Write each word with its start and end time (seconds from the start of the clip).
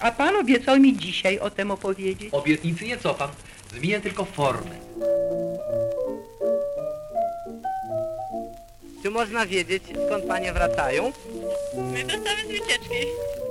A 0.00 0.10
pan 0.10 0.36
obiecał 0.36 0.78
mi 0.78 0.96
dzisiaj 0.96 1.38
o 1.38 1.50
tym 1.50 1.70
opowiedzieć. 1.70 2.34
Obietnicy 2.34 2.84
nie 2.84 2.96
cofam, 2.96 3.30
zmienię 3.70 4.00
tylko 4.00 4.24
formę. 4.24 4.76
Czy 9.02 9.10
można 9.10 9.46
wiedzieć, 9.46 9.82
skąd 10.06 10.24
panie 10.24 10.52
wracają? 10.52 11.12
My 11.76 12.04
wracamy 12.04 12.42
z 12.44 12.46
wycieczki. 12.46 12.94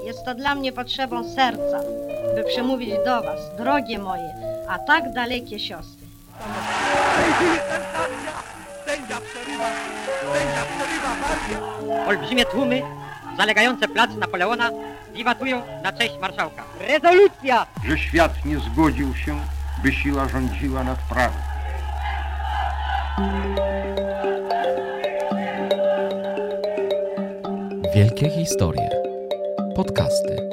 Jest 0.05 0.25
to 0.25 0.35
dla 0.35 0.55
mnie 0.55 0.71
potrzebą 0.71 1.35
serca, 1.35 1.79
by 2.35 2.44
przemówić 2.44 2.90
do 2.90 3.22
was, 3.22 3.56
drogie 3.58 4.00
moje, 4.00 4.34
a 4.68 4.79
tak 4.79 5.13
dalekie 5.13 5.60
siostry. 5.60 6.08
Olbrzymie 12.08 12.46
tłumy 12.46 12.81
zalegające 13.38 13.88
plac 13.88 14.10
Napoleona 14.16 14.72
wiwatują 15.13 15.62
na 15.83 15.94
cześć 15.94 16.17
marszałka. 16.21 16.63
Rezolucja! 16.80 17.66
że 17.85 17.97
świat 17.97 18.45
nie 18.45 18.59
zgodził 18.59 19.15
się, 19.15 19.39
by 19.84 19.93
siła 19.93 20.27
rządziła 20.27 20.84
nad 20.84 20.99
prawem. 20.99 21.41
Wielkie 27.95 28.29
historie. 28.29 28.89
Podcasty. 29.75 30.48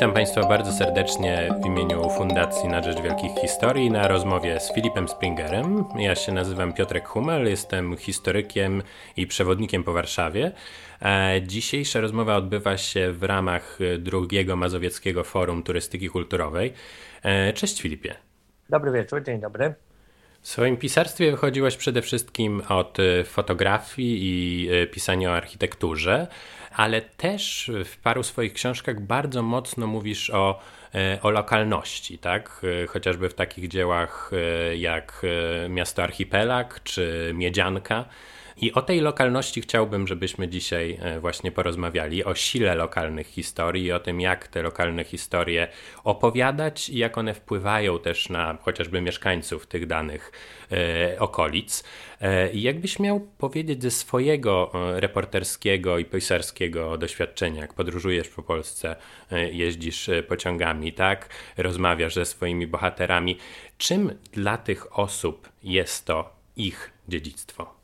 Witam 0.00 0.14
Państwa 0.14 0.48
bardzo 0.48 0.72
serdecznie 0.72 1.48
w 1.62 1.66
imieniu 1.66 2.10
Fundacji 2.10 2.68
na 2.68 2.82
Rzecz 2.82 3.00
Wielkich 3.00 3.30
Historii 3.40 3.90
na 3.90 4.08
rozmowie 4.08 4.60
z 4.60 4.74
Filipem 4.74 5.08
Springerem. 5.08 5.84
Ja 5.98 6.14
się 6.14 6.32
nazywam 6.32 6.72
Piotrek 6.72 7.08
Hummel, 7.08 7.48
jestem 7.48 7.96
historykiem 7.96 8.82
i 9.16 9.26
przewodnikiem 9.26 9.84
po 9.84 9.92
Warszawie. 9.92 10.52
E, 11.02 11.40
Dzisiejsza 11.42 12.00
rozmowa 12.00 12.36
odbywa 12.36 12.76
się 12.76 13.12
w 13.12 13.22
ramach 13.22 13.78
drugiego 13.98 14.56
Mazowieckiego 14.56 15.24
Forum 15.24 15.62
Turystyki 15.62 16.08
Kulturowej. 16.08 16.72
E, 17.22 17.52
Cześć 17.52 17.82
Filipie. 17.82 18.14
Dobry 18.70 18.92
wieczór, 18.92 19.22
dzień 19.22 19.40
dobry. 19.40 19.74
W 20.42 20.48
swoim 20.48 20.76
pisarstwie 20.76 21.30
wychodziłeś 21.30 21.76
przede 21.76 22.02
wszystkim 22.02 22.62
od 22.68 22.98
fotografii 23.24 24.18
i 24.22 24.68
y, 24.72 24.86
pisania 24.86 25.30
o 25.30 25.34
architekturze, 25.34 26.26
ale 26.76 27.00
też 27.00 27.70
w 27.84 27.96
paru 27.96 28.22
swoich 28.22 28.52
książkach 28.52 29.00
bardzo 29.00 29.42
mocno 29.42 29.86
mówisz 29.86 30.30
o, 30.30 30.60
y, 30.94 31.22
o 31.22 31.30
lokalności, 31.30 32.18
tak? 32.18 32.60
Y, 32.64 32.86
Chociażby 32.86 33.28
w 33.28 33.34
takich 33.34 33.68
dziełach 33.68 34.30
y, 34.72 34.76
jak 34.76 35.22
Miasto 35.68 36.02
Archipelag 36.02 36.80
czy 36.82 37.32
Miedzianka. 37.34 38.04
I 38.60 38.72
o 38.72 38.82
tej 38.82 39.00
lokalności 39.00 39.60
chciałbym, 39.60 40.06
żebyśmy 40.06 40.48
dzisiaj 40.48 40.98
e, 41.02 41.20
właśnie 41.20 41.52
porozmawiali, 41.52 42.24
o 42.24 42.34
sile 42.34 42.74
lokalnych 42.74 43.26
historii 43.26 43.92
o 43.92 44.00
tym, 44.00 44.20
jak 44.20 44.48
te 44.48 44.62
lokalne 44.62 45.04
historie 45.04 45.68
opowiadać 46.04 46.88
i 46.88 46.98
jak 46.98 47.18
one 47.18 47.34
wpływają 47.34 47.98
też 47.98 48.28
na 48.28 48.58
chociażby 48.62 49.00
mieszkańców 49.00 49.66
tych 49.66 49.86
danych 49.86 50.32
e, 50.72 51.18
okolic. 51.18 51.84
E, 52.20 52.52
jakbyś 52.52 52.98
miał 52.98 53.20
powiedzieć 53.20 53.82
ze 53.82 53.90
swojego 53.90 54.70
e, 54.74 55.00
reporterskiego 55.00 55.98
i 55.98 56.04
pisarskiego 56.04 56.98
doświadczenia, 56.98 57.60
jak 57.60 57.74
podróżujesz 57.74 58.28
po 58.28 58.42
Polsce, 58.42 58.96
e, 59.32 59.50
jeździsz 59.50 60.10
pociągami, 60.28 60.92
tak, 60.92 61.28
rozmawiasz 61.56 62.14
ze 62.14 62.24
swoimi 62.24 62.66
bohaterami, 62.66 63.38
czym 63.78 64.18
dla 64.32 64.58
tych 64.58 64.98
osób 64.98 65.48
jest 65.62 66.04
to 66.04 66.32
ich 66.56 66.90
dziedzictwo? 67.08 67.74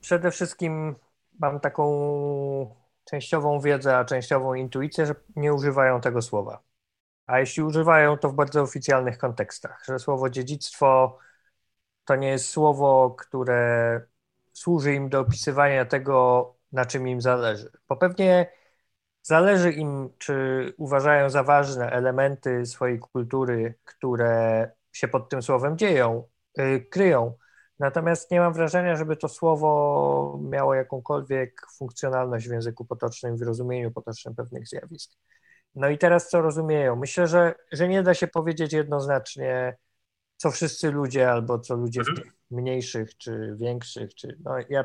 Przede 0.00 0.30
wszystkim 0.30 0.94
mam 1.40 1.60
taką 1.60 2.74
częściową 3.04 3.60
wiedzę, 3.60 3.96
a 3.96 4.04
częściową 4.04 4.54
intuicję, 4.54 5.06
że 5.06 5.14
nie 5.36 5.54
używają 5.54 6.00
tego 6.00 6.22
słowa. 6.22 6.62
A 7.26 7.40
jeśli 7.40 7.62
używają, 7.62 8.18
to 8.18 8.28
w 8.28 8.34
bardzo 8.34 8.62
oficjalnych 8.62 9.18
kontekstach, 9.18 9.82
że 9.88 9.98
słowo 9.98 10.30
dziedzictwo 10.30 11.18
to 12.06 12.16
nie 12.16 12.28
jest 12.28 12.48
słowo, 12.48 13.16
które 13.18 14.00
służy 14.52 14.94
im 14.94 15.08
do 15.08 15.20
opisywania 15.20 15.84
tego, 15.84 16.54
na 16.72 16.84
czym 16.86 17.08
im 17.08 17.20
zależy. 17.20 17.70
Bo 17.88 17.96
pewnie 17.96 18.52
zależy 19.22 19.72
im, 19.72 20.10
czy 20.18 20.74
uważają 20.78 21.30
za 21.30 21.42
ważne 21.42 21.90
elementy 21.90 22.66
swojej 22.66 22.98
kultury, 22.98 23.74
które 23.84 24.70
się 24.92 25.08
pod 25.08 25.28
tym 25.28 25.42
słowem 25.42 25.78
dzieją, 25.78 26.28
yy, 26.56 26.80
kryją. 26.80 27.34
Natomiast 27.78 28.30
nie 28.30 28.40
mam 28.40 28.52
wrażenia, 28.52 28.96
żeby 28.96 29.16
to 29.16 29.28
słowo 29.28 30.40
miało 30.42 30.74
jakąkolwiek 30.74 31.66
funkcjonalność 31.78 32.48
w 32.48 32.52
języku 32.52 32.84
potocznym, 32.84 33.36
w 33.36 33.42
rozumieniu 33.42 33.90
potocznym 33.90 34.34
pewnych 34.34 34.68
zjawisk. 34.68 35.12
No 35.74 35.88
i 35.88 35.98
teraz 35.98 36.28
co 36.28 36.42
rozumieją? 36.42 36.96
Myślę, 36.96 37.26
że, 37.26 37.54
że 37.72 37.88
nie 37.88 38.02
da 38.02 38.14
się 38.14 38.28
powiedzieć 38.28 38.72
jednoznacznie, 38.72 39.76
co 40.36 40.50
wszyscy 40.50 40.90
ludzie 40.90 41.30
albo 41.30 41.58
co 41.58 41.76
ludzie 41.76 42.02
w 42.02 42.14
tych 42.16 42.32
mniejszych 42.50 43.16
czy 43.16 43.56
większych, 43.58 44.14
czy 44.14 44.38
no 44.44 44.54
ja 44.68 44.84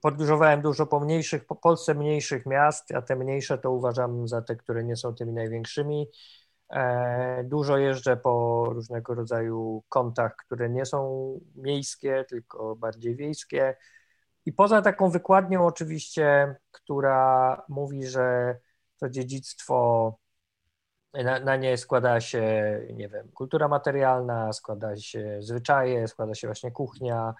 podróżowałem 0.00 0.62
dużo 0.62 0.86
po 0.86 1.00
mniejszych, 1.00 1.46
po 1.46 1.56
Polsce 1.56 1.94
mniejszych 1.94 2.46
miast, 2.46 2.94
a 2.94 3.02
te 3.02 3.16
mniejsze 3.16 3.58
to 3.58 3.70
uważam 3.70 4.28
za 4.28 4.42
te, 4.42 4.56
które 4.56 4.84
nie 4.84 4.96
są 4.96 5.14
tymi 5.14 5.32
największymi. 5.32 6.06
E, 6.70 7.44
Dużo 7.44 7.78
jeżdżę 7.78 8.16
po 8.16 8.64
różnego 8.72 9.14
rodzaju 9.14 9.84
kątach, 9.88 10.36
które 10.36 10.70
nie 10.70 10.86
są 10.86 11.40
miejskie, 11.54 12.24
tylko 12.28 12.76
bardziej 12.76 13.16
wiejskie. 13.16 13.76
I 14.46 14.52
poza 14.52 14.82
taką 14.82 15.10
wykładnią, 15.10 15.66
oczywiście, 15.66 16.56
która 16.70 17.62
mówi, 17.68 18.06
że 18.06 18.56
to 19.00 19.10
dziedzictwo 19.10 20.18
na, 21.14 21.40
na 21.40 21.56
nie 21.56 21.78
składa 21.78 22.20
się, 22.20 22.42
nie 22.92 23.08
wiem, 23.08 23.28
kultura 23.34 23.68
materialna, 23.68 24.52
składa 24.52 24.96
się 24.96 25.36
zwyczaje, 25.40 26.08
składa 26.08 26.34
się 26.34 26.48
właśnie 26.48 26.70
kuchnia 26.70 27.34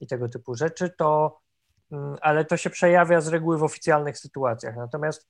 i 0.00 0.06
tego 0.06 0.28
typu 0.28 0.54
rzeczy, 0.54 0.90
to, 0.90 1.40
mm, 1.92 2.16
ale 2.20 2.44
to 2.44 2.56
się 2.56 2.70
przejawia 2.70 3.20
z 3.20 3.28
reguły 3.28 3.58
w 3.58 3.62
oficjalnych 3.62 4.18
sytuacjach. 4.18 4.76
Natomiast 4.76 5.28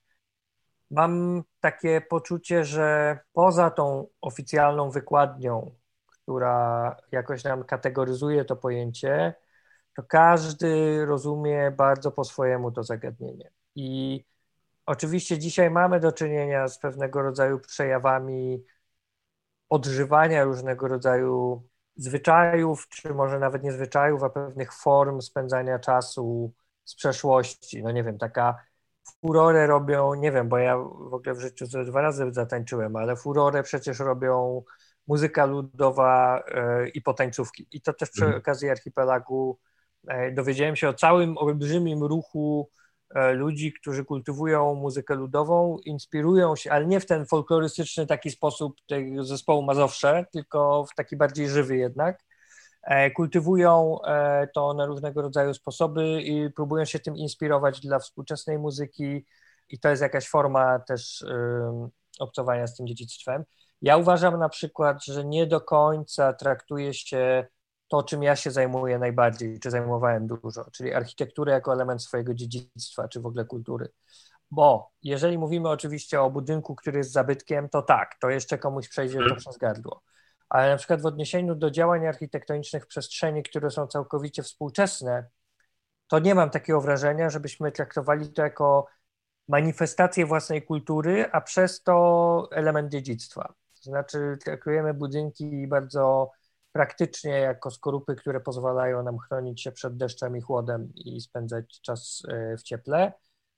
mam 0.91 1.43
takie 1.61 2.01
poczucie, 2.01 2.65
że 2.65 3.19
poza 3.33 3.71
tą 3.71 4.07
oficjalną 4.21 4.91
wykładnią, 4.91 5.75
która 6.23 6.97
jakoś 7.13 7.45
nam 7.45 7.65
kategoryzuje 7.65 8.45
to 8.45 8.57
pojęcie, 8.57 9.35
to 9.97 10.03
każdy 10.03 11.05
rozumie 11.07 11.71
bardzo 11.71 12.13
po 12.13 12.25
swojemu 12.25 12.73
to 12.73 12.83
zagadnienie. 12.83 13.51
I 13.75 14.25
oczywiście 14.89 15.39
dzisiaj 15.39 15.71
mamy 15.71 16.01
do 16.01 16.13
czynienia 16.13 16.69
z 16.69 16.79
pewnego 16.79 17.23
rodzaju 17.23 17.61
przejawami 17.61 18.65
odżywania 19.69 20.45
różnego 20.45 20.89
rodzaju 20.89 21.63
zwyczajów, 21.97 22.89
czy 22.89 23.15
może 23.15 23.39
nawet 23.39 23.63
nie 23.63 23.73
zwyczajów, 23.73 24.23
a 24.23 24.31
pewnych 24.31 24.73
form 24.73 25.21
spędzania 25.21 25.79
czasu 25.79 26.53
z 26.85 26.95
przeszłości. 26.95 27.83
No 27.83 27.91
nie 27.91 28.05
wiem, 28.05 28.19
taka 28.19 28.57
furorę 29.21 29.67
robią, 29.67 30.15
nie 30.15 30.33
wiem, 30.33 30.49
bo 30.49 30.59
ja 30.59 30.77
w 30.79 31.15
ogóle 31.15 31.35
w 31.35 31.41
życiu 31.41 31.67
ze 31.67 31.85
dwa 31.85 32.03
razy 32.03 32.33
zatańczyłem, 32.33 32.97
ale 32.97 33.17
furorę 33.17 33.63
przecież 33.63 33.99
robią 33.99 34.63
muzyka 35.07 35.47
ludowa 35.47 36.43
e, 36.49 36.89
i 36.89 37.03
potańcówki. 37.03 37.67
I 37.73 37.81
to 37.81 37.93
też 37.93 38.11
przy 38.11 38.25
Mhm. 38.25 38.41
okazji 38.41 38.71
archipelagu 38.71 39.59
e, 40.09 40.33
dowiedziałem 40.33 40.77
się 40.77 40.89
o 40.89 40.95
całym 40.95 41.39
olbrzymim 41.39 42.05
ruchu 42.05 42.71
ludzi, 43.33 43.73
którzy 43.73 44.05
kultywują 44.05 44.75
muzykę 44.75 45.15
ludową, 45.15 45.79
inspirują 45.85 46.57
się, 46.57 46.71
ale 46.71 46.87
nie 46.87 47.01
w 47.01 47.07
ten 47.07 47.27
folklorystyczny 47.27 48.07
taki 48.07 48.31
sposób 48.31 48.77
tego 48.87 49.25
zespołu 49.25 49.63
Mazowsze, 49.63 50.27
tylko 50.33 50.85
w 50.85 50.95
taki 50.95 51.17
bardziej 51.17 51.49
żywy 51.49 51.77
jednak. 51.77 52.25
E, 52.83 53.11
Kultywują 53.11 53.99
e, 54.03 54.49
to 54.55 54.75
na 54.75 54.87
różnego 54.87 55.23
rodzaju 55.23 55.55
sposoby 55.55 56.23
i 56.23 56.51
próbują 56.51 56.85
się 56.85 56.99
tym 56.99 57.17
inspirować 57.17 57.81
dla 57.81 57.99
współczesnej 57.99 58.59
muzyki 58.59 59.27
i 59.69 59.79
to 59.79 59.89
jest 59.89 60.03
jakaś 60.03 60.29
forma 60.29 60.79
też 60.79 61.25
obcowania 62.21 62.67
z 62.67 62.77
tym 62.77 62.87
dziedzictwem. 62.87 63.45
Ja 63.83 63.97
uważam 63.97 64.39
na 64.39 64.49
przykład, 64.49 65.05
że 65.05 65.25
nie 65.25 65.47
do 65.47 65.61
końca 65.61 66.33
traktuje 66.33 66.95
się 66.95 67.47
to, 67.89 68.03
czym 68.03 68.23
ja 68.23 68.37
się 68.37 68.51
zajmuję 68.51 68.99
najbardziej, 68.99 69.61
czy 69.61 69.71
zajmowałem 69.71 70.27
dużo, 70.27 70.71
czyli 70.73 70.95
architekturę 70.95 71.53
jako 71.53 71.73
element 71.73 72.03
swojego 72.03 72.35
dziedzictwa, 72.35 73.09
czy 73.09 73.21
w 73.21 73.27
ogóle 73.27 73.45
kultury. 73.45 73.89
Bo 74.51 74.91
jeżeli 75.03 75.39
mówimy 75.39 75.69
oczywiście 75.69 76.23
o 76.23 76.31
budynku, 76.31 76.75
który 76.75 76.99
jest 76.99 77.13
zabytkiem, 77.13 77.69
to 77.69 77.83
tak, 77.83 78.17
to 78.21 78.31
jeszcze 78.31 78.59
komuś 78.59 78.89
przejdzie 78.89 79.19
to 79.29 79.35
przez 79.35 79.59
gardło. 79.59 80.03
Ale 80.49 80.71
na 80.71 80.77
przykład 80.77 81.03
w 81.03 81.07
odniesieniu 81.07 81.55
do 81.55 81.71
działań 81.71 82.07
architektonicznych 82.07 82.87
przestrzeni, 82.87 83.43
które 83.43 83.71
są 83.71 83.87
całkowicie 83.87 84.43
współczesne, 84.43 85.29
to 86.07 86.19
nie 86.19 86.35
mam 86.35 86.51
takiego 86.51 86.81
wrażenia, 86.81 87.31
żebyśmy 87.31 87.73
traktowali 87.73 88.33
to 88.33 88.43
jako 88.43 88.87
manifestację 89.49 90.27
własnej 90.27 90.63
kultury, 90.63 91.31
a 91.33 91.41
przez 91.41 91.83
to 91.83 92.49
element 92.53 92.93
dziedzictwa. 92.93 93.55
To 93.85 93.91
znaczy 93.91 94.39
traktujemy 94.45 94.95
budynki 94.95 95.67
bardzo 95.67 96.31
praktycznie 96.73 97.31
jako 97.31 97.71
skorupy, 97.71 98.15
które 98.15 98.41
pozwalają 98.41 99.03
nam 99.03 99.19
chronić 99.19 99.63
się 99.63 99.73
przed 99.73 99.97
deszczem 99.97 100.37
i 100.37 100.41
chłodem 100.41 100.93
i 100.95 101.21
spędzać 101.21 101.81
czas 101.81 102.23
e, 102.29 102.57
w 102.57 102.63
cieple, 102.63 103.13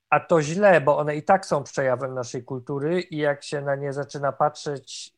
a 0.09 0.19
to 0.19 0.41
źle, 0.41 0.81
bo 0.81 0.97
one 0.97 1.15
i 1.15 1.23
tak 1.23 1.45
są 1.45 1.63
przejawem 1.63 2.13
naszej 2.13 2.43
kultury 2.43 3.01
i 3.01 3.17
jak 3.17 3.43
się 3.43 3.61
na 3.61 3.75
nie 3.75 3.93
zaczyna 3.93 4.31
patrzeć 4.31 5.13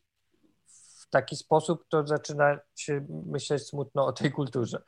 w 0.65 1.09
taki 1.09 1.35
sposób, 1.35 1.85
to 1.89 2.07
zaczyna 2.07 2.59
się 2.75 3.05
myśleć 3.25 3.67
smutno 3.67 4.05
o 4.05 4.13
tej 4.13 4.31
kulturze. 4.31 4.81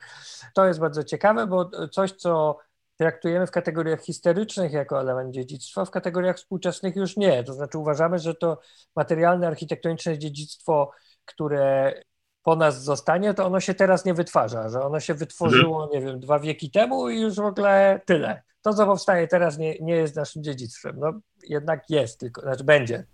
To 0.54 0.66
jest 0.66 0.80
bardzo 0.80 1.04
ciekawe, 1.04 1.46
bo 1.46 1.70
coś, 1.88 2.12
co 2.12 2.58
traktujemy 2.96 3.46
w 3.46 3.50
kategoriach 3.50 4.00
historycznych 4.00 4.72
jako 4.72 5.00
element 5.00 5.34
dziedzictwa, 5.34 5.84
w 5.84 5.90
kategoriach 5.90 6.36
współczesnych 6.36 6.96
już 6.96 7.16
nie. 7.16 7.44
To 7.44 7.52
znaczy 7.52 7.78
uważamy, 7.78 8.18
że 8.18 8.34
to 8.34 8.60
materialne, 8.96 9.46
architektoniczne 9.46 10.18
dziedzictwo, 10.18 10.90
które 11.24 11.94
po 12.46 12.56
nas 12.56 12.84
zostanie, 12.84 13.34
to 13.34 13.46
ono 13.46 13.60
się 13.60 13.74
teraz 13.74 14.04
nie 14.04 14.14
wytwarza, 14.14 14.68
że 14.68 14.80
ono 14.80 15.00
się 15.00 15.14
wytworzyło, 15.14 15.90
nie 15.92 16.00
wiem, 16.00 16.20
dwa 16.20 16.38
wieki 16.38 16.70
temu 16.70 17.10
i 17.10 17.20
już 17.20 17.34
w 17.34 17.44
ogóle 17.44 18.00
tyle. 18.04 18.42
To, 18.62 18.74
co 18.74 18.86
powstaje 18.86 19.28
teraz, 19.28 19.58
nie, 19.58 19.78
nie 19.80 19.94
jest 19.94 20.16
naszym 20.16 20.42
dziedzictwem. 20.44 20.96
No 20.98 21.12
jednak 21.48 21.90
jest, 21.90 22.20
tylko, 22.20 22.40
znaczy 22.40 22.64
będzie. 22.64 23.04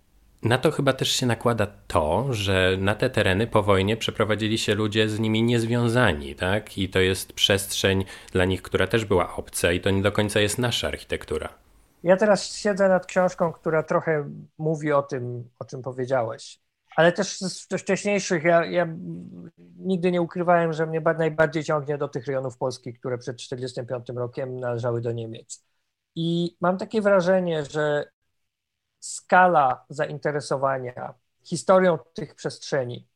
Na 0.43 0.57
to 0.57 0.71
chyba 0.71 0.93
też 0.93 1.11
się 1.11 1.25
nakłada 1.25 1.67
to, 1.87 2.27
że 2.29 2.77
na 2.79 2.95
te 2.95 3.09
tereny 3.09 3.47
po 3.47 3.63
wojnie 3.63 3.97
przeprowadzili 3.97 4.57
się 4.57 4.75
ludzie 4.75 5.09
z 5.09 5.19
nimi 5.19 5.43
niezwiązani, 5.43 6.35
tak? 6.35 6.77
I 6.77 6.89
to 6.89 6.99
jest 6.99 7.33
przestrzeń 7.33 8.05
dla 8.31 8.45
nich, 8.45 8.61
która 8.61 8.87
też 8.87 9.05
była 9.05 9.35
obca 9.35 9.71
i 9.71 9.79
to 9.79 9.89
nie 9.89 10.01
do 10.01 10.11
końca 10.11 10.39
jest 10.39 10.57
nasza 10.57 10.87
architektura. 10.87 11.49
Ja 12.03 12.17
teraz 12.17 12.55
siedzę 12.55 12.89
nad 12.89 13.05
książką, 13.05 13.53
która 13.53 13.83
trochę 13.83 14.29
mówi 14.57 14.91
o 14.91 15.01
tym, 15.01 15.49
o 15.59 15.65
czym 15.65 15.81
powiedziałeś. 15.81 16.62
Ale 16.95 17.11
też 17.11 17.37
z 17.39 17.67
wcześniejszych, 17.79 18.43
ja, 18.43 18.65
ja 18.65 18.87
nigdy 19.77 20.11
nie 20.11 20.21
ukrywałem, 20.21 20.73
że 20.73 20.85
mnie 20.85 21.01
najbardziej 21.01 21.63
ciągnie 21.63 21.97
do 21.97 22.07
tych 22.07 22.25
rejonów 22.25 22.57
Polski, 22.57 22.93
które 22.93 23.17
przed 23.17 23.37
1945 23.37 24.19
rokiem 24.19 24.59
należały 24.59 25.01
do 25.01 25.11
Niemiec. 25.11 25.63
I 26.15 26.57
mam 26.61 26.77
takie 26.77 27.01
wrażenie, 27.01 27.65
że 27.65 28.05
skala 28.99 29.85
zainteresowania 29.89 31.13
historią 31.43 31.97
tych 32.13 32.35
przestrzeni 32.35 33.07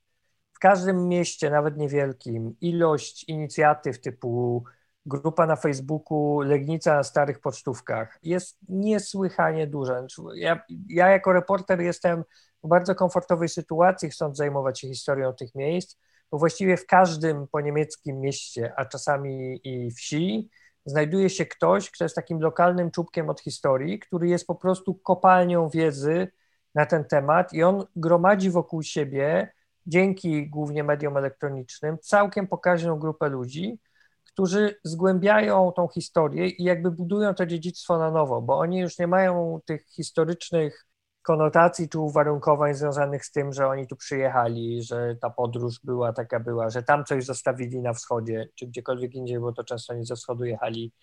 w 0.57 0.59
każdym 0.59 1.07
mieście, 1.07 1.50
nawet 1.50 1.77
niewielkim, 1.77 2.56
ilość 2.62 3.24
inicjatyw 3.29 4.01
typu 4.01 4.63
grupa 5.06 5.45
na 5.45 5.56
Facebooku, 5.56 6.41
Legnica 6.41 6.95
na 6.95 7.03
starych 7.03 7.39
pocztówkach 7.39 8.19
jest 8.24 8.57
niesłychanie 8.69 9.68
duża. 9.68 10.07
Ja, 10.35 10.63
ja 10.89 11.07
jako 11.07 11.33
reporter 11.33 11.81
jestem 11.81 12.24
w 12.63 12.68
bardzo 12.68 12.95
komfortowej 12.95 13.50
sytuacji, 13.50 14.09
chcąc 14.09 14.38
zajmować 14.38 14.80
się 14.80 14.88
historią 14.88 15.33
tych 15.33 15.56
miejsc, 15.56 15.98
bo 16.31 16.38
właściwie 16.38 16.77
w 16.77 16.86
każdym 16.86 17.48
po 17.48 17.62
niemieckim 17.62 18.19
mieście, 18.19 18.74
a 18.77 18.86
czasami 18.86 19.62
i 19.63 19.92
wsi, 19.92 20.50
znajduje 20.86 21.30
się 21.30 21.45
ktoś, 21.45 21.92
kto 21.92 22.06
jest 22.06 22.15
takim 22.15 22.39
lokalnym 22.42 22.92
czubkiem 22.92 23.30
od 23.30 23.42
historii, 23.42 24.00
który 24.00 24.27
jest 24.27 24.48
po 24.48 24.56
prostu 24.56 24.95
kopalnią 24.95 25.69
wiedzy 25.69 26.27
na 26.75 26.86
ten 26.86 27.06
temat 27.06 27.54
i 27.54 27.63
on 27.63 27.86
gromadzi 27.95 28.50
wokół 28.50 28.83
siebie, 28.83 29.51
dzięki 29.88 30.50
głównie 30.50 30.83
mediom 30.83 31.18
elektronicznym, 31.18 31.98
całkiem 32.01 32.48
pokaźną 32.48 33.00
grupę 33.00 33.30
ludzi, 33.30 33.80
którzy 34.24 34.80
zgłębiają 34.83 35.71
tą 35.71 35.88
historię 35.88 36.48
i 36.48 36.63
jakby 36.63 36.92
budują 36.92 37.33
to 37.33 37.45
dziedzictwo 37.45 37.98
na 37.98 38.12
nowo, 38.12 38.42
bo 38.42 38.60
oni 38.60 38.80
już 38.80 39.00
nie 39.00 39.07
mają 39.07 39.60
tych 39.65 39.88
historycznych 39.89 40.86
konotacji 41.27 41.89
czy 41.89 42.00
uwarunkowań 42.00 42.75
związanych 42.75 43.25
z 43.25 43.31
tym, 43.31 43.53
że 43.53 43.68
oni 43.68 43.88
tu 43.88 43.95
przyjechali, 43.95 44.83
że 44.83 45.15
ta 45.21 45.29
podróż 45.29 45.79
była 45.83 46.13
taka 46.13 46.39
była, 46.39 46.69
że 46.69 46.83
tam 46.83 47.06
coś 47.06 47.25
zostawili 47.25 47.81
na 47.81 47.94
wschodzie, 47.94 48.50
czy 48.56 48.68
gdziekolwiek 48.68 49.15
indziej, 49.15 49.39
bo 49.39 49.53
to 49.53 49.63
często 49.63 49.94
oni 49.94 50.06
ze 50.06 50.15
wschodu 50.15 50.45
jechali. 50.45 50.94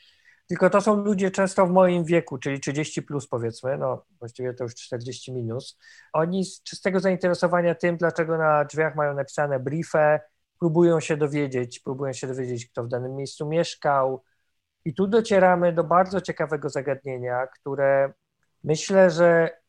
Tylko 0.49 0.71
to 0.71 0.81
są 0.81 0.97
ludzie 0.97 1.31
często 1.31 1.67
w 1.67 1.71
moim 1.71 2.05
wieku, 2.05 2.39
czyli 2.39 2.61
30 2.61 3.03
plus 3.03 3.29
powiedzmy, 3.29 3.79
no 3.79 4.05
właściwie 4.19 4.55
to 4.55 4.65
już 4.65 4.75
40 4.75 5.33
minus. 5.33 5.79
Oni 6.13 6.45
z 6.45 6.63
czystego 6.63 7.01
zainteresowania 7.01 7.75
tym, 7.75 7.97
dlaczego 7.97 8.39
na 8.39 8.65
drzwiach 8.65 8.97
mają 8.97 9.15
napisane 9.15 9.61
briefy, 9.61 10.21
próbują 10.59 11.01
się 11.01 11.17
dowiedzieć, 11.17 11.81
próbują 11.81 12.13
się 12.13 12.27
dowiedzieć, 12.27 12.67
kto 12.67 12.85
w 12.85 12.89
danym 12.89 13.17
miejscu 13.17 13.49
mieszkał. 13.49 14.23
I 14.85 14.95
tu 14.95 15.07
docieramy 15.07 15.73
do 15.73 15.85
bardzo 15.85 16.21
ciekawego 16.21 16.69
zagadnienia, 16.69 17.47
które 17.47 18.13
myślę, 18.65 19.11
że 19.11 19.64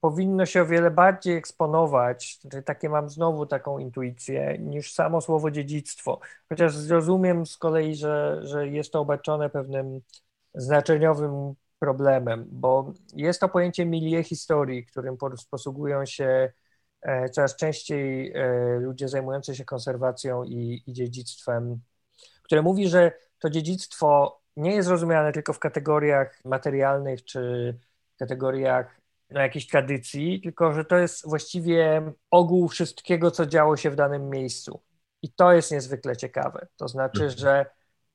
powinno 0.00 0.46
się 0.46 0.62
o 0.62 0.66
wiele 0.66 0.90
bardziej 0.90 1.36
eksponować, 1.36 2.40
takie 2.64 2.88
mam 2.88 3.08
znowu 3.08 3.46
taką 3.46 3.78
intuicję, 3.78 4.58
niż 4.58 4.92
samo 4.92 5.20
słowo 5.20 5.50
dziedzictwo. 5.50 6.20
Chociaż 6.48 6.76
zrozumiem 6.76 7.46
z 7.46 7.56
kolei, 7.56 7.94
że, 7.94 8.40
że 8.42 8.68
jest 8.68 8.92
to 8.92 9.00
obarczone 9.00 9.50
pewnym 9.50 10.00
znaczeniowym 10.54 11.54
problemem, 11.78 12.46
bo 12.50 12.92
jest 13.14 13.40
to 13.40 13.48
pojęcie 13.48 13.86
milie 13.86 14.24
historii, 14.24 14.86
którym 14.86 15.16
posługują 15.50 16.06
się 16.06 16.52
e, 17.02 17.28
coraz 17.30 17.56
częściej 17.56 18.32
e, 18.34 18.78
ludzie 18.80 19.08
zajmujący 19.08 19.54
się 19.54 19.64
konserwacją 19.64 20.44
i, 20.44 20.82
i 20.86 20.92
dziedzictwem, 20.92 21.80
które 22.42 22.62
mówi, 22.62 22.88
że 22.88 23.12
to 23.38 23.50
dziedzictwo 23.50 24.40
nie 24.56 24.74
jest 24.74 24.88
rozumiane 24.88 25.32
tylko 25.32 25.52
w 25.52 25.58
kategoriach 25.58 26.44
materialnych 26.44 27.24
czy 27.24 27.74
kategoriach 28.18 29.00
no, 29.30 29.40
jakiejś 29.40 29.66
tradycji, 29.66 30.40
tylko 30.40 30.72
że 30.72 30.84
to 30.84 30.96
jest 30.96 31.28
właściwie 31.28 32.12
ogół 32.30 32.68
wszystkiego, 32.68 33.30
co 33.30 33.46
działo 33.46 33.76
się 33.76 33.90
w 33.90 33.96
danym 33.96 34.30
miejscu. 34.30 34.80
I 35.22 35.32
to 35.32 35.52
jest 35.52 35.72
niezwykle 35.72 36.16
ciekawe. 36.16 36.66
To 36.76 36.88
znaczy, 36.88 37.22
mhm. 37.22 37.38
że 37.38 37.66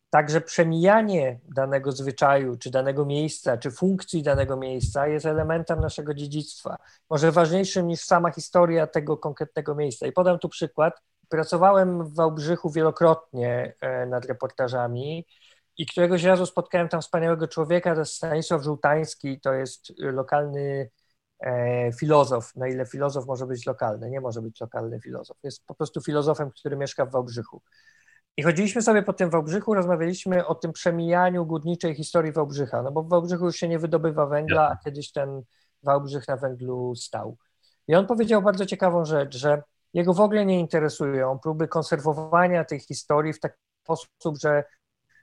także 0.10 0.42
przemijanie 0.42 1.39
danego 1.56 1.92
zwyczaju, 1.92 2.57
czy 2.57 2.71
danego 2.71 3.06
miejsca, 3.06 3.57
czy 3.57 3.71
funkcji 3.71 4.24
danego 4.24 4.57
miejsca 4.57 5.07
jest 5.07 5.25
elementem 5.25 5.80
naszego 5.80 6.13
dziedzictwa. 6.13 6.77
Może 7.10 7.31
ważniejszym 7.31 7.88
niż 7.88 8.01
sama 8.01 8.31
historia 8.31 8.88
tego 8.88 9.18
konkretnego 9.18 9.75
miejsca. 9.75 10.07
I 10.07 10.12
podam 10.12 10.39
tu 10.39 10.50
przykład. 10.50 11.01
Pracowałem 11.30 12.04
w 12.06 12.15
Wałbrzychu 12.15 12.71
wielokrotnie 12.71 13.74
e, 13.81 14.06
nad 14.06 14.25
reportażami 14.25 15.25
i 15.77 15.86
któregoś 15.86 16.24
razu 16.24 16.45
spotkałem 16.45 16.89
tam 16.89 17.01
wspaniałego 17.01 17.48
człowieka, 17.48 17.94
to 17.94 18.00
jest 18.00 18.13
Stanisław 18.13 18.63
Żółtański, 18.63 19.39
to 19.39 19.54
jest 19.54 19.94
lokalny 19.98 20.89
filozof, 21.99 22.55
na 22.55 22.67
ile 22.67 22.85
filozof 22.85 23.27
może 23.27 23.45
być 23.45 23.65
lokalny, 23.65 24.09
nie 24.09 24.21
może 24.21 24.41
być 24.41 24.61
lokalny 24.61 24.99
filozof, 24.99 25.37
jest 25.43 25.65
po 25.65 25.75
prostu 25.75 26.01
filozofem, 26.01 26.51
który 26.51 26.77
mieszka 26.77 27.05
w 27.05 27.11
Wałbrzychu. 27.11 27.61
I 28.37 28.43
chodziliśmy 28.43 28.81
sobie 28.81 29.03
po 29.03 29.13
tym 29.13 29.29
Wałbrzychu, 29.29 29.73
rozmawialiśmy 29.73 30.47
o 30.47 30.55
tym 30.55 30.73
przemijaniu 30.73 31.45
górniczej 31.45 31.95
historii 31.95 32.31
Wałbrzycha, 32.31 32.83
no 32.83 32.91
bo 32.91 33.03
w 33.03 33.09
Wałbrzychu 33.09 33.45
już 33.45 33.55
się 33.55 33.67
nie 33.67 33.79
wydobywa 33.79 34.25
węgla, 34.25 34.69
a 34.69 34.77
kiedyś 34.83 35.11
ten 35.11 35.41
Wałbrzych 35.83 36.27
na 36.27 36.37
węglu 36.37 36.95
stał. 36.95 37.38
I 37.88 37.95
on 37.95 38.07
powiedział 38.07 38.41
bardzo 38.41 38.65
ciekawą 38.65 39.05
rzecz, 39.05 39.38
że 39.38 39.63
jego 39.93 40.13
w 40.13 40.21
ogóle 40.21 40.45
nie 40.45 40.59
interesują 40.59 41.39
próby 41.39 41.67
konserwowania 41.67 42.65
tej 42.65 42.79
historii 42.79 43.33
w 43.33 43.39
taki 43.39 43.59
sposób, 43.83 44.38
że 44.41 44.63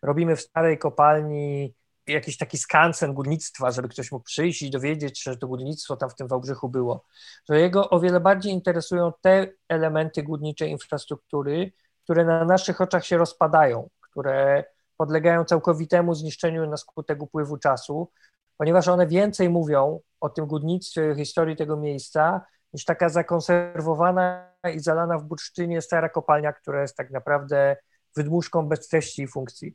robimy 0.02 0.36
w 0.36 0.40
starej 0.40 0.78
kopalni 0.78 1.74
jakiś 2.06 2.36
taki 2.36 2.58
skansen 2.58 3.14
górnictwa, 3.14 3.70
żeby 3.70 3.88
ktoś 3.88 4.12
mógł 4.12 4.24
przyjść 4.24 4.62
i 4.62 4.70
dowiedzieć 4.70 5.18
się, 5.20 5.30
że 5.32 5.36
to 5.36 5.46
górnictwo 5.48 5.96
tam 5.96 6.10
w 6.10 6.14
tym 6.14 6.28
Wałbrzychu 6.28 6.68
było. 6.68 7.04
Że 7.48 7.60
jego 7.60 7.90
o 7.90 8.00
wiele 8.00 8.20
bardziej 8.20 8.52
interesują 8.52 9.12
te 9.20 9.46
elementy 9.68 10.22
górniczej 10.22 10.70
infrastruktury, 10.70 11.72
które 12.04 12.24
na 12.24 12.44
naszych 12.44 12.80
oczach 12.80 13.06
się 13.06 13.18
rozpadają, 13.18 13.88
które 14.00 14.64
podlegają 14.96 15.44
całkowitemu 15.44 16.14
zniszczeniu 16.14 16.66
na 16.66 16.76
skutek 16.76 17.22
upływu 17.22 17.58
czasu, 17.58 18.10
ponieważ 18.56 18.88
one 18.88 19.06
więcej 19.06 19.48
mówią 19.48 20.00
o 20.20 20.28
tym 20.28 20.46
górnictwie 20.46 21.10
o 21.12 21.14
historii 21.14 21.56
tego 21.56 21.76
miejsca, 21.76 22.40
niż 22.72 22.84
taka 22.84 23.08
zakonserwowana 23.08 24.52
i 24.74 24.80
zalana 24.80 25.18
w 25.18 25.24
bursztynie 25.24 25.82
stara 25.82 26.08
kopalnia, 26.08 26.52
która 26.52 26.82
jest 26.82 26.96
tak 26.96 27.10
naprawdę 27.10 27.76
wydmuszką 28.16 28.68
bez 28.68 28.88
treści 28.88 29.22
i 29.22 29.28
funkcji. 29.28 29.74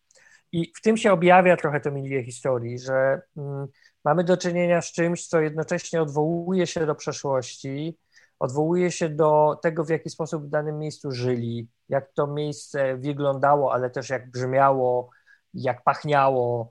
I 0.55 0.71
w 0.75 0.81
tym 0.81 0.97
się 0.97 1.11
objawia 1.11 1.57
trochę 1.57 1.79
to 1.79 1.91
milię 1.91 2.23
historii, 2.23 2.79
że 2.79 3.21
mm, 3.37 3.67
mamy 4.05 4.23
do 4.23 4.37
czynienia 4.37 4.81
z 4.81 4.91
czymś, 4.91 5.27
co 5.27 5.41
jednocześnie 5.41 6.01
odwołuje 6.01 6.67
się 6.67 6.85
do 6.85 6.95
przeszłości, 6.95 7.97
odwołuje 8.39 8.91
się 8.91 9.09
do 9.09 9.59
tego, 9.63 9.83
w 9.83 9.89
jaki 9.89 10.09
sposób 10.09 10.45
w 10.45 10.49
danym 10.49 10.79
miejscu 10.79 11.11
żyli, 11.11 11.67
jak 11.89 12.13
to 12.13 12.27
miejsce 12.27 12.97
wyglądało, 12.97 13.73
ale 13.73 13.89
też 13.89 14.09
jak 14.09 14.31
brzmiało, 14.31 15.09
jak 15.53 15.83
pachniało, 15.83 16.69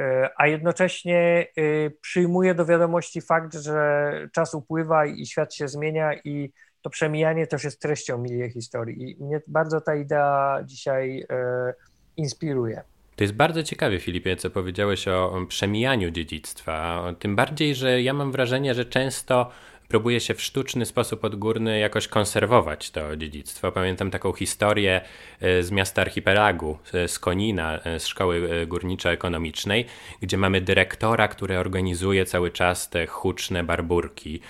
e, 0.00 0.30
a 0.36 0.46
jednocześnie 0.46 1.46
e, 1.56 1.90
przyjmuje 1.90 2.54
do 2.54 2.66
wiadomości 2.66 3.20
fakt, 3.20 3.54
że 3.54 4.12
czas 4.32 4.54
upływa 4.54 5.06
i 5.06 5.26
świat 5.26 5.54
się 5.54 5.68
zmienia 5.68 6.14
i 6.14 6.52
to 6.82 6.90
przemijanie 6.90 7.46
też 7.46 7.64
jest 7.64 7.80
treścią 7.80 8.18
milię 8.18 8.50
historii. 8.50 9.10
I 9.10 9.24
mnie 9.24 9.40
bardzo 9.46 9.80
ta 9.80 9.94
idea 9.94 10.60
dzisiaj 10.64 11.26
e, 11.30 11.74
inspiruje. 12.16 12.82
To 13.20 13.24
jest 13.24 13.34
bardzo 13.34 13.62
ciekawe, 13.62 13.98
Filipie, 13.98 14.36
co 14.36 14.50
powiedziałeś 14.50 15.08
o 15.08 15.46
przemijaniu 15.48 16.10
dziedzictwa. 16.10 17.04
Tym 17.18 17.36
bardziej, 17.36 17.74
że 17.74 18.02
ja 18.02 18.12
mam 18.12 18.32
wrażenie, 18.32 18.74
że 18.74 18.84
często 18.84 19.50
próbuje 19.90 20.20
się 20.20 20.34
w 20.34 20.42
sztuczny 20.42 20.86
sposób 20.86 21.24
odgórny 21.24 21.78
jakoś 21.78 22.08
konserwować 22.08 22.90
to 22.90 23.16
dziedzictwo. 23.16 23.72
Pamiętam 23.72 24.10
taką 24.10 24.32
historię 24.32 25.00
e, 25.40 25.62
z 25.62 25.70
miasta 25.70 26.02
archipelagu, 26.02 26.78
e, 26.94 27.08
z 27.08 27.18
Konina, 27.18 27.80
e, 27.82 28.00
z 28.00 28.06
szkoły 28.06 28.66
górniczo-ekonomicznej, 28.66 29.84
gdzie 30.20 30.38
mamy 30.38 30.60
dyrektora, 30.60 31.28
który 31.28 31.58
organizuje 31.58 32.24
cały 32.24 32.50
czas 32.50 32.90
te 32.90 33.06
huczne 33.06 33.64
barburki, 33.64 34.40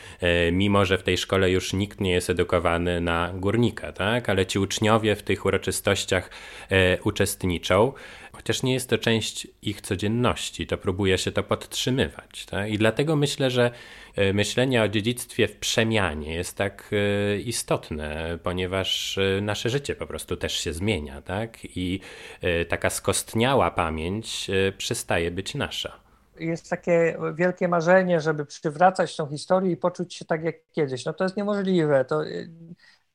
mimo 0.53 0.85
że 0.85 0.99
w 0.99 1.03
tej 1.03 1.19
szkole 1.19 1.51
już 1.51 1.73
nikt 1.73 2.01
nie 2.01 2.13
jest 2.13 2.31
edukowany 2.31 3.01
na 3.01 3.33
górnika, 3.35 3.93
tak? 3.93 4.29
ale 4.29 4.47
ci 4.47 4.59
uczniowie 4.59 5.17
w 5.17 5.23
tych 5.23 5.47
uroczystościach 5.47 6.31
uczestniczą 7.05 7.93
chociaż 8.33 8.63
nie 8.63 8.73
jest 8.73 8.91
to 8.91 8.99
część 8.99 9.49
ich 9.63 9.81
codzienności, 9.81 10.67
to 10.67 10.79
próbuje 10.79 11.19
się 11.19 11.33
to 11.33 11.43
podtrzymywać. 11.43 12.47
Tak? 12.47 12.71
I 12.71 12.79
dlatego 12.79 13.17
myślę, 13.17 13.51
że 13.51 13.71
myślenie 14.35 14.83
o 14.83 14.89
dziedzictwie 14.89 15.49
w 15.49 15.57
przemianie 15.57 16.35
jest 16.35 16.57
tak 16.57 16.91
e, 16.93 17.37
istotne, 17.39 18.39
ponieważ 18.43 19.19
e, 19.19 19.41
nasze 19.41 19.71
życie 19.71 19.95
po 19.95 20.07
prostu 20.07 20.37
też 20.37 20.53
się 20.53 20.73
zmienia, 20.73 21.23
tak? 21.23 21.59
I 21.65 22.01
taka 22.69 22.91
skostniała 22.91 23.71
pamięć 23.71 24.51
przestaje 24.79 25.31
być 25.31 25.55
nasza 25.55 26.01
jest 26.41 26.71
takie 26.71 27.19
wielkie 27.35 27.69
marzenie, 27.69 28.21
żeby 28.21 28.47
przywracać 28.47 29.17
tą 29.17 29.27
historię 29.27 29.73
i 29.73 29.77
poczuć 29.77 30.15
się 30.15 30.25
tak 30.25 30.45
jak 30.45 30.55
kiedyś. 30.73 31.05
No 31.05 31.13
to 31.13 31.25
jest 31.25 31.37
niemożliwe. 31.37 32.05
To 32.05 32.23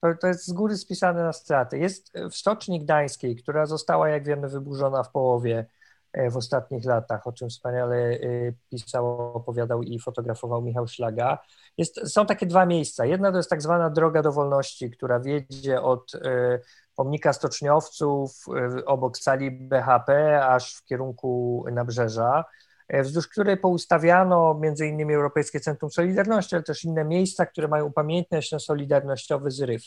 to, 0.01 0.15
to 0.21 0.27
jest 0.27 0.47
z 0.47 0.51
góry 0.51 0.77
spisane 0.77 1.23
na 1.23 1.33
straty. 1.33 1.77
Jest 1.77 2.13
w 2.31 2.35
Stoczni 2.35 2.79
Gdańskiej, 2.79 3.35
która 3.35 3.65
została, 3.65 4.09
jak 4.09 4.25
wiemy, 4.25 4.49
wyburzona 4.49 5.03
w 5.03 5.11
połowie 5.11 5.57
e, 5.59 5.65
w 6.31 6.37
ostatnich 6.37 6.85
latach, 6.85 7.27
o 7.27 7.31
czym 7.31 7.49
wspaniale 7.49 7.95
e, 7.97 8.19
pisał, 8.69 9.35
opowiadał 9.35 9.83
i 9.83 9.99
fotografował 9.99 10.61
Michał 10.61 10.87
Szlaga. 10.87 11.37
Jest, 11.77 12.13
są 12.13 12.25
takie 12.25 12.45
dwa 12.45 12.65
miejsca. 12.65 13.05
Jedna 13.05 13.31
to 13.31 13.37
jest 13.37 13.49
tak 13.49 13.61
zwana 13.61 13.89
Droga 13.89 14.21
do 14.21 14.31
Wolności, 14.31 14.91
która 14.91 15.19
wiedzie 15.19 15.81
od 15.81 16.15
e, 16.15 16.59
pomnika 16.95 17.33
stoczniowców 17.33 18.31
obok 18.85 19.17
sali 19.17 19.51
BHP 19.51 20.41
aż 20.45 20.75
w 20.75 20.85
kierunku 20.85 21.65
nabrzeża. 21.71 22.43
E, 22.87 23.03
wzdłuż 23.03 23.27
której 23.27 23.57
poustawiano 23.57 24.53
między 24.53 24.87
innymi 24.87 25.13
Europejskie 25.13 25.59
Centrum 25.59 25.91
Solidarności, 25.91 26.55
ale 26.55 26.63
też 26.63 26.83
inne 26.83 27.05
miejsca, 27.05 27.45
które 27.45 27.67
mają 27.67 27.85
upamiętniać 27.85 28.49
ten 28.49 28.59
solidarnościowy 28.59 29.51
zryw. 29.51 29.81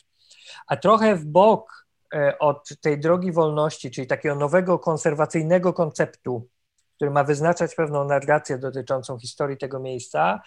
A 0.66 0.76
trochę 0.76 1.16
w 1.16 1.25
bok 1.25 1.70
e, 1.70 1.88
od 2.38 2.68
tej 2.80 3.00
drogi 3.00 3.32
wolności, 3.32 3.90
czyli 3.90 4.06
takiego 4.06 4.34
nowego 4.34 4.78
konserwacyjnego 4.78 5.72
konceptu, 5.72 6.48
który 6.96 7.10
ma 7.10 7.24
wyznaczać 7.24 7.74
pewną 7.74 8.04
narrację 8.04 8.58
dotyczącą 8.58 9.18
historii 9.18 9.58
tego 9.58 9.80
miejsca, 9.80 10.40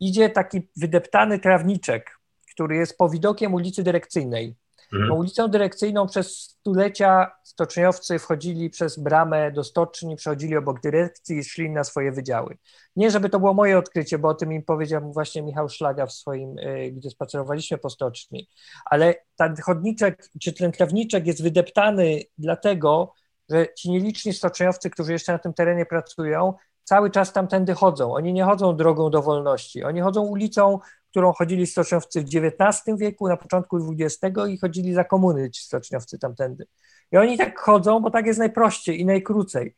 idzie 0.00 0.30
taki 0.30 0.68
wydeptany 0.76 1.38
trawniczek, 1.38 2.18
który 2.54 2.76
jest 2.76 2.98
powidokiem 2.98 3.54
ulicy 3.54 3.82
Dyrekcyjnej. 3.82 4.56
Mhm. 4.92 5.12
Ulicą 5.12 5.48
dyrekcyjną 5.48 6.06
przez 6.06 6.36
stulecia 6.36 7.30
stoczniowcy 7.44 8.18
wchodzili 8.18 8.70
przez 8.70 8.98
bramę 8.98 9.52
do 9.52 9.64
stoczni, 9.64 10.16
przechodzili 10.16 10.56
obok 10.56 10.80
dyrekcji 10.80 11.38
i 11.38 11.44
szli 11.44 11.70
na 11.70 11.84
swoje 11.84 12.12
wydziały. 12.12 12.56
Nie, 12.96 13.10
żeby 13.10 13.28
to 13.28 13.40
było 13.40 13.54
moje 13.54 13.78
odkrycie, 13.78 14.18
bo 14.18 14.28
o 14.28 14.34
tym 14.34 14.52
im 14.52 14.62
powiedział 14.62 15.12
właśnie 15.12 15.42
Michał 15.42 15.68
Szlaga 15.68 16.06
w 16.06 16.12
swoim, 16.12 16.58
y, 16.58 16.92
gdzie 16.92 17.10
spacerowaliśmy 17.10 17.78
po 17.78 17.90
stoczni, 17.90 18.48
ale 18.84 19.14
ten 19.36 19.56
chodniczek, 19.56 20.28
czy 20.42 20.52
ten 20.52 20.72
trawniczek 20.72 21.26
jest 21.26 21.42
wydeptany 21.42 22.22
dlatego, 22.38 23.14
że 23.50 23.66
ci 23.78 23.90
nieliczni 23.90 24.32
stoczniowcy, 24.32 24.90
którzy 24.90 25.12
jeszcze 25.12 25.32
na 25.32 25.38
tym 25.38 25.54
terenie 25.54 25.86
pracują, 25.86 26.54
cały 26.90 27.10
czas 27.10 27.32
tamtędy 27.32 27.74
chodzą. 27.74 28.14
Oni 28.14 28.32
nie 28.32 28.44
chodzą 28.44 28.76
drogą 28.76 29.10
do 29.10 29.22
wolności, 29.22 29.84
oni 29.84 30.00
chodzą 30.00 30.22
ulicą 30.22 30.78
którą 31.10 31.32
chodzili 31.32 31.66
stoczniowcy 31.66 32.20
w 32.20 32.24
XIX 32.24 32.98
wieku, 32.98 33.28
na 33.28 33.36
początku 33.36 33.78
XX 33.98 34.36
i 34.48 34.58
chodzili 34.58 34.94
za 34.94 35.04
komuny 35.04 35.50
ci 35.50 35.62
stoczniowcy 35.62 36.18
tamtędy. 36.18 36.66
I 37.12 37.16
oni 37.16 37.38
tak 37.38 37.58
chodzą, 37.58 38.00
bo 38.00 38.10
tak 38.10 38.26
jest 38.26 38.38
najprościej 38.38 39.00
i 39.00 39.06
najkrócej. 39.06 39.74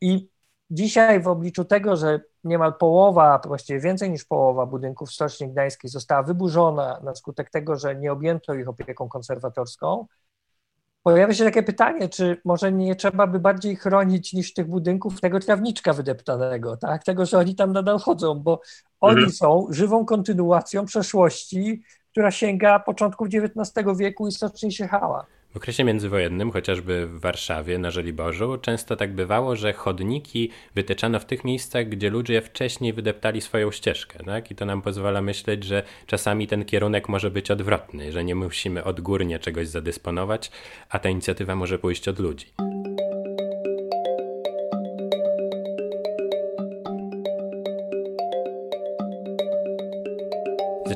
I 0.00 0.28
dzisiaj 0.70 1.20
w 1.20 1.28
obliczu 1.28 1.64
tego, 1.64 1.96
że 1.96 2.20
niemal 2.44 2.74
połowa, 2.74 3.40
właściwie 3.46 3.80
więcej 3.80 4.10
niż 4.10 4.24
połowa 4.24 4.66
budynków 4.66 5.12
Stoczni 5.12 5.48
Gdańskiej 5.48 5.90
została 5.90 6.22
wyburzona 6.22 7.00
na 7.04 7.14
skutek 7.14 7.50
tego, 7.50 7.76
że 7.76 7.96
nie 7.96 8.12
objęto 8.12 8.54
ich 8.54 8.68
opieką 8.68 9.08
konserwatorską, 9.08 10.06
pojawia 11.12 11.34
się 11.34 11.44
takie 11.44 11.62
pytanie, 11.62 12.08
czy 12.08 12.40
może 12.44 12.72
nie 12.72 12.96
trzeba 12.96 13.26
by 13.26 13.40
bardziej 13.40 13.76
chronić 13.76 14.32
niż 14.32 14.54
tych 14.54 14.66
budynków 14.66 15.20
tego 15.20 15.40
trawniczka 15.40 15.92
wydeptanego, 15.92 16.76
tak? 16.76 17.04
Tego, 17.04 17.26
że 17.26 17.38
oni 17.38 17.54
tam 17.54 17.72
nadal 17.72 17.98
chodzą, 17.98 18.34
bo 18.34 18.60
oni 19.00 19.16
mhm. 19.16 19.32
są 19.32 19.66
żywą 19.70 20.04
kontynuacją 20.04 20.86
przeszłości, 20.86 21.82
która 22.10 22.30
sięga 22.30 22.78
początków 22.78 23.28
XIX 23.32 23.86
wieku 23.98 24.28
i 24.28 24.32
stoczni 24.32 24.72
Siechała. 24.72 25.26
W 25.52 25.56
okresie 25.56 25.84
międzywojennym, 25.84 26.50
chociażby 26.50 27.06
w 27.06 27.20
Warszawie 27.20 27.78
na 27.78 27.90
Żoliborzu, 27.90 28.58
często 28.58 28.96
tak 28.96 29.14
bywało, 29.14 29.56
że 29.56 29.72
chodniki 29.72 30.50
wytyczano 30.74 31.20
w 31.20 31.24
tych 31.24 31.44
miejscach, 31.44 31.88
gdzie 31.88 32.10
ludzie 32.10 32.42
wcześniej 32.42 32.92
wydeptali 32.92 33.40
swoją 33.40 33.70
ścieżkę. 33.70 34.24
Tak? 34.24 34.50
I 34.50 34.54
to 34.54 34.64
nam 34.64 34.82
pozwala 34.82 35.22
myśleć, 35.22 35.64
że 35.64 35.82
czasami 36.06 36.46
ten 36.46 36.64
kierunek 36.64 37.08
może 37.08 37.30
być 37.30 37.50
odwrotny, 37.50 38.12
że 38.12 38.24
nie 38.24 38.34
musimy 38.34 38.84
odgórnie 38.84 39.38
czegoś 39.38 39.68
zadysponować, 39.68 40.50
a 40.90 40.98
ta 40.98 41.08
inicjatywa 41.08 41.56
może 41.56 41.78
pójść 41.78 42.08
od 42.08 42.18
ludzi. 42.18 42.46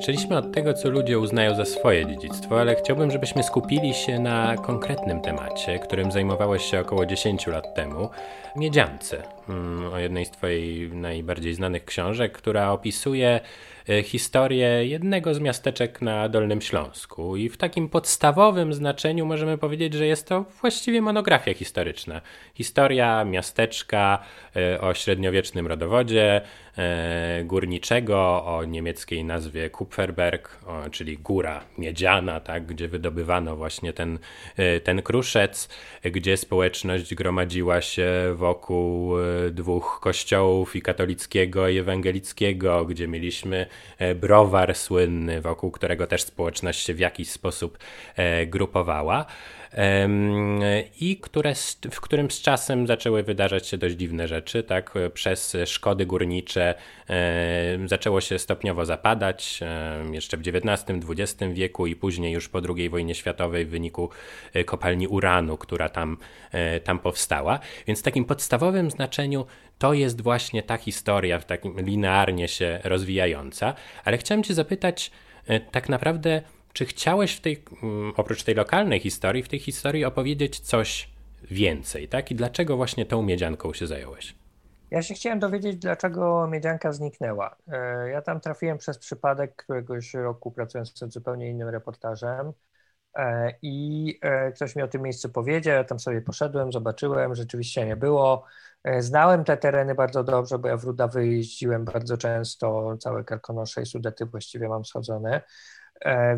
Zaczęliśmy 0.02 0.36
od 0.36 0.52
tego, 0.52 0.74
co 0.74 0.90
ludzie 0.90 1.18
uznają 1.18 1.54
za 1.54 1.64
swoje 1.64 2.06
dziedzictwo, 2.06 2.60
ale 2.60 2.74
chciałbym, 2.74 3.10
żebyśmy 3.10 3.42
skupili 3.42 3.94
się 3.94 4.18
na 4.18 4.56
konkretnym 4.56 5.20
temacie, 5.20 5.78
którym 5.78 6.12
zajmowałeś 6.12 6.62
się 6.62 6.80
około 6.80 7.06
10 7.06 7.46
lat 7.46 7.74
temu 7.74 8.10
miedziance. 8.56 9.22
Mm, 9.48 9.92
o 9.92 9.98
jednej 9.98 10.26
z 10.26 10.30
Twoich 10.30 10.94
najbardziej 10.94 11.54
znanych 11.54 11.84
książek, 11.84 12.32
która 12.32 12.72
opisuje 12.72 13.40
E, 13.88 14.02
historię 14.02 14.86
jednego 14.86 15.34
z 15.34 15.40
miasteczek 15.40 16.02
na 16.02 16.28
Dolnym 16.28 16.60
Śląsku. 16.60 17.36
I 17.36 17.48
w 17.48 17.56
takim 17.56 17.88
podstawowym 17.88 18.74
znaczeniu 18.74 19.26
możemy 19.26 19.58
powiedzieć, 19.58 19.94
że 19.94 20.06
jest 20.06 20.28
to 20.28 20.44
właściwie 20.60 21.02
monografia 21.02 21.54
historyczna. 21.54 22.20
Historia 22.54 23.24
miasteczka 23.24 24.18
e, 24.56 24.80
o 24.80 24.94
średniowiecznym 24.94 25.66
rodowodzie 25.66 26.40
górniczego, 27.44 28.44
o 28.44 28.64
niemieckiej 28.64 29.24
nazwie 29.24 29.70
Kupferberg, 29.70 30.58
czyli 30.90 31.18
góra 31.18 31.64
miedziana, 31.78 32.40
tak, 32.40 32.66
gdzie 32.66 32.88
wydobywano 32.88 33.56
właśnie 33.56 33.92
ten, 33.92 34.18
ten 34.84 35.02
kruszec, 35.02 35.68
gdzie 36.04 36.36
społeczność 36.36 37.14
gromadziła 37.14 37.80
się 37.80 38.12
wokół 38.34 39.14
dwóch 39.50 40.00
kościołów 40.02 40.76
i 40.76 40.82
katolickiego 40.82 41.68
i 41.68 41.78
ewangelickiego, 41.78 42.84
gdzie 42.84 43.08
mieliśmy 43.08 43.66
E, 44.02 44.14
browar 44.14 44.74
słynny, 44.74 45.40
wokół 45.40 45.70
którego 45.70 46.06
też 46.06 46.22
społeczność 46.22 46.86
się 46.86 46.94
w 46.94 46.98
jakiś 46.98 47.30
sposób 47.30 47.78
e, 48.16 48.46
grupowała 48.46 49.26
i 51.00 51.16
które, 51.22 51.54
w 51.90 52.00
którym 52.00 52.30
z 52.30 52.40
czasem 52.40 52.86
zaczęły 52.86 53.22
wydarzać 53.22 53.66
się 53.66 53.78
dość 53.78 53.96
dziwne 53.96 54.28
rzeczy, 54.28 54.62
tak, 54.62 54.94
przez 55.14 55.56
szkody 55.66 56.06
górnicze 56.06 56.74
zaczęło 57.86 58.20
się 58.20 58.38
stopniowo 58.38 58.84
zapadać, 58.84 59.60
jeszcze 60.12 60.36
w 60.36 60.40
XIX-XX 60.40 61.52
wieku 61.52 61.86
i 61.86 61.96
później 61.96 62.32
już 62.32 62.48
po 62.48 62.60
II 62.76 62.90
wojnie 62.90 63.14
światowej 63.14 63.66
w 63.66 63.70
wyniku 63.70 64.10
e, 64.52 64.64
kopalni 64.64 65.08
uranu, 65.08 65.56
która 65.56 65.88
tam, 65.88 66.16
tam 66.84 66.98
powstała, 66.98 67.58
więc 67.86 68.00
w 68.00 68.02
takim 68.02 68.24
podstawowym 68.24 68.90
znaczeniu 68.90 69.46
to 69.78 69.94
jest 69.94 70.20
właśnie 70.20 70.62
ta 70.62 70.76
historia, 70.76 71.38
w 71.38 71.44
takim 71.44 71.80
linearnie 71.80 72.48
się 72.48 72.80
rozwijająca. 72.84 73.74
Ale 74.04 74.18
chciałem 74.18 74.42
Cię 74.42 74.54
zapytać, 74.54 75.10
e, 75.46 75.60
tak 75.60 75.88
naprawdę, 75.88 76.42
czy 76.72 76.86
chciałeś 76.86 77.36
w 77.36 77.40
tej, 77.40 77.62
mm, 77.82 78.12
oprócz 78.16 78.42
tej 78.42 78.54
lokalnej 78.54 79.00
historii, 79.00 79.42
w 79.42 79.48
tej 79.48 79.58
historii 79.58 80.04
opowiedzieć 80.04 80.60
coś 80.60 81.10
więcej, 81.50 82.08
tak? 82.08 82.30
I 82.30 82.34
dlaczego 82.34 82.76
właśnie 82.76 83.06
tą 83.06 83.22
miedzianką 83.22 83.72
się 83.72 83.86
zająłeś? 83.86 84.34
Ja 84.90 85.02
się 85.02 85.14
chciałem 85.14 85.38
dowiedzieć, 85.38 85.76
dlaczego 85.76 86.48
miedzianka 86.48 86.92
zniknęła. 86.92 87.56
E, 87.68 88.08
ja 88.08 88.22
tam 88.22 88.40
trafiłem 88.40 88.78
przez 88.78 88.98
przypadek 88.98 89.56
któregoś 89.56 90.14
roku, 90.14 90.50
pracując 90.52 91.00
nad 91.00 91.12
zupełnie 91.12 91.50
innym 91.50 91.68
reportażem. 91.68 92.52
E, 93.16 93.54
I 93.62 94.20
ktoś 94.54 94.76
mi 94.76 94.82
o 94.82 94.88
tym 94.88 95.02
miejscu 95.02 95.28
powiedział, 95.28 95.74
ja 95.74 95.84
tam 95.84 95.98
sobie 95.98 96.22
poszedłem, 96.22 96.72
zobaczyłem, 96.72 97.34
rzeczywiście 97.34 97.86
nie 97.86 97.96
było. 97.96 98.44
E, 98.84 99.02
znałem 99.02 99.44
te 99.44 99.56
tereny 99.56 99.94
bardzo 99.94 100.24
dobrze, 100.24 100.58
bo 100.58 100.68
ja 100.68 100.76
w 100.76 100.84
Rudawy 100.84 101.26
jeździłem 101.26 101.84
bardzo 101.84 102.16
często, 102.16 102.96
całe 103.00 103.24
Karkonosze 103.24 103.82
i 103.82 103.86
Sudety 103.86 104.26
właściwie 104.26 104.68
mam 104.68 104.84
schodzone, 104.84 105.36
e, 105.36 105.42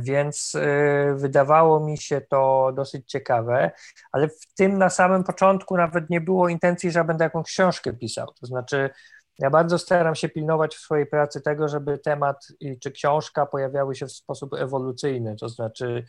więc 0.00 0.54
e, 0.54 1.14
wydawało 1.14 1.80
mi 1.80 1.98
się 1.98 2.20
to 2.20 2.72
dosyć 2.76 3.10
ciekawe, 3.10 3.70
ale 4.12 4.28
w 4.28 4.54
tym 4.56 4.78
na 4.78 4.90
samym 4.90 5.24
początku 5.24 5.76
nawet 5.76 6.10
nie 6.10 6.20
było 6.20 6.48
intencji, 6.48 6.90
że 6.90 7.04
będę 7.04 7.24
jakąś 7.24 7.46
książkę 7.46 7.92
pisał, 7.92 8.26
to 8.40 8.46
znaczy 8.46 8.90
Ja 9.38 9.50
bardzo 9.50 9.78
staram 9.78 10.14
się 10.14 10.28
pilnować 10.28 10.76
w 10.76 10.80
swojej 10.80 11.06
pracy 11.06 11.40
tego, 11.40 11.68
żeby 11.68 11.98
temat 11.98 12.46
czy 12.82 12.90
książka 12.90 13.46
pojawiały 13.46 13.94
się 13.94 14.06
w 14.06 14.12
sposób 14.12 14.54
ewolucyjny, 14.54 15.36
to 15.36 15.48
znaczy 15.48 16.04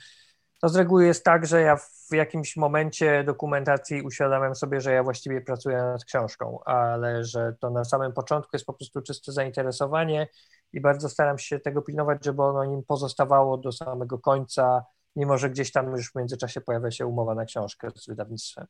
to 0.62 0.70
z 0.70 0.76
reguły 0.76 1.06
jest 1.06 1.24
tak, 1.24 1.46
że 1.46 1.62
ja 1.62 1.78
w 1.78 2.14
jakimś 2.14 2.58
momencie 2.58 3.24
dokumentacji 3.24 4.02
uświadamiam 4.02 4.56
sobie, 4.56 4.82
że 4.82 4.94
ja 4.94 5.04
właściwie 5.04 5.42
pracuję 5.42 5.78
nad 5.78 6.06
książką, 6.06 6.60
ale 6.66 7.24
że 7.24 7.56
to 7.60 7.70
na 7.70 7.84
samym 7.84 8.14
początku 8.14 8.50
jest 8.54 8.66
po 8.66 8.74
prostu 8.74 9.02
czyste 9.02 9.32
zainteresowanie 9.32 10.28
i 10.76 10.82
bardzo 10.82 11.10
staram 11.10 11.40
się 11.40 11.60
tego 11.60 11.82
pilnować, 11.82 12.26
żeby 12.26 12.44
ono 12.44 12.66
nim 12.66 12.84
pozostawało 12.84 13.58
do 13.58 13.72
samego 13.72 14.20
końca, 14.20 14.86
mimo 15.16 15.38
że 15.38 15.50
gdzieś 15.50 15.72
tam 15.72 15.92
już 15.92 16.12
w 16.12 16.16
międzyczasie 16.16 16.62
pojawia 16.62 16.92
się 16.92 17.06
umowa 17.06 17.36
na 17.36 17.46
książkę 17.46 17.90
z 17.96 18.08
wydawnictwem. 18.08 18.68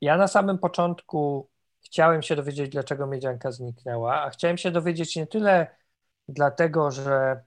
Ja 0.00 0.16
na 0.16 0.28
samym 0.28 0.58
początku 0.58 1.48
chciałem 1.84 2.22
się 2.22 2.36
dowiedzieć, 2.36 2.70
dlaczego 2.70 3.06
miedzianka 3.06 3.52
zniknęła, 3.52 4.22
a 4.22 4.30
chciałem 4.30 4.58
się 4.58 4.70
dowiedzieć 4.70 5.16
nie 5.16 5.26
tyle 5.26 5.66
dlatego, 6.28 6.90
że 6.90 7.42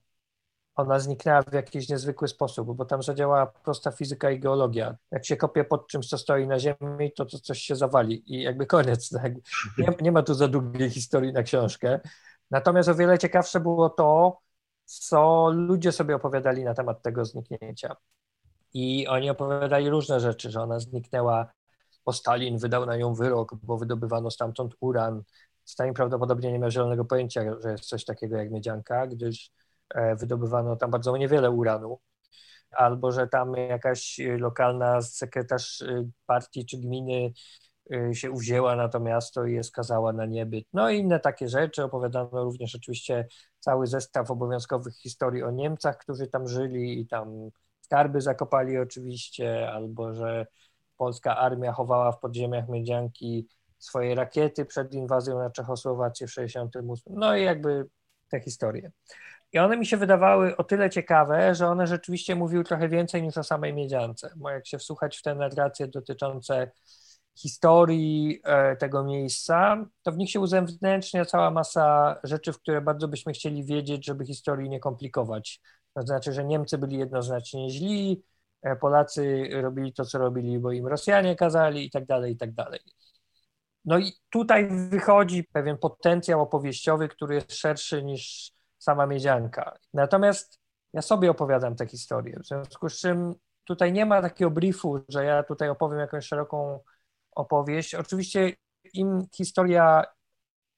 ona 0.75 0.99
zniknęła 0.99 1.41
w 1.41 1.53
jakiś 1.53 1.89
niezwykły 1.89 2.27
sposób, 2.27 2.77
bo 2.77 2.85
tam 2.85 3.03
zadziałała 3.03 3.45
prosta 3.45 3.91
fizyka 3.91 4.31
i 4.31 4.39
geologia. 4.39 4.97
Jak 5.11 5.25
się 5.25 5.37
kopie 5.37 5.63
pod 5.63 5.87
czymś, 5.87 6.09
co 6.09 6.17
stoi 6.17 6.47
na 6.47 6.59
ziemi, 6.59 7.11
to, 7.15 7.25
to 7.25 7.39
coś 7.39 7.61
się 7.61 7.75
zawali 7.75 8.33
i 8.35 8.41
jakby 8.41 8.65
koniec. 8.65 9.09
Tak? 9.09 9.33
Nie, 9.77 9.87
nie 10.01 10.11
ma 10.11 10.23
tu 10.23 10.33
za 10.33 10.47
długiej 10.47 10.89
historii 10.89 11.33
na 11.33 11.43
książkę. 11.43 11.99
Natomiast 12.51 12.89
o 12.89 12.95
wiele 12.95 13.17
ciekawsze 13.17 13.59
było 13.59 13.89
to, 13.89 14.39
co 14.85 15.49
ludzie 15.49 15.91
sobie 15.91 16.15
opowiadali 16.15 16.63
na 16.63 16.73
temat 16.73 17.01
tego 17.01 17.25
zniknięcia. 17.25 17.95
I 18.73 19.07
oni 19.07 19.29
opowiadali 19.29 19.89
różne 19.89 20.19
rzeczy, 20.19 20.51
że 20.51 20.61
ona 20.61 20.79
zniknęła, 20.79 21.51
bo 22.05 22.13
Stalin 22.13 22.57
wydał 22.57 22.85
na 22.85 22.97
nią 22.97 23.13
wyrok, 23.13 23.55
bo 23.63 23.77
wydobywano 23.77 24.31
stamtąd 24.31 24.75
uran. 24.79 25.23
Stalin 25.65 25.93
prawdopodobnie 25.93 26.51
nie 26.51 26.59
miał 26.59 26.71
zielonego 26.71 27.05
pojęcia, 27.05 27.41
że 27.59 27.71
jest 27.71 27.85
coś 27.85 28.05
takiego 28.05 28.37
jak 28.37 28.51
miedzianka, 28.51 29.07
gdyż 29.07 29.51
E, 29.95 30.15
wydobywano 30.15 30.75
tam 30.75 30.91
bardzo 30.91 31.17
niewiele 31.17 31.51
uranu, 31.51 31.99
albo 32.71 33.11
że 33.11 33.27
tam 33.27 33.53
jakaś 33.53 34.19
lokalna 34.37 35.01
sekretarz 35.01 35.81
y, 35.81 36.09
partii 36.25 36.65
czy 36.65 36.77
gminy 36.77 37.33
się 38.13 38.31
uwzięła 38.31 38.75
na 38.75 38.89
to 38.89 38.99
miasto 38.99 39.45
i 39.45 39.53
je 39.53 39.63
skazała 39.63 40.13
na 40.13 40.25
niebyt. 40.25 40.65
No 40.73 40.89
i 40.89 40.97
inne 40.97 41.19
takie 41.19 41.49
rzeczy. 41.49 41.83
Opowiadano 41.83 42.43
również 42.43 42.75
oczywiście 42.75 43.27
cały 43.59 43.87
zestaw 43.87 44.31
obowiązkowych 44.31 44.95
historii 44.95 45.43
o 45.43 45.51
Niemcach, 45.51 45.97
którzy 45.97 46.27
tam 46.27 46.47
żyli 46.47 47.01
i 47.01 47.07
tam 47.07 47.49
skarby 47.81 48.21
zakopali 48.21 48.77
oczywiście, 48.77 49.71
albo 49.71 50.13
że 50.13 50.47
polska 50.97 51.37
armia 51.37 51.71
chowała 51.71 52.11
w 52.11 52.19
podziemiach 52.19 52.69
Miedzianki 52.69 53.47
swoje 53.77 54.15
rakiety 54.15 54.65
przed 54.65 54.93
inwazją 54.93 55.39
na 55.39 55.49
Czechosłowację 55.49 56.27
w 56.27 56.29
1968. 56.29 57.19
No 57.19 57.35
i 57.35 57.43
jakby 57.43 57.87
te 58.29 58.39
historie. 58.39 58.91
I 59.53 59.59
one 59.59 59.77
mi 59.77 59.85
się 59.85 59.97
wydawały 59.97 60.57
o 60.57 60.63
tyle 60.63 60.89
ciekawe, 60.89 61.55
że 61.55 61.67
one 61.67 61.87
rzeczywiście 61.87 62.35
mówiły 62.35 62.63
trochę 62.63 62.89
więcej 62.89 63.23
niż 63.23 63.37
o 63.37 63.43
samej 63.43 63.73
miedziance. 63.73 64.33
Bo 64.35 64.49
jak 64.49 64.67
się 64.67 64.77
wsłuchać 64.77 65.17
w 65.17 65.21
te 65.21 65.35
narracje 65.35 65.87
dotyczące 65.87 66.71
historii 67.37 68.41
e, 68.43 68.75
tego 68.75 69.03
miejsca, 69.03 69.85
to 70.03 70.11
w 70.11 70.17
nich 70.17 70.31
się 70.31 70.39
uzewnętrznia 70.39 71.25
cała 71.25 71.51
masa 71.51 72.15
rzeczy, 72.23 72.53
w 72.53 72.59
które 72.59 72.81
bardzo 72.81 73.07
byśmy 73.07 73.33
chcieli 73.33 73.65
wiedzieć, 73.65 74.05
żeby 74.05 74.25
historii 74.25 74.69
nie 74.69 74.79
komplikować. 74.79 75.61
To 75.93 76.01
znaczy, 76.01 76.33
że 76.33 76.45
Niemcy 76.45 76.77
byli 76.77 76.97
jednoznacznie 76.97 77.69
źli, 77.69 78.23
e, 78.61 78.75
Polacy 78.75 79.49
robili 79.61 79.93
to, 79.93 80.05
co 80.05 80.17
robili, 80.17 80.59
bo 80.59 80.71
im 80.71 80.87
Rosjanie 80.87 81.35
kazali 81.35 81.85
i 81.85 81.91
tak 81.91 82.05
dalej, 82.05 82.33
i 82.33 82.37
tak 82.37 82.53
dalej. 82.53 82.79
No 83.85 83.97
i 83.99 84.13
tutaj 84.29 84.67
wychodzi 84.89 85.43
pewien 85.43 85.77
potencjał 85.77 86.41
opowieściowy, 86.41 87.07
który 87.07 87.35
jest 87.35 87.53
szerszy 87.53 88.03
niż 88.03 88.51
sama 88.77 89.05
miedzianka. 89.05 89.77
Natomiast 89.93 90.59
ja 90.93 91.01
sobie 91.01 91.31
opowiadam 91.31 91.75
te 91.75 91.87
historie, 91.87 92.39
w 92.43 92.47
związku 92.47 92.89
z 92.89 92.99
czym 92.99 93.33
tutaj 93.63 93.93
nie 93.93 94.05
ma 94.05 94.21
takiego 94.21 94.51
briefu, 94.51 94.99
że 95.09 95.25
ja 95.25 95.43
tutaj 95.43 95.69
opowiem 95.69 95.99
jakąś 95.99 96.25
szeroką 96.25 96.79
opowieść. 97.39 97.95
Oczywiście 97.95 98.53
im 98.93 99.21
historia 99.35 100.03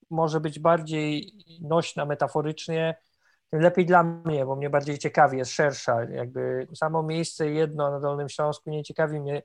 może 0.09 0.39
być 0.39 0.59
bardziej 0.59 1.31
nośna 1.61 2.05
metaforycznie, 2.05 2.95
tym 3.49 3.61
lepiej 3.61 3.85
dla 3.85 4.03
mnie, 4.03 4.45
bo 4.45 4.55
mnie 4.55 4.69
bardziej 4.69 4.97
ciekawi, 4.97 5.37
jest 5.37 5.51
szersza. 5.51 6.03
Jakby 6.03 6.67
samo 6.75 7.03
miejsce 7.03 7.50
jedno 7.50 7.91
na 7.91 8.00
Dolnym 8.00 8.29
Śląsku 8.29 8.69
nie 8.69 8.83
ciekawi 8.83 9.19
mnie, 9.19 9.43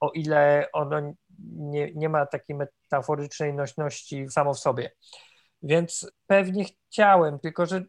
o 0.00 0.10
ile 0.10 0.66
ono 0.72 1.14
nie, 1.48 1.92
nie 1.94 2.08
ma 2.08 2.26
takiej 2.26 2.56
metaforycznej 2.56 3.54
nośności 3.54 4.28
samo 4.30 4.54
w 4.54 4.58
sobie. 4.58 4.90
Więc 5.62 6.10
pewnie 6.26 6.64
chciałem, 6.64 7.38
tylko 7.38 7.66
że 7.66 7.82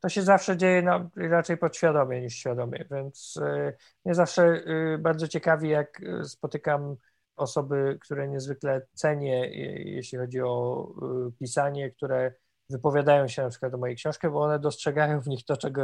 to 0.00 0.08
się 0.08 0.22
zawsze 0.22 0.56
dzieje 0.56 0.82
no, 0.82 1.10
raczej 1.16 1.56
podświadomie 1.56 2.20
niż 2.20 2.34
świadomie, 2.34 2.84
więc 2.90 3.36
y, 3.36 3.76
mnie 4.04 4.14
zawsze 4.14 4.42
y, 4.44 4.98
bardzo 4.98 5.28
ciekawi, 5.28 5.68
jak 5.68 6.00
y, 6.00 6.24
spotykam 6.24 6.96
osoby, 7.36 7.98
które 8.00 8.28
niezwykle 8.28 8.82
cenię, 8.94 9.50
jeśli 9.84 10.18
chodzi 10.18 10.40
o 10.40 10.86
pisanie, 11.38 11.90
które 11.90 12.32
wypowiadają 12.70 13.28
się 13.28 13.42
na 13.42 13.48
przykład 13.48 13.74
o 13.74 13.78
mojej 13.78 13.96
książce, 13.96 14.30
bo 14.30 14.42
one 14.42 14.58
dostrzegają 14.58 15.20
w 15.20 15.26
nich 15.26 15.44
to, 15.44 15.56
czego 15.56 15.82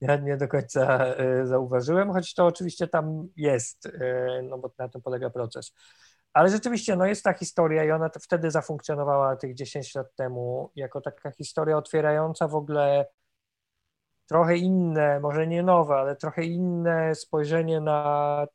ja 0.00 0.16
nie 0.16 0.36
do 0.36 0.48
końca 0.48 1.14
zauważyłem, 1.44 2.12
choć 2.12 2.34
to 2.34 2.46
oczywiście 2.46 2.88
tam 2.88 3.28
jest, 3.36 3.88
no 4.42 4.58
bo 4.58 4.70
na 4.78 4.88
tym 4.88 5.02
polega 5.02 5.30
proces. 5.30 5.74
Ale 6.32 6.48
rzeczywiście, 6.48 6.96
no 6.96 7.06
jest 7.06 7.24
ta 7.24 7.32
historia 7.32 7.84
i 7.84 7.90
ona 7.90 8.10
wtedy 8.22 8.50
zafunkcjonowała 8.50 9.36
tych 9.36 9.54
10 9.54 9.94
lat 9.94 10.14
temu 10.14 10.70
jako 10.76 11.00
taka 11.00 11.30
historia 11.30 11.76
otwierająca 11.76 12.48
w 12.48 12.54
ogóle 12.54 13.06
trochę 14.26 14.56
inne, 14.56 15.20
może 15.20 15.46
nie 15.46 15.62
nowe, 15.62 15.94
ale 15.94 16.16
trochę 16.16 16.44
inne 16.44 17.14
spojrzenie 17.14 17.80
na 17.80 18.46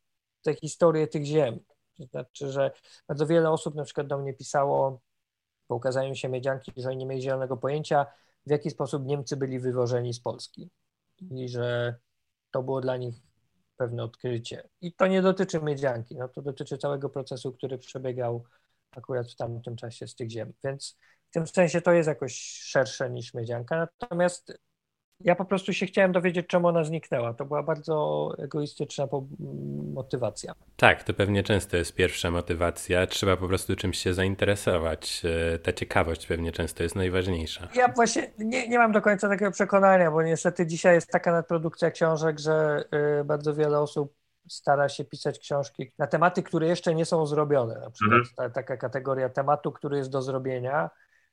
tę 0.41 0.53
historię 0.53 1.07
tych 1.07 1.25
ziem. 1.25 1.59
To 1.97 2.05
znaczy, 2.05 2.51
że 2.51 2.71
bardzo 3.07 3.27
wiele 3.27 3.49
osób 3.49 3.75
na 3.75 3.83
przykład 3.83 4.07
do 4.07 4.17
mnie 4.17 4.33
pisało 4.33 5.01
po 5.67 5.75
ukazaniu 5.75 6.15
się 6.15 6.29
Miedzianki, 6.29 6.71
że 6.77 6.89
oni 6.89 6.97
nie 6.97 7.05
mieli 7.05 7.21
zielonego 7.21 7.57
pojęcia, 7.57 8.05
w 8.45 8.51
jaki 8.51 8.69
sposób 8.69 9.05
Niemcy 9.05 9.37
byli 9.37 9.59
wywożeni 9.59 10.13
z 10.13 10.19
Polski 10.19 10.69
i 11.31 11.49
że 11.49 11.95
to 12.51 12.63
było 12.63 12.81
dla 12.81 12.97
nich 12.97 13.15
pewne 13.77 14.03
odkrycie. 14.03 14.69
I 14.81 14.93
to 14.93 15.07
nie 15.07 15.21
dotyczy 15.21 15.61
Miedzianki, 15.61 16.15
no 16.15 16.27
to 16.27 16.41
dotyczy 16.41 16.77
całego 16.77 17.09
procesu, 17.09 17.53
który 17.53 17.77
przebiegał 17.77 18.43
akurat 18.91 19.31
w 19.31 19.35
tamtym 19.35 19.75
czasie 19.75 20.07
z 20.07 20.15
tych 20.15 20.29
ziem. 20.29 20.53
Więc 20.63 20.97
w 21.29 21.33
tym 21.33 21.47
sensie 21.47 21.81
to 21.81 21.91
jest 21.91 22.07
jakoś 22.07 22.39
szersze 22.41 23.09
niż 23.09 23.33
Miedzianka. 23.33 23.87
Natomiast 24.01 24.53
ja 25.19 25.35
po 25.35 25.45
prostu 25.45 25.73
się 25.73 25.85
chciałem 25.85 26.11
dowiedzieć, 26.11 26.47
czemu 26.47 26.67
ona 26.67 26.83
zniknęła. 26.83 27.33
To 27.33 27.45
była 27.45 27.63
bardzo 27.63 28.31
egoistyczna 28.37 29.07
motywacja. 29.93 30.53
Tak, 30.75 31.03
to 31.03 31.13
pewnie 31.13 31.43
często 31.43 31.77
jest 31.77 31.95
pierwsza 31.95 32.31
motywacja. 32.31 33.07
Trzeba 33.07 33.37
po 33.37 33.47
prostu 33.47 33.75
czymś 33.75 33.97
się 33.97 34.13
zainteresować. 34.13 35.21
E, 35.55 35.59
ta 35.59 35.73
ciekawość 35.73 36.27
pewnie 36.27 36.51
często 36.51 36.83
jest 36.83 36.95
najważniejsza. 36.95 37.67
Ja 37.75 37.87
właśnie 37.87 38.31
nie, 38.37 38.69
nie 38.69 38.77
mam 38.77 38.91
do 38.91 39.01
końca 39.01 39.29
takiego 39.29 39.51
przekonania, 39.51 40.11
bo 40.11 40.23
niestety 40.23 40.67
dzisiaj 40.67 40.95
jest 40.95 41.11
taka 41.11 41.31
nadprodukcja 41.31 41.91
książek, 41.91 42.39
że 42.39 42.83
y, 43.21 43.23
bardzo 43.23 43.55
wiele 43.55 43.79
osób 43.79 44.13
stara 44.49 44.89
się 44.89 45.05
pisać 45.05 45.39
książki 45.39 45.91
na 45.97 46.07
tematy, 46.07 46.43
które 46.43 46.67
jeszcze 46.67 46.95
nie 46.95 47.05
są 47.05 47.25
zrobione. 47.25 47.79
Na 47.79 47.89
przykład 47.89 48.19
mhm. 48.19 48.35
ta, 48.35 48.49
taka 48.49 48.77
kategoria 48.77 49.29
tematu, 49.29 49.71
który 49.71 49.97
jest 49.97 50.09
do 50.09 50.21
zrobienia 50.21 50.89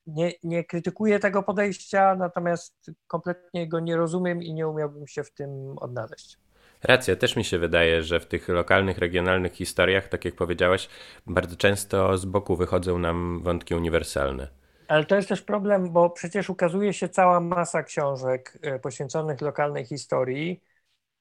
nie, 0.07 0.31
nie 0.43 0.63
krytykuję 0.63 1.19
tego 1.19 1.43
podejścia, 1.43 2.15
natomiast 2.15 2.91
kompletnie 3.07 3.67
go 3.67 3.79
nie 3.79 3.95
rozumiem 3.95 4.43
i 4.43 4.53
nie 4.53 4.67
umiałbym 4.67 5.07
się 5.07 5.23
w 5.23 5.31
tym 5.31 5.77
odnaleźć. 5.77 6.37
Racja, 6.83 7.15
też 7.15 7.35
mi 7.35 7.43
się 7.43 7.59
wydaje, 7.59 8.03
że 8.03 8.19
w 8.19 8.25
tych 8.25 8.49
lokalnych, 8.49 8.97
regionalnych 8.97 9.53
historiach, 9.53 10.07
tak 10.07 10.25
jak 10.25 10.35
powiedziałeś, 10.35 10.89
bardzo 11.27 11.55
często 11.55 12.17
z 12.17 12.25
boku 12.25 12.55
wychodzą 12.55 12.99
nam 12.99 13.41
wątki 13.43 13.75
uniwersalne. 13.75 14.47
Ale 14.87 15.05
to 15.05 15.15
jest 15.15 15.29
też 15.29 15.41
problem, 15.41 15.93
bo 15.93 16.09
przecież 16.09 16.49
ukazuje 16.49 16.93
się 16.93 17.09
cała 17.09 17.39
masa 17.39 17.83
książek 17.83 18.57
e, 18.61 18.79
poświęconych 18.79 19.41
lokalnej 19.41 19.85
historii, 19.85 20.63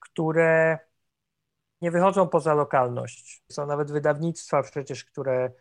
które 0.01 0.79
nie 1.81 1.91
wychodzą 1.91 2.29
poza 2.29 2.55
lokalność. 2.55 3.43
Są 3.49 3.67
nawet 3.67 3.93
wydawnictwa 3.93 4.63
przecież, 4.63 5.05
które 5.05 5.53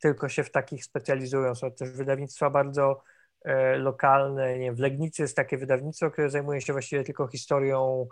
tylko 0.00 0.28
się 0.28 0.44
w 0.44 0.50
takich 0.50 0.84
specjalizują. 0.84 1.54
Są 1.54 1.72
też 1.72 1.90
wydawnictwa 1.90 2.50
bardzo 2.50 3.02
e, 3.44 3.76
lokalne. 3.76 4.58
Nie 4.58 4.64
wiem, 4.64 4.74
w 4.74 4.78
Legnicy 4.78 5.22
jest 5.22 5.36
takie 5.36 5.58
wydawnictwo, 5.58 6.10
które 6.10 6.30
zajmuje 6.30 6.60
się 6.60 6.72
właściwie 6.72 7.04
tylko 7.04 7.28
historią 7.28 8.08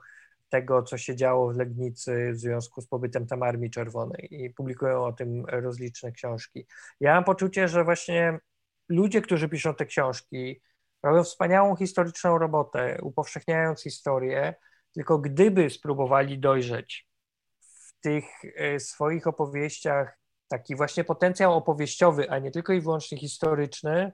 tego, 0.48 0.82
co 0.82 0.98
się 0.98 1.16
działo 1.16 1.52
w 1.52 1.56
Legnicy 1.56 2.32
w 2.32 2.36
związku 2.38 2.80
z 2.80 2.86
pobytem 2.86 3.26
tam 3.26 3.42
Armii 3.42 3.70
Czerwonej 3.70 4.28
i 4.30 4.50
publikują 4.50 5.04
o 5.04 5.12
tym 5.12 5.44
rozliczne 5.46 6.12
książki. 6.12 6.66
Ja 7.00 7.14
mam 7.14 7.24
poczucie, 7.24 7.68
że 7.68 7.84
właśnie 7.84 8.38
ludzie, 8.88 9.22
którzy 9.22 9.48
piszą 9.48 9.74
te 9.74 9.86
książki, 9.86 10.60
robią 11.02 11.24
wspaniałą 11.24 11.76
historyczną 11.76 12.38
robotę, 12.38 12.98
upowszechniając 13.02 13.82
historię, 13.82 14.54
tylko 14.92 15.18
gdyby 15.18 15.70
spróbowali 15.70 16.38
dojrzeć 16.38 17.08
w 17.60 18.00
tych 18.00 18.24
e, 18.56 18.80
swoich 18.80 19.26
opowieściach 19.26 20.18
taki 20.48 20.76
właśnie 20.76 21.04
potencjał 21.04 21.54
opowieściowy, 21.54 22.30
a 22.30 22.38
nie 22.38 22.50
tylko 22.50 22.72
i 22.72 22.80
wyłącznie 22.80 23.18
historyczny, 23.18 24.12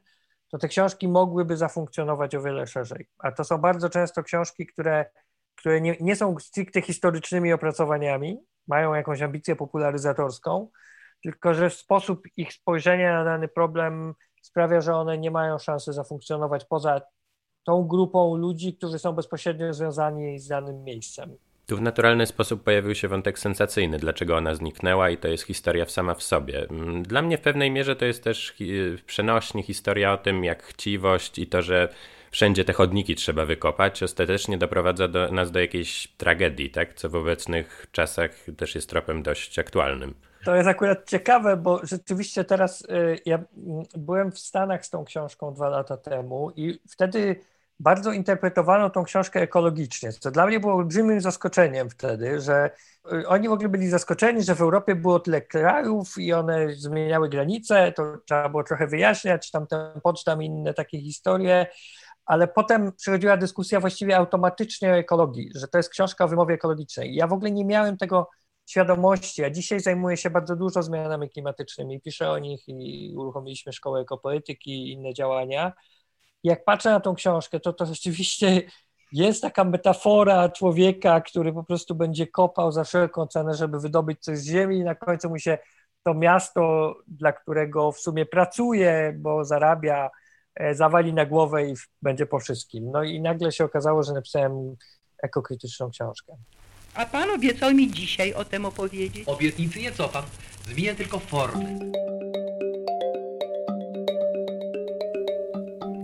to 0.50 0.58
te 0.58 0.68
książki 0.68 1.08
mogłyby 1.08 1.56
zafunkcjonować 1.56 2.34
o 2.34 2.42
wiele 2.42 2.66
szerzej. 2.66 3.06
A 3.18 3.32
to 3.32 3.44
są 3.44 3.58
bardzo 3.58 3.90
często 3.90 4.22
książki, 4.22 4.66
które, 4.66 5.06
które 5.54 5.80
nie, 5.80 5.96
nie 6.00 6.16
są 6.16 6.38
stricte 6.38 6.82
historycznymi 6.82 7.52
opracowaniami, 7.52 8.38
mają 8.68 8.94
jakąś 8.94 9.22
ambicję 9.22 9.56
popularyzatorską, 9.56 10.70
tylko 11.22 11.54
że 11.54 11.70
sposób 11.70 12.22
ich 12.36 12.52
spojrzenia 12.52 13.14
na 13.14 13.24
dany 13.24 13.48
problem 13.48 14.14
sprawia, 14.42 14.80
że 14.80 14.94
one 14.94 15.18
nie 15.18 15.30
mają 15.30 15.58
szansy 15.58 15.92
zafunkcjonować 15.92 16.64
poza 16.64 17.00
tą 17.64 17.86
grupą 17.86 18.36
ludzi, 18.36 18.76
którzy 18.76 18.98
są 18.98 19.12
bezpośrednio 19.12 19.74
związani 19.74 20.38
z 20.38 20.48
danym 20.48 20.84
miejscem. 20.84 21.36
Tu 21.66 21.76
w 21.76 21.80
naturalny 21.80 22.26
sposób 22.26 22.62
pojawił 22.62 22.94
się 22.94 23.08
wątek 23.08 23.38
sensacyjny, 23.38 23.98
dlaczego 23.98 24.36
ona 24.36 24.54
zniknęła 24.54 25.10
i 25.10 25.16
to 25.16 25.28
jest 25.28 25.44
historia 25.44 25.86
sama 25.86 26.14
w 26.14 26.22
sobie. 26.22 26.66
Mm, 26.70 27.02
Dla 27.02 27.22
mnie 27.22 27.38
w 27.38 27.40
pewnej 27.40 27.70
mierze 27.70 27.96
to 27.96 28.04
jest 28.04 28.24
też 28.24 28.54
przenośnie 29.06 29.62
historia 29.62 30.12
o 30.12 30.16
tym, 30.16 30.44
jak 30.44 30.62
chciwość 30.62 31.38
i 31.38 31.46
to, 31.46 31.62
że 31.62 31.88
wszędzie 32.30 32.64
te 32.64 32.72
chodniki 32.72 33.14
trzeba 33.14 33.44
wykopać, 33.44 34.02
ostatecznie 34.02 34.58
doprowadza 34.58 35.08
do, 35.08 35.32
nas 35.32 35.50
do 35.50 35.60
jakiejś 35.60 36.08
tragedii, 36.16 36.70
tak? 36.70 36.94
Co 36.94 37.08
w 37.08 37.14
obecnych 37.14 37.86
czasach 37.92 38.30
też 38.56 38.74
jest 38.74 38.90
tropem 38.90 39.22
dość 39.22 39.58
aktualnym. 39.58 40.14
To 40.44 40.56
jest 40.56 40.68
akurat 40.68 41.10
ciekawe, 41.10 41.56
bo 41.56 41.80
rzeczywiście 41.82 42.44
teraz 42.44 42.80
y, 42.82 43.18
ja 43.26 43.34
mm, 43.36 43.82
byłem 43.96 44.32
w 44.32 44.38
Stanach 44.38 44.86
z 44.86 44.90
tą 44.90 45.04
książką 45.04 45.54
dwa 45.54 45.68
lata 45.68 45.96
temu 45.96 46.50
i 46.56 46.78
wtedy 46.88 47.36
bardzo 47.80 48.12
interpretowano 48.12 48.90
tą 48.90 49.04
książkę 49.04 49.40
ekologicznie, 49.40 50.12
co 50.12 50.30
dla 50.30 50.46
mnie 50.46 50.60
było 50.60 50.74
olbrzymim 50.74 51.20
zaskoczeniem 51.20 51.90
wtedy, 51.90 52.40
że 52.40 52.70
y, 53.12 53.28
oni 53.28 53.48
w 53.48 53.52
ogóle 53.52 53.68
byli 53.68 53.88
zaskoczeni, 53.88 54.42
że 54.42 54.54
w 54.54 54.60
Europie 54.60 54.94
było 54.94 55.20
tyle 55.20 55.42
krajów 55.42 56.18
i 56.18 56.32
one 56.32 56.74
zmieniały 56.74 57.28
granice, 57.28 57.92
to 57.92 58.16
trzeba 58.26 58.48
było 58.48 58.64
trochę 58.64 58.86
wyjaśniać, 58.86 59.50
tam 59.50 59.66
ten 59.66 60.00
pocztam 60.02 60.42
i 60.42 60.46
inne 60.46 60.74
takie 60.74 61.00
historie, 61.00 61.66
ale 62.26 62.48
potem 62.48 62.92
przychodziła 62.92 63.36
dyskusja 63.36 63.80
właściwie 63.80 64.16
automatycznie 64.16 64.90
o 64.90 64.96
ekologii, 64.96 65.50
że 65.54 65.68
to 65.68 65.78
jest 65.78 65.90
książka 65.90 66.24
o 66.24 66.28
wymowie 66.28 66.54
ekologicznej. 66.54 67.14
Ja 67.14 67.26
w 67.26 67.32
ogóle 67.32 67.50
nie 67.50 67.64
miałem 67.64 67.96
tego 67.96 68.30
świadomości, 68.66 69.44
a 69.44 69.50
dzisiaj 69.50 69.80
zajmuję 69.80 70.16
się 70.16 70.30
bardzo 70.30 70.56
dużo 70.56 70.82
zmianami 70.82 71.30
klimatycznymi, 71.30 72.00
piszę 72.00 72.30
o 72.30 72.38
nich 72.38 72.68
i 72.68 73.14
uruchomiliśmy 73.16 73.72
Szkołę 73.72 74.00
Ekopolityki 74.00 74.70
i 74.70 74.92
inne 74.92 75.14
działania. 75.14 75.72
Jak 76.44 76.64
patrzę 76.64 76.90
na 76.90 77.00
tą 77.00 77.14
książkę, 77.14 77.60
to 77.60 77.72
to 77.72 77.86
rzeczywiście 77.86 78.62
jest 79.12 79.42
taka 79.42 79.64
metafora 79.64 80.48
człowieka, 80.48 81.20
który 81.20 81.52
po 81.52 81.64
prostu 81.64 81.94
będzie 81.94 82.26
kopał 82.26 82.72
za 82.72 82.84
wszelką 82.84 83.26
cenę, 83.26 83.54
żeby 83.54 83.80
wydobyć 83.80 84.20
coś 84.20 84.38
z 84.38 84.46
ziemi 84.46 84.76
i 84.76 84.84
na 84.84 84.94
końcu 84.94 85.28
mu 85.28 85.38
się 85.38 85.58
to 86.02 86.14
miasto, 86.14 86.94
dla 87.06 87.32
którego 87.32 87.92
w 87.92 88.00
sumie 88.00 88.26
pracuje, 88.26 89.14
bo 89.18 89.44
zarabia, 89.44 90.10
e, 90.54 90.74
zawali 90.74 91.12
na 91.12 91.26
głowę 91.26 91.70
i 91.70 91.74
będzie 92.02 92.26
po 92.26 92.38
wszystkim. 92.38 92.90
No 92.90 93.02
i 93.02 93.20
nagle 93.20 93.52
się 93.52 93.64
okazało, 93.64 94.02
że 94.02 94.12
napisałem 94.12 94.76
ekokrytyczną 95.22 95.90
książkę. 95.90 96.36
A 96.94 97.06
pan 97.06 97.30
obiecał 97.30 97.74
mi 97.74 97.90
dzisiaj 97.90 98.34
o 98.34 98.44
tym 98.44 98.64
opowiedzieć. 98.64 99.28
Obietnicy 99.28 99.80
nie 99.80 99.92
cofam, 99.92 100.24
zmienię 100.64 100.94
tylko 100.94 101.18
formę. 101.18 101.78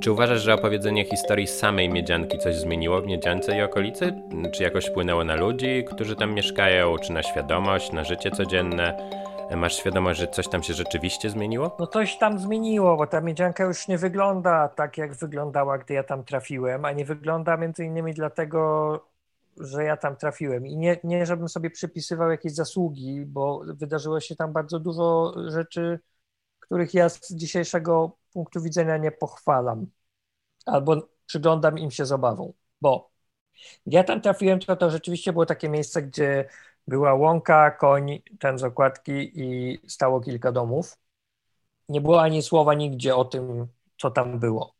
Czy 0.00 0.12
uważasz, 0.12 0.42
że 0.42 0.54
opowiedzenie 0.54 1.04
historii 1.04 1.46
samej 1.46 1.88
Miedzianki 1.88 2.38
coś 2.38 2.56
zmieniło 2.56 3.00
w 3.00 3.06
Miedziance 3.06 3.58
i 3.58 3.62
okolicy? 3.62 4.22
Czy 4.54 4.62
jakoś 4.62 4.86
wpłynęło 4.86 5.24
na 5.24 5.36
ludzi, 5.36 5.84
którzy 5.94 6.16
tam 6.16 6.34
mieszkają, 6.34 6.98
czy 6.98 7.12
na 7.12 7.22
świadomość, 7.22 7.92
na 7.92 8.04
życie 8.04 8.30
codzienne? 8.30 9.10
Masz 9.56 9.76
świadomość, 9.76 10.20
że 10.20 10.28
coś 10.28 10.48
tam 10.48 10.62
się 10.62 10.74
rzeczywiście 10.74 11.30
zmieniło? 11.30 11.76
No 11.78 11.86
coś 11.86 12.18
tam 12.18 12.38
zmieniło, 12.38 12.96
bo 12.96 13.06
ta 13.06 13.20
miedzianka 13.20 13.64
już 13.64 13.88
nie 13.88 13.98
wygląda 13.98 14.68
tak, 14.68 14.98
jak 14.98 15.14
wyglądała, 15.14 15.78
gdy 15.78 15.94
ja 15.94 16.02
tam 16.02 16.24
trafiłem, 16.24 16.84
a 16.84 16.92
nie 16.92 17.04
wygląda 17.04 17.56
między 17.56 17.84
innymi 17.84 18.14
dlatego, 18.14 19.00
że 19.56 19.84
ja 19.84 19.96
tam 19.96 20.16
trafiłem. 20.16 20.66
I 20.66 20.76
nie, 20.76 20.96
nie 21.04 21.26
żebym 21.26 21.48
sobie 21.48 21.70
przypisywał 21.70 22.30
jakieś 22.30 22.54
zasługi, 22.54 23.24
bo 23.26 23.62
wydarzyło 23.66 24.20
się 24.20 24.36
tam 24.36 24.52
bardzo 24.52 24.78
dużo 24.78 25.34
rzeczy, 25.50 25.98
których 26.70 26.94
ja 26.94 27.08
z 27.08 27.34
dzisiejszego 27.34 28.16
punktu 28.32 28.62
widzenia 28.62 28.96
nie 28.96 29.10
pochwalam. 29.12 29.86
Albo 30.66 31.08
przyglądam 31.26 31.78
im 31.78 31.90
się 31.90 32.06
z 32.06 32.12
obawą, 32.12 32.52
bo 32.80 33.10
ja 33.86 34.04
tam 34.04 34.20
trafiłem, 34.20 34.60
to 34.60 34.76
to 34.76 34.90
rzeczywiście 34.90 35.32
było 35.32 35.46
takie 35.46 35.68
miejsce, 35.68 36.02
gdzie 36.02 36.48
była 36.86 37.14
łąka, 37.14 37.70
koń, 37.70 38.22
ten 38.40 38.58
z 38.58 38.64
okładki 38.64 39.32
i 39.34 39.78
stało 39.88 40.20
kilka 40.20 40.52
domów. 40.52 40.98
Nie 41.88 42.00
było 42.00 42.22
ani 42.22 42.42
słowa 42.42 42.74
nigdzie 42.74 43.16
o 43.16 43.24
tym, 43.24 43.66
co 43.98 44.10
tam 44.10 44.38
było. 44.38 44.74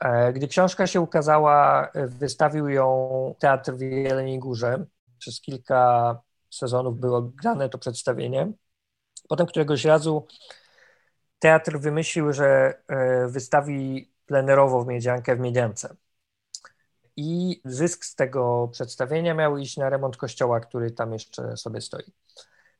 E, 0.00 0.32
Gdy 0.32 0.48
książka 0.48 0.86
się 0.86 1.00
ukazała, 1.00 1.88
wystawił 1.94 2.68
ją 2.68 3.34
Teatr 3.38 3.72
w 3.72 3.80
Jeleniej 3.80 4.38
Górze. 4.38 4.86
Przez 5.18 5.40
kilka 5.40 6.20
sezonów 6.50 7.00
było 7.00 7.22
grane 7.22 7.68
to 7.68 7.78
przedstawienie. 7.78 8.52
Potem 9.28 9.46
któregoś 9.46 9.84
razu 9.84 10.26
teatr 11.38 11.78
wymyślił, 11.78 12.32
że 12.32 12.74
e, 12.88 13.28
wystawi 13.28 14.10
plenerowo 14.26 14.84
w 14.84 14.86
Miedziankę 14.86 15.36
w 15.36 15.40
Miedziance. 15.40 15.96
I 17.16 17.60
zysk 17.64 18.04
z 18.04 18.14
tego 18.14 18.68
przedstawienia 18.72 19.34
miał 19.34 19.58
iść 19.58 19.76
na 19.76 19.90
remont 19.90 20.16
kościoła, 20.16 20.60
który 20.60 20.90
tam 20.90 21.12
jeszcze 21.12 21.56
sobie 21.56 21.80
stoi. 21.80 22.12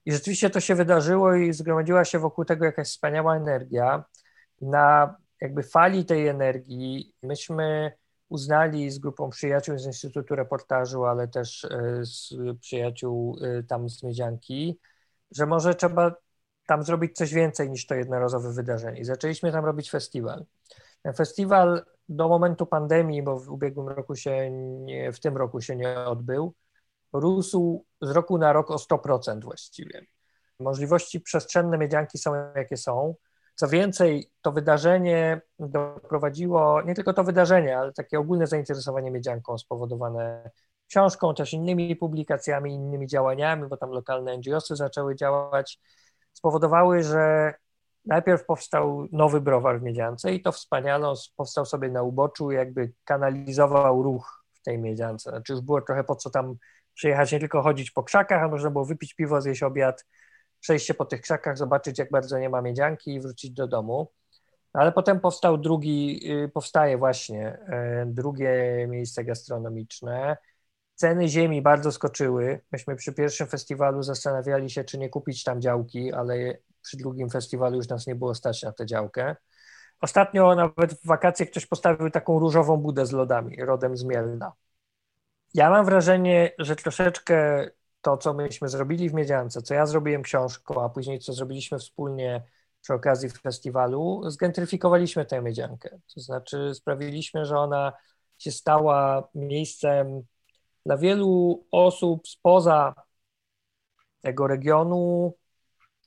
I 0.05 0.13
rzeczywiście 0.13 0.51
to 0.51 0.61
się 0.61 0.75
wydarzyło 0.75 1.35
i 1.35 1.53
zgromadziła 1.53 2.05
się 2.05 2.19
wokół 2.19 2.45
tego 2.45 2.65
jakaś 2.65 2.89
wspaniała 2.89 3.37
energia. 3.37 4.05
Na 4.61 5.17
jakby 5.41 5.63
fali 5.63 6.05
tej 6.05 6.29
energii 6.29 7.15
myśmy 7.23 7.93
uznali 8.29 8.91
z 8.91 8.99
grupą 8.99 9.31
przyjaciół 9.31 9.79
z 9.79 9.87
Instytutu 9.87 10.35
Reportażu, 10.35 11.05
ale 11.05 11.29
też 11.29 11.65
e, 11.65 12.01
z 12.03 12.35
przyjaciół 12.61 13.39
e, 13.43 13.63
tam 13.63 13.89
z 13.89 14.03
Miedzianki, 14.03 14.79
że 15.31 15.47
może 15.47 15.75
trzeba 15.75 16.15
tam 16.69 16.83
zrobić 16.83 17.17
coś 17.17 17.35
więcej 17.35 17.71
niż 17.71 17.87
to 17.87 17.95
jednorazowe 17.95 18.53
wydarzenie. 18.53 19.01
I 19.01 19.05
zaczęliśmy 19.05 19.53
tam 19.53 19.65
robić 19.65 19.91
festiwal. 19.91 20.45
Ten 21.03 21.15
festiwal 21.15 21.85
do 22.09 22.29
momentu 22.29 22.67
pandemii, 22.67 23.23
bo 23.23 23.39
w 23.39 23.49
ubiegłym 23.51 23.89
roku 23.89 24.17
się 24.17 24.51
nie, 24.51 25.13
w 25.13 25.21
tym 25.21 25.37
roku 25.37 25.61
się 25.61 25.77
nie 25.77 25.99
odbył, 25.99 26.55
rósł 27.13 27.85
z 28.01 28.11
roku 28.11 28.39
na 28.39 28.53
rok 28.53 28.71
o 28.71 28.77
100% 28.77 29.45
właściwie. 29.45 30.07
Możliwości 30.61 31.21
przestrzenne 31.21 31.79
Miedzianki 31.79 32.19
są 32.19 32.35
jakie 32.35 32.77
są. 32.77 33.15
Co 33.55 33.69
więcej, 33.69 34.31
to 34.43 34.53
wydarzenie 34.53 35.41
doprowadziło, 35.59 36.83
nie 36.83 36.95
tylko 36.95 37.13
to 37.13 37.25
wydarzenie, 37.25 37.79
ale 37.79 37.93
takie 37.93 38.19
ogólne 38.19 38.47
zainteresowanie 38.47 39.11
Miedzianką 39.11 39.59
spowodowane 39.59 40.51
książką, 40.89 41.35
też 41.35 41.53
innymi 41.53 41.97
publikacjami, 41.97 42.75
innymi 42.75 43.07
działaniami, 43.07 43.69
bo 43.69 43.77
tam 43.77 43.91
lokalne 43.91 44.39
NGOsy 44.39 44.77
zaczęły 44.77 45.17
działać, 45.17 45.81
spowodowały, 46.39 47.03
że 47.03 47.55
najpierw 48.05 48.45
powstał 48.45 49.07
nowy 49.13 49.41
browar 49.41 49.81
w 49.81 49.83
Miedziance 49.83 50.33
i 50.33 50.43
to 50.43 50.53
wspaniale, 50.53 51.09
on 51.09 51.17
powstał 51.37 51.67
sobie 51.67 51.89
na 51.89 52.03
uboczu, 52.03 52.51
jakby 52.51 52.93
kanalizował 53.05 54.03
ruch 54.03 54.45
w 54.55 54.63
tej 54.63 54.79
Miedziance. 54.79 55.31
Znaczy 55.31 55.53
już 55.53 55.63
było 55.63 55.81
trochę 55.81 56.05
po 56.05 56.17
co 56.17 56.31
tam 56.31 56.57
przyjechać, 56.95 57.33
nie 57.33 57.39
tylko 57.39 57.63
chodzić 57.63 57.91
po 57.91 58.03
krzakach, 58.03 58.43
a 58.43 58.49
można 58.49 58.71
było 58.71 58.85
wypić 58.85 59.15
piwo, 59.15 59.41
zjeść 59.41 59.63
obiad, 59.63 60.05
przejść 60.61 60.87
się 60.87 60.95
po 60.95 61.05
tych 61.05 61.21
krzakach, 61.21 61.59
zobaczyć 61.59 61.99
jak 61.99 62.11
bardzo 62.11 62.39
nie 62.39 62.49
ma 62.49 62.63
Miedzianki 62.63 63.15
i 63.15 63.21
wrócić 63.21 63.51
do 63.51 63.67
domu. 63.67 64.13
No, 64.75 64.81
ale 64.81 64.93
potem 64.93 65.21
powstał 65.21 65.59
drugi, 65.59 66.21
y, 66.45 66.49
powstaje 66.49 66.99
właśnie 66.99 67.59
y, 68.03 68.07
drugie 68.07 68.87
miejsce 68.89 69.25
gastronomiczne. 69.25 70.37
Ceny 70.99 71.29
ziemi 71.29 71.63
bardzo 71.63 71.93
skoczyły. 71.93 72.61
Myśmy 72.73 72.97
przy 72.97 73.13
pierwszym 73.13 73.47
festiwalu 73.47 74.03
zastanawiali 74.03 74.71
się, 74.71 74.85
czy 74.85 74.99
nie 74.99 75.09
kupić 75.09 75.45
tam 75.45 75.61
działki, 75.61 76.13
ale 76.13 76.59
przy 76.83 76.97
drugim 76.97 77.31
festiwalu 77.31 77.77
już 77.77 77.89
nas 77.89 78.07
nie 78.07 78.15
było 78.15 78.35
stać 78.35 78.63
na 78.63 78.73
tę 78.73 78.87
działkę. 78.87 79.37
Ostatnio 80.01 80.55
nawet 80.55 80.95
w 80.95 81.07
wakacje 81.07 81.47
ktoś 81.47 81.67
postawił 81.67 82.11
taką 82.11 82.39
różową 82.39 82.77
budę 82.77 83.07
z 83.07 83.13
lodami, 83.13 83.57
rodem 83.65 83.97
z 83.97 84.05
Mielna. 84.05 84.53
Ja 85.55 85.71
mam 85.71 85.85
wrażenie, 85.85 86.53
że 86.59 86.77
troszeczkę 86.77 87.69
to, 88.01 88.17
co 88.17 88.35
myśmy 88.35 88.69
zrobili 88.69 89.11
w 89.11 89.15
Miedziance, 89.15 89.63
co 89.63 89.75
ja 89.75 89.87
zrobiłem 89.87 90.23
książką, 90.23 90.85
a 90.85 90.89
później 90.89 91.19
co 91.19 91.33
zrobiliśmy 91.33 91.79
wspólnie 91.79 92.43
przy 92.81 92.95
okazji 92.95 93.31
festiwalu, 93.31 94.23
zgentryfikowaliśmy 94.31 95.25
tę 95.25 95.43
Miedziankę. 95.43 95.99
To 96.15 96.21
znaczy 96.21 96.75
sprawiliśmy, 96.75 97.45
że 97.45 97.59
ona 97.59 97.93
się 98.39 98.51
stała 98.51 99.29
miejscem 99.35 100.23
dla 100.89 100.97
wielu 100.97 101.65
osób 101.71 102.29
spoza 102.29 102.95
tego 104.21 104.47
regionu 104.47 105.35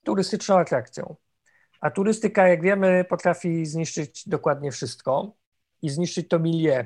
turystyczną 0.04 0.58
atrakcją. 0.60 1.16
A 1.82 1.92
turystyka, 1.92 2.48
jak 2.48 2.62
wiemy, 2.62 3.06
potrafi 3.10 3.66
zniszczyć 3.66 4.30
dokładnie 4.30 4.72
wszystko 4.72 5.34
i 5.82 5.90
zniszczyć 5.90 6.28
to 6.28 6.40
milieu. 6.40 6.86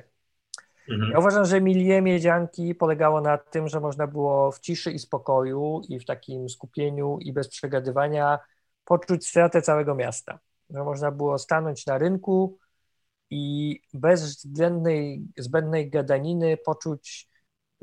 Mhm. 0.89 1.11
Ja 1.11 1.19
uważam, 1.19 1.45
że 1.45 1.61
milieu 1.61 2.01
Miedzianki 2.01 2.75
polegało 2.75 3.21
na 3.21 3.37
tym, 3.37 3.67
że 3.67 3.79
można 3.79 4.07
było 4.07 4.51
w 4.51 4.59
ciszy 4.59 4.91
i 4.91 4.99
spokoju 4.99 5.81
i 5.89 5.99
w 5.99 6.05
takim 6.05 6.49
skupieniu 6.49 7.17
i 7.21 7.33
bez 7.33 7.47
przegadywania 7.47 8.39
poczuć 8.85 9.27
stratę 9.27 9.61
całego 9.61 9.95
miasta. 9.95 10.39
Że 10.69 10.83
można 10.83 11.11
było 11.11 11.37
stanąć 11.37 11.85
na 11.85 11.97
rynku 11.97 12.57
i 13.29 13.79
bez 13.93 14.23
względnej, 14.23 15.27
zbędnej 15.37 15.89
gadaniny 15.89 16.57
poczuć, 16.57 17.34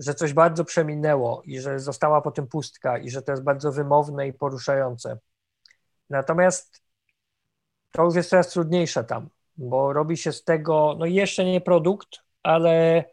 że 0.04 0.14
coś 0.14 0.32
bardzo 0.32 0.64
przeminęło 0.64 1.42
i 1.44 1.60
że 1.60 1.80
została 1.80 2.20
po 2.20 2.30
tym 2.30 2.46
pustka 2.46 2.98
i 2.98 3.10
że 3.10 3.22
to 3.22 3.32
jest 3.32 3.42
bardzo 3.42 3.72
wymowne 3.72 4.28
i 4.28 4.32
poruszające. 4.32 5.18
Natomiast 6.10 6.82
to 7.92 8.04
już 8.04 8.14
jest 8.14 8.30
coraz 8.30 8.48
trudniejsze 8.48 9.04
tam, 9.04 9.28
bo 9.56 9.92
robi 9.92 10.16
się 10.16 10.32
z 10.32 10.44
tego, 10.44 10.96
no 10.98 11.06
jeszcze 11.06 11.44
nie 11.44 11.60
produkt, 11.60 12.08
ale 12.42 13.04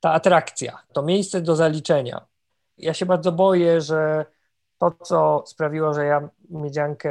ta 0.00 0.12
atrakcja, 0.12 0.78
to 0.92 1.02
miejsce 1.02 1.40
do 1.40 1.56
zaliczenia. 1.56 2.26
Ja 2.78 2.94
się 2.94 3.06
bardzo 3.06 3.32
boję, 3.32 3.80
że 3.80 4.26
to, 4.78 4.90
co 4.90 5.44
sprawiło, 5.46 5.94
że 5.94 6.04
ja 6.04 6.28
miedziankę 6.50 7.10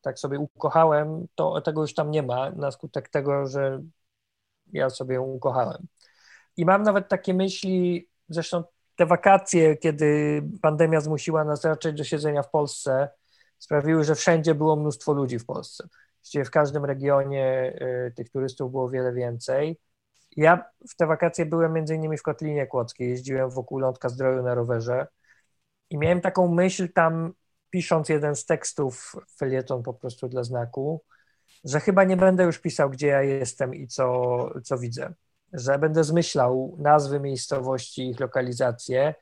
tak 0.00 0.18
sobie 0.18 0.38
ukochałem, 0.38 1.26
to 1.34 1.60
tego 1.60 1.80
już 1.80 1.94
tam 1.94 2.10
nie 2.10 2.22
ma, 2.22 2.50
na 2.50 2.70
skutek 2.70 3.08
tego, 3.08 3.46
że 3.46 3.82
ja 4.72 4.90
sobie 4.90 5.14
ją 5.14 5.22
ukochałem. 5.22 5.86
I 6.58 6.64
mam 6.64 6.82
nawet 6.82 7.08
takie 7.08 7.34
myśli, 7.34 8.08
zresztą 8.28 8.64
te 8.96 9.06
wakacje, 9.06 9.76
kiedy 9.76 10.42
pandemia 10.62 11.00
zmusiła 11.00 11.44
nas 11.44 11.64
raczej 11.64 11.94
do 11.94 12.04
siedzenia 12.04 12.42
w 12.42 12.50
Polsce, 12.50 13.08
sprawiły, 13.58 14.04
że 14.04 14.14
wszędzie 14.14 14.54
było 14.54 14.76
mnóstwo 14.76 15.12
ludzi 15.12 15.38
w 15.38 15.46
Polsce. 15.46 15.88
Właściwie 16.20 16.44
w 16.44 16.50
każdym 16.50 16.84
regionie 16.84 17.72
y, 18.08 18.12
tych 18.16 18.30
turystów 18.30 18.70
było 18.70 18.90
wiele 18.90 19.12
więcej. 19.12 19.78
Ja 20.36 20.64
w 20.88 20.96
te 20.96 21.06
wakacje 21.06 21.46
byłem 21.46 21.72
między 21.72 21.94
innymi 21.94 22.18
w 22.18 22.22
Kotlinie 22.22 22.66
Kłodzkiej, 22.66 23.10
jeździłem 23.10 23.50
wokół 23.50 23.78
Lądka 23.78 24.08
Zdroju 24.08 24.42
na 24.42 24.54
rowerze 24.54 25.06
i 25.90 25.98
miałem 25.98 26.20
taką 26.20 26.48
myśl 26.48 26.92
tam, 26.92 27.32
pisząc 27.70 28.08
jeden 28.08 28.36
z 28.36 28.46
tekstów, 28.46 29.12
felieton 29.36 29.82
po 29.82 29.94
prostu 29.94 30.28
dla 30.28 30.44
znaku, 30.44 31.04
że 31.64 31.80
chyba 31.80 32.04
nie 32.04 32.16
będę 32.16 32.44
już 32.44 32.58
pisał, 32.58 32.90
gdzie 32.90 33.06
ja 33.06 33.22
jestem 33.22 33.74
i 33.74 33.86
co, 33.86 34.60
co 34.64 34.78
widzę. 34.78 35.14
Że 35.52 35.78
będę 35.78 36.04
zmyślał 36.04 36.76
nazwy 36.78 37.20
miejscowości, 37.20 38.10
ich 38.10 38.20
lokalizacje, 38.20 39.14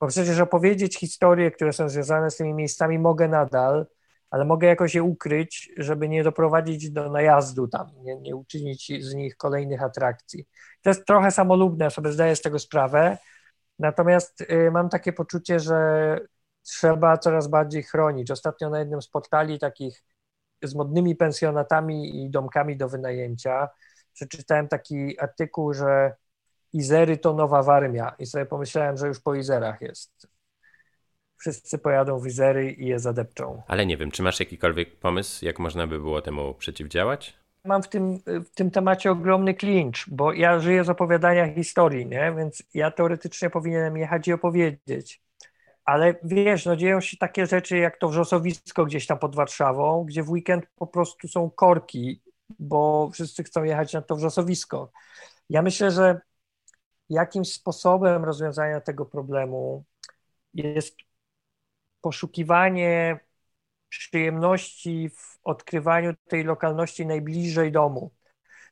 bo 0.00 0.06
przecież 0.06 0.40
opowiedzieć 0.40 0.98
historie, 0.98 1.50
które 1.50 1.72
są 1.72 1.88
związane 1.88 2.30
z 2.30 2.36
tymi 2.36 2.54
miejscami 2.54 2.98
mogę 2.98 3.28
nadal, 3.28 3.86
ale 4.30 4.44
mogę 4.44 4.68
jakoś 4.68 4.94
je 4.94 5.02
ukryć, 5.02 5.72
żeby 5.76 6.08
nie 6.08 6.24
doprowadzić 6.24 6.90
do 6.90 7.10
najazdu 7.10 7.68
tam, 7.68 7.90
nie, 8.02 8.16
nie 8.16 8.36
uczynić 8.36 8.92
z 9.04 9.14
nich 9.14 9.36
kolejnych 9.36 9.82
atrakcji. 9.82 10.46
To 10.82 10.90
jest 10.90 11.06
trochę 11.06 11.30
samolubne, 11.30 11.90
sobie 11.90 12.12
zdaję 12.12 12.36
z 12.36 12.42
tego 12.42 12.58
sprawę, 12.58 13.18
natomiast 13.78 14.40
y, 14.40 14.70
mam 14.70 14.88
takie 14.88 15.12
poczucie, 15.12 15.60
że 15.60 16.18
trzeba 16.62 17.18
coraz 17.18 17.48
bardziej 17.48 17.82
chronić. 17.82 18.30
Ostatnio 18.30 18.70
na 18.70 18.78
jednym 18.78 19.02
z 19.02 19.08
portali 19.08 19.58
takich 19.58 20.04
z 20.62 20.74
modnymi 20.74 21.16
pensjonatami 21.16 22.24
i 22.24 22.30
domkami 22.30 22.76
do 22.76 22.88
wynajęcia 22.88 23.68
przeczytałem 24.14 24.68
taki 24.68 25.20
artykuł, 25.20 25.74
że 25.74 26.14
Izery 26.72 27.16
to 27.16 27.32
nowa 27.32 27.62
Warmia 27.62 28.14
i 28.18 28.26
sobie 28.26 28.46
pomyślałem, 28.46 28.96
że 28.96 29.08
już 29.08 29.20
po 29.20 29.34
Izerach 29.34 29.80
jest. 29.80 30.28
Wszyscy 31.36 31.78
pojadą 31.78 32.18
w 32.18 32.26
Izery 32.26 32.72
i 32.72 32.86
je 32.86 32.98
zadepczą. 32.98 33.62
Ale 33.68 33.86
nie 33.86 33.96
wiem, 33.96 34.10
czy 34.10 34.22
masz 34.22 34.40
jakikolwiek 34.40 34.96
pomysł, 34.96 35.44
jak 35.44 35.58
można 35.58 35.86
by 35.86 35.98
było 35.98 36.22
temu 36.22 36.54
przeciwdziałać? 36.54 37.38
Mam 37.64 37.82
w 37.82 37.88
tym, 37.88 38.18
w 38.26 38.54
tym 38.54 38.70
temacie 38.70 39.10
ogromny 39.10 39.54
klincz, 39.54 40.10
bo 40.10 40.32
ja 40.32 40.58
żyję 40.58 40.84
z 40.84 40.88
opowiadania 40.88 41.54
historii, 41.54 42.06
nie? 42.06 42.34
więc 42.36 42.62
ja 42.74 42.90
teoretycznie 42.90 43.50
powinienem 43.50 43.96
jechać 43.96 44.28
i 44.28 44.32
opowiedzieć. 44.32 45.22
Ale 45.84 46.14
wiesz, 46.22 46.66
no 46.66 46.76
dzieją 46.76 47.00
się 47.00 47.16
takie 47.16 47.46
rzeczy 47.46 47.78
jak 47.78 47.98
to 47.98 48.08
wrzosowisko 48.08 48.84
gdzieś 48.84 49.06
tam 49.06 49.18
pod 49.18 49.36
Warszawą, 49.36 50.04
gdzie 50.04 50.22
w 50.22 50.30
weekend 50.30 50.66
po 50.76 50.86
prostu 50.86 51.28
są 51.28 51.50
korki, 51.50 52.20
bo 52.58 53.10
wszyscy 53.12 53.44
chcą 53.44 53.64
jechać 53.64 53.92
na 53.92 54.02
to 54.02 54.16
wrzosowisko. 54.16 54.90
Ja 55.50 55.62
myślę, 55.62 55.90
że 55.90 56.20
jakimś 57.08 57.52
sposobem 57.52 58.24
rozwiązania 58.24 58.80
tego 58.80 59.06
problemu 59.06 59.84
jest 60.54 60.96
poszukiwanie 62.00 63.20
przyjemności 63.88 65.10
w 65.10 65.38
odkrywaniu 65.44 66.14
tej 66.28 66.44
lokalności 66.44 67.06
najbliżej 67.06 67.72
domu. 67.72 68.10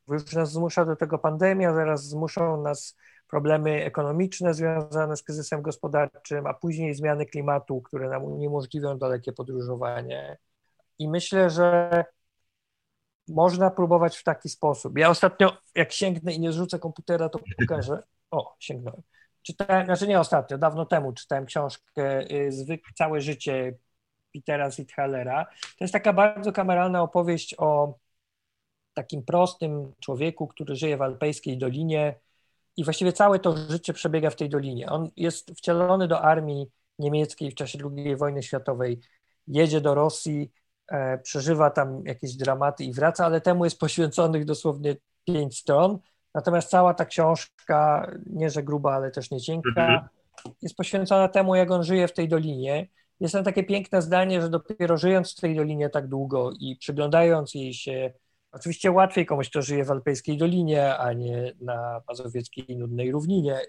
Już 0.07 0.33
nas 0.33 0.51
zmusza 0.51 0.85
do 0.85 0.95
tego 0.95 1.19
pandemia, 1.19 1.73
zaraz 1.73 2.05
zmuszą 2.05 2.61
nas 2.61 2.97
problemy 3.27 3.85
ekonomiczne 3.85 4.53
związane 4.53 5.17
z 5.17 5.23
kryzysem 5.23 5.61
gospodarczym, 5.61 6.47
a 6.47 6.53
później 6.53 6.93
zmiany 6.93 7.25
klimatu, 7.25 7.81
które 7.81 8.09
nam 8.09 8.23
uniemożliwią 8.23 8.97
dalekie 8.97 9.33
podróżowanie. 9.33 10.37
I 10.99 11.09
myślę, 11.09 11.49
że 11.49 12.05
można 13.27 13.69
próbować 13.69 14.17
w 14.17 14.23
taki 14.23 14.49
sposób. 14.49 14.97
Ja 14.97 15.09
ostatnio, 15.09 15.57
jak 15.75 15.91
sięgnę 15.91 16.33
i 16.33 16.39
nie 16.39 16.51
zrzucę 16.51 16.79
komputera, 16.79 17.29
to 17.29 17.39
pokażę. 17.59 18.03
O, 18.31 18.55
sięgnąłem. 18.59 19.01
Czytałem, 19.41 19.85
znaczy 19.85 20.07
nie 20.07 20.19
ostatnio, 20.19 20.57
dawno 20.57 20.85
temu 20.85 21.13
czytałem 21.13 21.45
książkę 21.45 22.31
y, 22.31 22.51
Zwyk 22.51 22.81
Całe 22.95 23.21
Życie 23.21 23.77
Petera 24.33 24.71
Zithalera. 24.71 25.45
To 25.45 25.83
jest 25.83 25.93
taka 25.93 26.13
bardzo 26.13 26.51
kameralna 26.51 27.01
opowieść 27.01 27.55
o 27.57 27.97
takim 28.93 29.23
prostym 29.23 29.93
człowieku, 29.99 30.47
który 30.47 30.75
żyje 30.75 30.97
w 30.97 31.01
alpejskiej 31.01 31.57
dolinie 31.57 32.15
i 32.77 32.83
właściwie 32.83 33.13
całe 33.13 33.39
to 33.39 33.57
życie 33.57 33.93
przebiega 33.93 34.29
w 34.29 34.35
tej 34.35 34.49
dolinie. 34.49 34.89
On 34.89 35.09
jest 35.17 35.51
wcielony 35.51 36.07
do 36.07 36.21
armii 36.21 36.71
niemieckiej 36.99 37.51
w 37.51 37.55
czasie 37.55 37.79
II 37.95 38.15
wojny 38.15 38.43
światowej, 38.43 38.99
jedzie 39.47 39.81
do 39.81 39.95
Rosji, 39.95 40.51
przeżywa 41.23 41.69
tam 41.69 42.05
jakieś 42.05 42.35
dramaty 42.35 42.83
i 42.83 42.93
wraca, 42.93 43.25
ale 43.25 43.41
temu 43.41 43.63
jest 43.63 43.79
poświęconych 43.79 44.45
dosłownie 44.45 44.95
pięć 45.25 45.57
stron. 45.57 45.99
Natomiast 46.33 46.69
cała 46.69 46.93
ta 46.93 47.05
książka, 47.05 48.11
nie 48.25 48.49
że 48.49 48.63
gruba, 48.63 48.93
ale 48.93 49.11
też 49.11 49.31
nie 49.31 49.41
cienka, 49.41 49.69
mhm. 49.69 50.07
jest 50.61 50.75
poświęcona 50.75 51.27
temu, 51.27 51.55
jak 51.55 51.71
on 51.71 51.83
żyje 51.83 52.07
w 52.07 52.13
tej 52.13 52.27
dolinie. 52.27 52.87
Jest 53.19 53.33
tam 53.33 53.43
takie 53.43 53.63
piękne 53.63 54.01
zdanie, 54.01 54.41
że 54.41 54.49
dopiero 54.49 54.97
żyjąc 54.97 55.37
w 55.37 55.41
tej 55.41 55.55
dolinie 55.55 55.89
tak 55.89 56.07
długo 56.07 56.51
i 56.59 56.75
przyglądając 56.75 57.53
jej 57.53 57.73
się, 57.73 58.13
oczywiście 58.51 58.91
łatwiej 58.91 59.25
komuś, 59.25 59.49
kto 59.49 59.61
żyje 59.61 59.85
w 59.85 59.91
Alpejskiej 59.91 60.37
Dolinie, 60.37 60.97
a 60.97 61.13
nie 61.13 61.53
na 61.61 62.01
mazowieckiej 62.07 62.77
nudnej 62.77 63.11
równinie, 63.11 63.59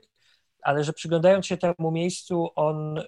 ale 0.62 0.84
że 0.84 0.92
przyglądając 0.92 1.46
się 1.46 1.56
temu 1.56 1.90
miejscu, 1.90 2.48
on 2.54 3.00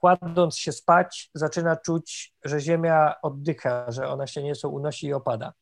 kładąc 0.00 0.58
się 0.58 0.72
spać, 0.72 1.30
zaczyna 1.34 1.76
czuć, 1.76 2.34
że 2.44 2.60
ziemia 2.60 3.14
oddycha, 3.22 3.92
że 3.92 4.08
ona 4.08 4.26
się 4.26 4.42
nieco 4.42 4.68
unosi 4.68 5.06
i 5.06 5.12
opada. 5.12 5.52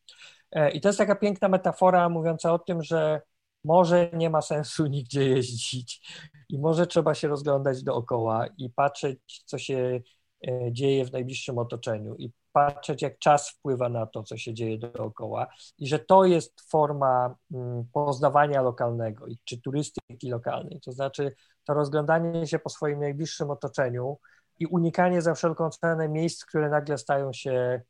E, 0.53 0.71
I 0.71 0.81
to 0.81 0.89
jest 0.89 0.99
taka 0.99 1.17
piękna 1.17 1.49
metafora 1.49 2.09
mówiąca 2.09 2.53
o 2.53 2.59
tym, 2.59 2.83
że 2.83 3.21
może 3.65 4.11
nie 4.13 4.31
ma 4.31 4.43
sensu 4.43 4.87
nigdzie 4.97 5.29
jeździć 5.29 6.11
i 6.49 6.59
może 6.59 6.87
trzeba 6.87 7.15
się 7.15 7.29
rozglądać 7.29 7.83
dookoła 7.83 8.47
i 8.59 8.71
patrzeć, 8.71 9.19
co 9.45 9.59
się 9.59 10.01
e, 10.49 10.73
dzieje 10.73 11.05
w 11.05 11.13
najbliższym 11.13 11.59
otoczeniu 11.59 12.15
i 12.15 12.31
patrzeć, 12.53 13.03
jak 13.03 13.19
czas 13.19 13.51
wpływa 13.51 13.89
na 13.89 14.07
to, 14.07 14.23
co 14.23 14.37
się 14.37 14.55
dzieje 14.55 14.79
dookoła 14.79 15.47
i 15.79 15.87
że 15.87 15.99
to 15.99 16.25
jest 16.25 16.71
forma 16.71 17.35
mm, 17.53 17.85
poznawania 17.93 18.63
lokalnego 18.63 19.27
i 19.27 19.39
czy 19.45 19.61
turystyki 19.61 20.31
lokalnej, 20.31 20.81
to 20.81 20.93
znaczy 20.93 21.35
to 21.67 21.75
rozglądanie 21.75 22.47
się 22.47 22.59
po 22.59 22.71
swoim 22.71 23.01
najbliższym 23.01 23.51
otoczeniu 23.51 24.19
i 24.59 24.67
unikanie 24.67 25.23
za 25.23 25.35
wszelką 25.35 25.71
cenę 25.71 26.09
miejsc, 26.09 26.45
które 26.45 26.69
nagle 26.69 26.99
stają 26.99 27.33
się 27.33 27.81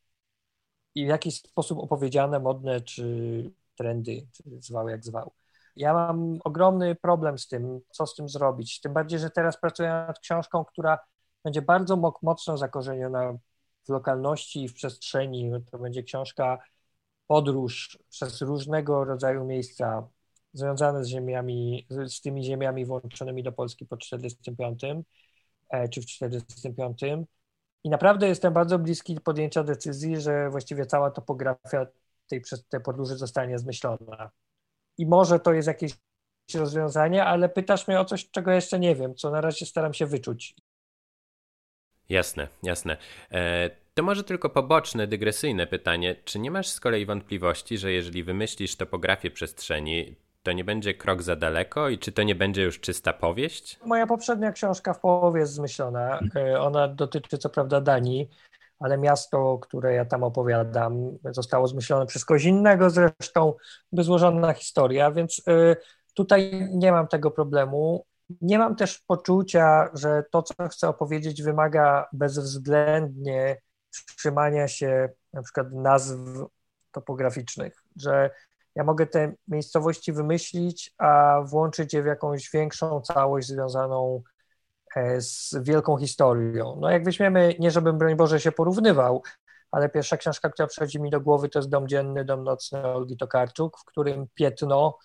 i 0.95 1.05
w 1.05 1.09
jakiś 1.09 1.41
sposób 1.41 1.79
opowiedziane, 1.79 2.39
modne, 2.39 2.81
czy 2.81 3.51
trendy, 3.75 4.27
czy 4.33 4.43
zwał 4.59 4.89
jak 4.89 5.05
zwał. 5.05 5.31
Ja 5.75 5.93
mam 5.93 6.39
ogromny 6.43 6.95
problem 6.95 7.37
z 7.37 7.47
tym, 7.47 7.81
co 7.89 8.07
z 8.07 8.15
tym 8.15 8.29
zrobić. 8.29 8.81
Tym 8.81 8.93
bardziej, 8.93 9.19
że 9.19 9.29
teraz 9.29 9.59
pracuję 9.59 9.89
nad 9.89 10.19
książką, 10.19 10.65
która 10.65 10.99
będzie 11.43 11.61
bardzo 11.61 12.13
mocno 12.21 12.57
zakorzeniona 12.57 13.33
w 13.85 13.89
lokalności 13.89 14.63
i 14.63 14.69
w 14.69 14.73
przestrzeni. 14.73 15.51
To 15.71 15.77
będzie 15.77 16.03
książka 16.03 16.59
podróż 17.27 17.99
przez 18.09 18.41
różnego 18.41 19.03
rodzaju 19.03 19.45
miejsca 19.45 20.07
związane 20.53 21.03
z 21.03 21.07
ziemiami, 21.07 21.87
z 21.89 22.21
tymi 22.21 22.43
ziemiami 22.43 22.85
włączonymi 22.85 23.43
do 23.43 23.51
Polski 23.51 23.85
po 23.85 23.97
45 23.97 24.83
e, 25.69 25.89
czy 25.89 26.01
w 26.01 26.05
45. 26.05 27.01
I 27.83 27.89
naprawdę 27.89 28.27
jestem 28.27 28.53
bardzo 28.53 28.79
bliski 28.79 29.21
podjęcia 29.21 29.63
decyzji, 29.63 30.21
że 30.21 30.49
właściwie 30.49 30.85
cała 30.85 31.11
topografia 31.11 31.87
tej, 32.27 32.41
tej 32.69 32.81
podróży 32.81 33.17
zostanie 33.17 33.59
zmyślona. 33.59 34.31
I 34.97 35.05
może 35.05 35.39
to 35.39 35.53
jest 35.53 35.67
jakieś 35.67 35.93
rozwiązanie, 36.55 37.25
ale 37.25 37.49
pytasz 37.49 37.87
mnie 37.87 37.99
o 37.99 38.05
coś, 38.05 38.29
czego 38.29 38.51
jeszcze 38.51 38.79
nie 38.79 38.95
wiem, 38.95 39.15
co 39.15 39.31
na 39.31 39.41
razie 39.41 39.65
staram 39.65 39.93
się 39.93 40.05
wyczuć. 40.05 40.55
Jasne, 42.09 42.47
jasne. 42.63 42.97
E, 43.31 43.69
to 43.93 44.03
może 44.03 44.23
tylko 44.23 44.49
poboczne, 44.49 45.07
dygresyjne 45.07 45.67
pytanie. 45.67 46.15
Czy 46.23 46.39
nie 46.39 46.51
masz 46.51 46.67
z 46.67 46.79
kolei 46.79 47.05
wątpliwości, 47.05 47.77
że 47.77 47.91
jeżeli 47.91 48.23
wymyślisz 48.23 48.75
topografię 48.75 49.31
przestrzeni, 49.31 50.15
to 50.47 50.51
nie 50.53 50.63
będzie 50.63 50.93
krok 50.93 51.23
za 51.23 51.35
daleko 51.35 51.89
i 51.89 51.99
czy 51.99 52.11
to 52.11 52.23
nie 52.23 52.35
będzie 52.35 52.63
już 52.63 52.79
czysta 52.79 53.13
powieść? 53.13 53.79
Moja 53.85 54.07
poprzednia 54.07 54.51
książka 54.51 54.93
w 54.93 54.99
połowie 54.99 55.39
jest 55.39 55.53
zmyślona. 55.53 56.19
E, 56.35 56.59
ona 56.61 56.87
dotyczy 56.87 57.37
co 57.37 57.49
prawda 57.49 57.81
Danii, 57.81 58.29
ale 58.79 58.97
miasto, 58.97 59.57
które 59.57 59.93
ja 59.93 60.05
tam 60.05 60.23
opowiadam, 60.23 61.17
zostało 61.31 61.67
zmyślone 61.67 62.05
przez 62.05 62.25
kogoś 62.25 62.43
innego 62.43 62.89
zresztą, 62.89 63.53
by 63.91 64.03
złożona 64.03 64.53
historia, 64.53 65.11
więc 65.11 65.41
y, 65.47 65.75
tutaj 66.13 66.69
nie 66.71 66.91
mam 66.91 67.07
tego 67.07 67.31
problemu. 67.31 68.05
Nie 68.41 68.59
mam 68.59 68.75
też 68.75 68.99
poczucia, 69.07 69.89
że 69.93 70.23
to, 70.31 70.43
co 70.43 70.67
chcę 70.69 70.89
opowiedzieć, 70.89 71.43
wymaga 71.43 72.07
bezwzględnie 72.13 73.57
trzymania 73.91 74.67
się 74.67 75.09
na 75.33 75.43
przykład 75.43 75.71
nazw 75.71 76.15
topograficznych, 76.91 77.83
że 77.95 78.29
ja 78.77 78.83
mogę 78.83 79.07
te 79.07 79.33
miejscowości 79.47 80.13
wymyślić, 80.13 80.93
a 80.97 81.41
włączyć 81.45 81.93
je 81.93 82.03
w 82.03 82.05
jakąś 82.05 82.49
większą 82.51 83.01
całość 83.01 83.47
związaną 83.47 84.23
e, 84.95 85.21
z 85.21 85.55
wielką 85.61 85.97
historią. 85.97 86.77
No 86.81 86.91
jak 86.91 87.03
weźmiemy, 87.05 87.55
nie 87.59 87.71
żebym 87.71 87.97
broń 87.97 88.15
Boże 88.15 88.39
się 88.39 88.51
porównywał, 88.51 89.23
ale 89.71 89.89
pierwsza 89.89 90.17
książka, 90.17 90.49
która 90.49 90.67
przychodzi 90.67 91.01
mi 91.01 91.09
do 91.09 91.21
głowy, 91.21 91.49
to 91.49 91.59
jest 91.59 91.69
Dom 91.69 91.87
Dzienny, 91.87 92.25
Dom 92.25 92.43
Nocny 92.43 92.83
Olgi 92.83 93.17
Tokarczuk, 93.17 93.77
w 93.79 93.85
którym 93.85 94.27
Pietno, 94.33 94.97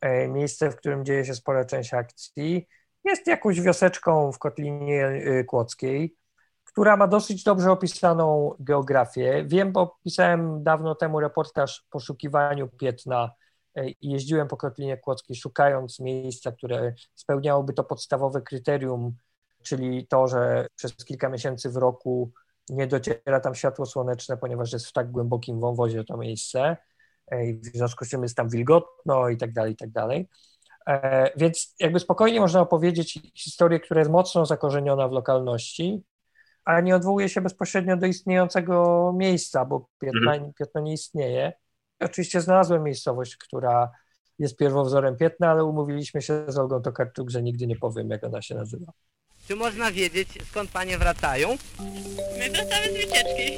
e, 0.00 0.28
miejsce, 0.28 0.70
w 0.70 0.76
którym 0.76 1.04
dzieje 1.04 1.24
się 1.24 1.34
spora 1.34 1.64
część 1.64 1.94
akcji, 1.94 2.68
jest 3.04 3.26
jakąś 3.26 3.60
wioseczką 3.60 4.32
w 4.32 4.38
Kotlinie 4.38 5.06
e, 5.06 5.44
Kłodzkiej, 5.44 6.16
która 6.78 6.96
ma 6.96 7.06
dosyć 7.06 7.44
dobrze 7.44 7.72
opisaną 7.72 8.54
geografię. 8.60 9.44
Wiem, 9.46 9.72
bo 9.72 9.98
pisałem 10.04 10.62
dawno 10.62 10.94
temu 10.94 11.20
reportaż 11.20 11.86
poszukiwaniu 11.90 12.68
piętna 12.68 13.30
e, 13.74 13.88
i 13.88 14.10
jeździłem 14.10 14.48
po 14.48 14.56
Kotlinie 14.56 14.96
Kłodzkiej 14.96 15.36
szukając 15.36 16.00
miejsca, 16.00 16.52
które 16.52 16.94
spełniałoby 17.14 17.72
to 17.72 17.84
podstawowe 17.84 18.42
kryterium, 18.42 19.16
czyli 19.62 20.06
to, 20.06 20.28
że 20.28 20.66
przez 20.76 20.96
kilka 20.96 21.28
miesięcy 21.28 21.70
w 21.70 21.76
roku 21.76 22.30
nie 22.68 22.86
dociera 22.86 23.40
tam 23.40 23.54
światło 23.54 23.86
słoneczne, 23.86 24.36
ponieważ 24.36 24.72
jest 24.72 24.86
w 24.86 24.92
tak 24.92 25.10
głębokim 25.10 25.60
wąwozie 25.60 26.04
to 26.04 26.16
miejsce 26.16 26.76
e, 27.30 27.46
i 27.46 27.54
w 27.54 27.64
związku 27.64 28.04
z 28.04 28.10
tym 28.10 28.22
jest 28.22 28.36
tam 28.36 28.48
wilgotno 28.48 29.28
i 29.28 29.36
tak 29.36 29.52
dalej, 29.52 29.72
i 29.72 29.76
tak 29.76 29.90
dalej. 29.90 30.28
E, 30.86 31.30
więc 31.36 31.74
jakby 31.80 32.00
spokojnie 32.00 32.40
można 32.40 32.60
opowiedzieć 32.60 33.18
historię, 33.34 33.80
która 33.80 34.00
jest 34.00 34.10
mocno 34.10 34.46
zakorzeniona 34.46 35.08
w 35.08 35.12
lokalności, 35.12 36.02
ale 36.68 36.82
nie 36.82 36.96
odwołuje 36.96 37.28
się 37.28 37.40
bezpośrednio 37.40 37.96
do 37.96 38.06
istniejącego 38.06 39.12
miejsca, 39.16 39.64
bo 39.64 39.88
piętno, 40.00 40.34
mhm. 40.34 40.52
piętno 40.58 40.80
nie 40.80 40.92
istnieje. 40.92 41.52
Oczywiście 42.00 42.40
znalazłem 42.40 42.82
miejscowość, 42.82 43.36
która 43.36 43.90
jest 44.38 44.56
pierwowzorem 44.56 45.16
piętna, 45.16 45.50
ale 45.50 45.64
umówiliśmy 45.64 46.22
się 46.22 46.44
z 46.48 46.58
Olgą 46.58 46.82
Tokarczuk, 46.82 47.30
że 47.30 47.42
nigdy 47.42 47.66
nie 47.66 47.76
powiem, 47.76 48.10
jak 48.10 48.24
ona 48.24 48.42
się 48.42 48.54
nazywa. 48.54 48.92
Czy 49.46 49.56
można 49.56 49.90
wiedzieć, 49.90 50.28
skąd 50.50 50.70
panie 50.70 50.98
wracają? 50.98 51.48
My 52.38 52.50
wracamy 52.50 52.86
z 52.86 52.92
wycieczki. 52.92 53.52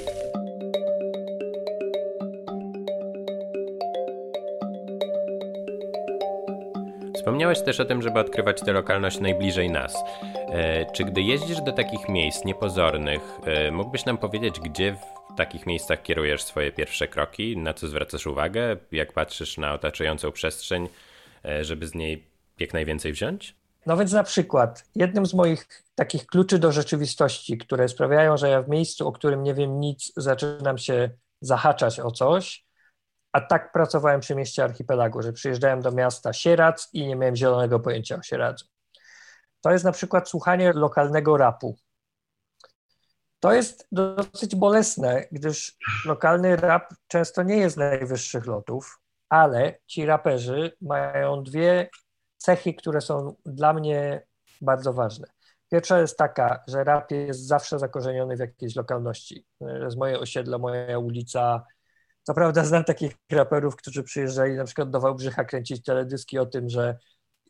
Wspomniałeś 7.21 7.61
też 7.61 7.81
o 7.81 7.85
tym, 7.85 8.03
żeby 8.03 8.21
odkrywać 8.21 8.61
tę 8.61 8.73
lokalność 8.73 9.21
najbliżej 9.21 9.71
nas. 9.71 10.05
E, 10.23 10.93
czy 10.93 11.05
gdy 11.05 11.21
jeździsz 11.21 11.61
do 11.61 11.73
takich 11.73 12.09
miejsc 12.09 12.45
niepozornych, 12.45 13.21
e, 13.45 13.71
mógłbyś 13.71 14.05
nam 14.05 14.19
powiedzieć, 14.19 14.61
gdzie 14.61 14.97
w 15.33 15.37
takich 15.37 15.67
miejscach 15.67 16.03
kierujesz 16.03 16.43
swoje 16.43 16.73
pierwsze 16.73 17.09
kroki, 17.09 17.57
na 17.57 17.75
co 17.75 17.89
zwracasz 17.89 18.27
uwagę, 18.27 18.77
jak 18.93 19.13
patrzysz 19.13 19.59
na 19.59 19.73
otaczającą 19.73 20.33
przestrzeń, 20.33 20.89
e, 21.45 21.65
żeby 21.65 21.87
z 21.87 21.95
niej 21.95 22.25
jak 22.59 22.73
najwięcej 22.73 23.13
wziąć? 23.13 23.55
No 23.87 23.97
więc 23.97 24.13
na 24.13 24.25
przykład, 24.25 24.85
jednym 24.95 25.27
z 25.27 25.35
moich 25.35 25.83
takich 25.95 26.27
kluczy 26.27 26.59
do 26.59 26.73
rzeczywistości, 26.73 27.59
które 27.59 27.89
sprawiają, 27.89 28.37
że 28.37 28.49
ja 28.49 28.63
w 28.63 28.69
miejscu, 28.69 29.09
o 29.09 29.13
którym 29.13 29.43
nie 29.43 29.55
wiem 29.55 29.81
nic, 29.81 30.13
zaczynam 30.17 30.79
się 30.79 31.11
zahaczać 31.41 32.01
o 32.01 32.11
coś, 32.11 32.65
a 33.33 33.41
tak 33.41 33.73
pracowałem 33.73 34.21
przy 34.21 34.35
mieście 34.35 34.65
archipelagu, 34.65 35.23
że 35.23 35.33
przyjeżdżałem 35.33 35.81
do 35.81 35.93
miasta 35.93 36.33
Sierac 36.33 36.89
i 36.93 37.07
nie 37.07 37.17
miałem 37.17 37.37
zielonego 37.37 37.81
pojęcia 37.81 38.17
o 38.17 38.23
Sieradzu. 38.23 38.67
To 39.61 39.71
jest 39.71 39.85
na 39.85 39.93
przykład 39.93 40.29
słuchanie 40.29 40.73
lokalnego 40.73 41.37
rapu. 41.37 41.77
To 43.41 43.53
jest 43.53 43.89
dosyć 43.93 44.57
bolesne, 44.57 45.25
gdyż 45.33 45.77
lokalny 46.05 46.57
rap 46.57 46.95
często 47.07 47.43
nie 47.43 47.57
jest 47.57 47.77
najwyższych 47.77 48.47
lotów, 48.47 49.01
ale 49.29 49.79
ci 49.87 50.07
raperzy 50.07 50.77
mają 50.81 51.43
dwie 51.43 51.91
cechy, 52.37 52.75
które 52.75 53.01
są 53.01 53.35
dla 53.47 53.73
mnie 53.73 54.27
bardzo 54.61 54.93
ważne. 54.93 55.27
Pierwsza 55.71 56.01
jest 56.01 56.19
taka, 56.19 56.63
że 56.69 56.85
rap 56.85 57.11
jest 57.11 57.47
zawsze 57.47 57.79
zakorzeniony 57.79 58.37
w 58.37 58.41
jakiejś 58.41 58.77
lokalności. 58.77 59.47
Jest 59.61 59.97
moje 59.97 60.21
osiedle, 60.21 60.59
moja 60.59 60.99
ulica, 60.99 61.65
co 62.31 62.35
prawda 62.35 62.65
znam 62.65 62.85
takich 62.85 63.13
raperów, 63.33 63.77
którzy 63.77 64.03
przyjeżdżali 64.03 64.55
na 64.55 64.65
przykład 64.65 64.91
do 64.91 65.01
Wałbrzycha 65.01 65.45
kręcić 65.45 65.85
teledyski 65.85 66.39
o 66.39 66.47
tym, 66.47 66.69
że 66.69 66.99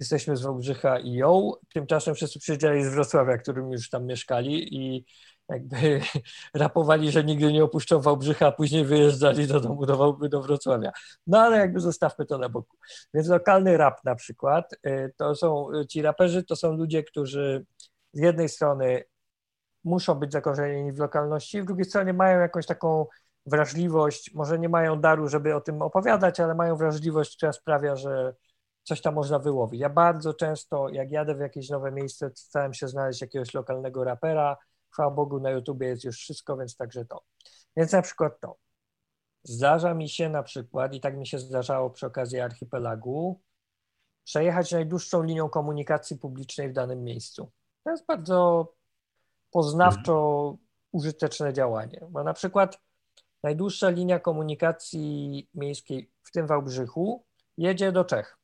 jesteśmy 0.01 0.37
z 0.37 0.43
Wałbrzycha 0.43 0.99
i 0.99 1.13
ją. 1.13 1.53
Tymczasem 1.75 2.15
wszyscy 2.15 2.39
przyjeżdżali 2.39 2.85
z 2.85 2.89
Wrocławia, 2.89 3.39
którym 3.39 3.73
już 3.73 3.91
tam 3.91 4.07
mieszkali 4.07 4.77
i 4.77 5.05
jakby 5.49 6.01
rapowali, 6.55 7.11
że 7.11 7.25
nigdy 7.25 7.53
nie 7.53 7.65
opuszczą 7.65 8.01
Wałbrzycha, 8.01 8.47
a 8.47 8.53
później 8.53 8.85
wyjeżdżali 8.85 9.47
do 9.47 9.61
domu 9.61 9.87
do, 9.87 10.13
do 10.13 10.43
Wrocławia. 10.43 10.93
No 11.27 11.39
ale 11.39 11.59
jakby 11.59 11.81
zostawmy 11.81 12.27
to 12.27 12.39
na 12.39 12.49
boku. 12.49 12.77
Więc 13.15 13.29
lokalny 13.29 13.77
rap 13.77 14.05
na 14.05 14.15
przykład, 14.15 14.73
y, 14.87 15.13
to 15.17 15.35
są 15.35 15.69
ci 15.89 16.03
raperzy, 16.03 16.43
to 16.43 16.57
są 16.57 16.73
ludzie, 16.73 17.03
którzy 17.03 17.65
z 18.13 18.21
jednej 18.21 18.49
strony 18.49 19.05
muszą 19.85 20.15
być 20.15 20.33
zakorzenieni 20.33 20.93
w 20.93 20.99
lokalności, 20.99 21.63
z 21.63 21.65
drugiej 21.65 21.85
strony 21.85 22.13
mają 22.13 22.41
jakąś 22.41 22.67
taką 22.67 23.07
wrażliwość, 23.51 24.35
może 24.35 24.59
nie 24.59 24.69
mają 24.69 25.01
daru, 25.01 25.29
żeby 25.29 25.55
o 25.55 25.61
tym 25.61 25.83
opowiadać, 25.83 26.41
ale 26.41 26.55
mają 26.55 26.77
wrażliwość, 26.77 27.37
która 27.37 27.53
sprawia, 27.53 27.97
że 27.97 28.35
coś 28.83 29.01
tam 29.01 29.15
można 29.15 29.39
wyłowić. 29.39 29.81
Ja 29.81 29.89
bardzo 29.89 30.35
często, 30.35 30.89
jak 30.89 31.11
jadę 31.11 31.35
w 31.35 31.41
jakieś 31.41 31.71
nowe 31.71 31.93
miejsce, 31.93 32.31
staram 32.35 32.75
się 32.75 32.89
znaleźć 32.89 33.21
jakiegoś 33.21 33.55
lokalnego 33.55 34.05
rapera. 34.05 34.57
Chwała 34.91 35.11
Bogu, 35.11 35.41
na 35.41 35.51
YouTubie 35.51 35.87
jest 35.87 36.05
już 36.05 36.17
wszystko, 36.17 36.57
więc 36.57 36.77
także 36.77 37.05
to. 37.05 37.23
Więc 37.77 37.93
na 37.93 38.03
przykład 38.03 38.41
to. 38.41 38.57
Zdarza 39.43 39.95
mi 39.95 40.09
się 40.09 40.29
na 40.29 40.43
przykład, 40.43 40.95
i 40.95 41.01
tak 41.01 41.17
mi 41.17 41.27
się 41.27 41.39
zdarzało 41.39 41.91
przy 41.91 42.07
okazji 42.07 42.41
archipelagu, 42.41 43.41
przejechać 44.25 44.73
najdłuższą 44.73 45.23
linią 45.23 45.49
komunikacji 45.49 46.19
publicznej 46.19 46.69
w 46.69 46.73
danym 46.73 47.05
miejscu. 47.05 47.51
To 47.85 47.91
jest 47.91 48.07
bardzo 48.07 48.73
poznawczo 49.51 50.41
mhm. 50.41 50.67
użyteczne 50.93 51.53
działanie, 51.53 52.07
bo 52.11 52.25
na 52.25 52.33
przykład 52.33 52.79
Najdłuższa 53.43 53.91
linia 53.91 54.19
komunikacji 54.19 55.49
miejskiej, 55.55 56.11
w 56.23 56.31
tym 56.31 56.47
Wałbrzychu, 56.47 57.25
jedzie 57.57 57.93
do 57.93 58.05
Czech, 58.05 58.39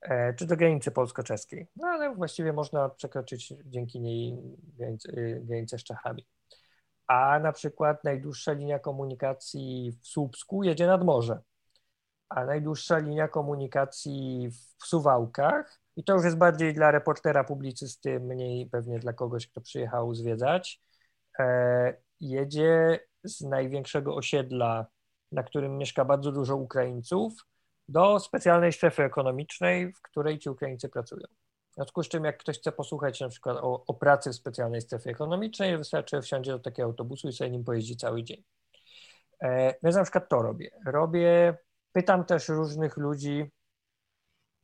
e, 0.00 0.34
czy 0.34 0.46
do 0.46 0.56
granicy 0.56 0.90
polsko-czeskiej. 0.90 1.68
No 1.76 1.88
ale 1.88 2.14
właściwie 2.14 2.52
można 2.52 2.88
przekroczyć 2.88 3.54
dzięki 3.64 4.00
niej 4.00 4.38
granicę, 4.76 5.12
granicę 5.40 5.78
z 5.78 5.84
Czechami. 5.84 6.26
A 7.06 7.38
na 7.38 7.52
przykład 7.52 8.04
najdłuższa 8.04 8.52
linia 8.52 8.78
komunikacji 8.78 9.92
w 10.02 10.06
Słupsku 10.06 10.62
jedzie 10.62 10.86
nad 10.86 11.04
morze, 11.04 11.42
a 12.28 12.44
najdłuższa 12.44 12.98
linia 12.98 13.28
komunikacji 13.28 14.48
w 14.80 14.86
Suwałkach, 14.86 15.80
i 15.96 16.04
to 16.04 16.14
już 16.14 16.24
jest 16.24 16.36
bardziej 16.36 16.74
dla 16.74 16.90
reportera, 16.90 17.44
publicysty, 17.44 18.20
mniej 18.20 18.66
pewnie 18.66 18.98
dla 18.98 19.12
kogoś, 19.12 19.48
kto 19.48 19.60
przyjechał 19.60 20.14
zwiedzać, 20.14 20.82
e, 21.38 21.96
jedzie 22.20 23.00
z 23.24 23.40
największego 23.40 24.14
osiedla, 24.14 24.86
na 25.32 25.42
którym 25.42 25.78
mieszka 25.78 26.04
bardzo 26.04 26.32
dużo 26.32 26.56
Ukraińców, 26.56 27.32
do 27.88 28.20
specjalnej 28.20 28.72
strefy 28.72 29.02
ekonomicznej, 29.02 29.92
w 29.92 30.02
której 30.02 30.38
ci 30.38 30.50
Ukraińcy 30.50 30.88
pracują. 30.88 31.26
W 31.70 31.74
związku 31.74 32.02
z 32.02 32.08
czym, 32.08 32.24
jak 32.24 32.38
ktoś 32.38 32.58
chce 32.58 32.72
posłuchać 32.72 33.20
na 33.20 33.28
przykład 33.28 33.56
o, 33.56 33.84
o 33.86 33.94
pracy 33.94 34.30
w 34.30 34.34
specjalnej 34.34 34.80
strefie 34.80 35.10
ekonomicznej, 35.10 35.78
wystarczy 35.78 36.22
wsiądzie 36.22 36.52
do 36.52 36.58
takiego 36.58 36.86
autobusu 36.86 37.28
i 37.28 37.32
sobie 37.32 37.50
nim 37.50 37.64
pojeździ 37.64 37.96
cały 37.96 38.22
dzień. 38.22 38.44
E, 39.40 39.74
więc 39.82 39.96
na 39.96 40.02
przykład 40.02 40.28
to 40.28 40.42
robię. 40.42 40.70
Robię, 40.86 41.56
pytam 41.92 42.24
też 42.24 42.48
różnych 42.48 42.96
ludzi 42.96 43.50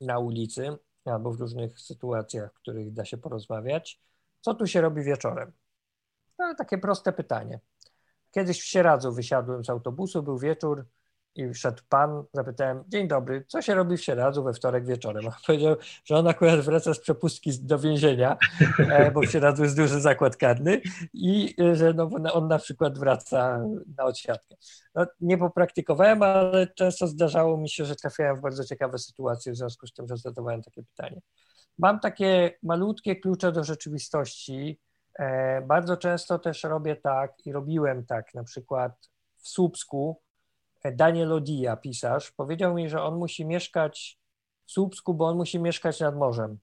na 0.01 0.19
ulicy 0.19 0.77
albo 1.05 1.33
w 1.33 1.41
różnych 1.41 1.81
sytuacjach, 1.81 2.53
w 2.53 2.57
których 2.57 2.93
da 2.93 3.05
się 3.05 3.19
porozmawiać, 3.19 4.01
co 4.41 4.55
tu 4.55 4.67
się 4.67 4.81
robi 4.81 5.03
wieczorem. 5.03 5.53
No, 6.39 6.55
takie 6.55 6.79
proste 6.79 7.13
pytanie. 7.13 7.61
Kiedyś 8.31 8.61
w 8.61 8.65
Sieradzu 8.65 9.13
wysiadłem 9.13 9.65
z 9.65 9.71
autobusu, 9.71 10.23
był 10.23 10.39
wieczór 10.39 10.87
i 11.35 11.53
wszedł 11.53 11.83
pan, 11.89 12.25
zapytałem, 12.35 12.85
dzień 12.89 13.09
dobry, 13.09 13.45
co 13.49 13.63
się 13.63 13.75
robi 13.75 13.97
w 13.97 14.05
Sieradzu 14.05 14.45
we 14.45 14.53
wtorek 14.53 14.87
wieczorem? 14.87 15.29
A 15.29 15.37
powiedział, 15.47 15.77
że 16.05 16.17
on 16.17 16.29
akurat 16.29 16.61
wraca 16.61 16.95
z 16.95 17.01
przepustki 17.01 17.51
do 17.61 17.79
więzienia, 17.79 18.37
e, 18.79 19.11
bo 19.11 19.21
w 19.21 19.27
Sieradzu 19.27 19.63
jest 19.63 19.77
duży 19.77 20.01
zakład 20.01 20.37
karny 20.37 20.81
i 21.13 21.55
e, 21.61 21.77
że 21.77 21.93
no, 21.95 22.11
on 22.33 22.49
na 22.49 22.59
przykład 22.59 22.99
wraca 22.99 23.65
na 23.99 24.05
odsiadkę. 24.05 24.55
No, 24.95 25.07
nie 25.21 25.39
popraktykowałem, 25.39 26.23
ale 26.23 26.67
często 26.67 27.07
zdarzało 27.07 27.57
mi 27.57 27.71
się, 27.71 27.85
że 27.85 27.97
trafiałem 27.97 28.37
w 28.37 28.41
bardzo 28.41 28.65
ciekawe 28.65 28.99
sytuacje 28.99 29.53
w 29.53 29.57
związku 29.57 29.87
z 29.87 29.93
tym, 29.93 30.09
że 30.09 30.17
zadawałem 30.17 30.63
takie 30.63 30.83
pytanie. 30.83 31.21
Mam 31.79 32.01
takie 32.01 32.59
malutkie 32.63 33.17
klucze 33.17 33.53
do 33.53 33.65
rzeczywistości, 33.65 34.81
bardzo 35.67 35.97
często 35.97 36.39
też 36.39 36.65
robię 36.65 36.97
tak 36.97 37.47
i 37.47 37.53
robiłem 37.53 38.07
tak, 38.07 38.35
na 38.35 38.45
przykład 38.45 39.11
w 39.37 39.49
Słupsku 39.49 40.21
e, 40.83 40.93
Daniel 40.93 41.33
Odia, 41.33 41.77
pisarz, 41.77 42.33
powiedział 42.33 42.75
mi, 42.75 42.89
że 42.89 43.03
on 43.03 43.19
musi 43.19 43.47
mieszkać 43.47 44.21
w 44.67 44.73
Słupsku, 44.73 45.15
bo 45.15 45.27
on 45.27 45.37
musi 45.37 45.59
mieszkać 45.59 46.01
nad 46.01 46.17
morzem. 46.17 46.59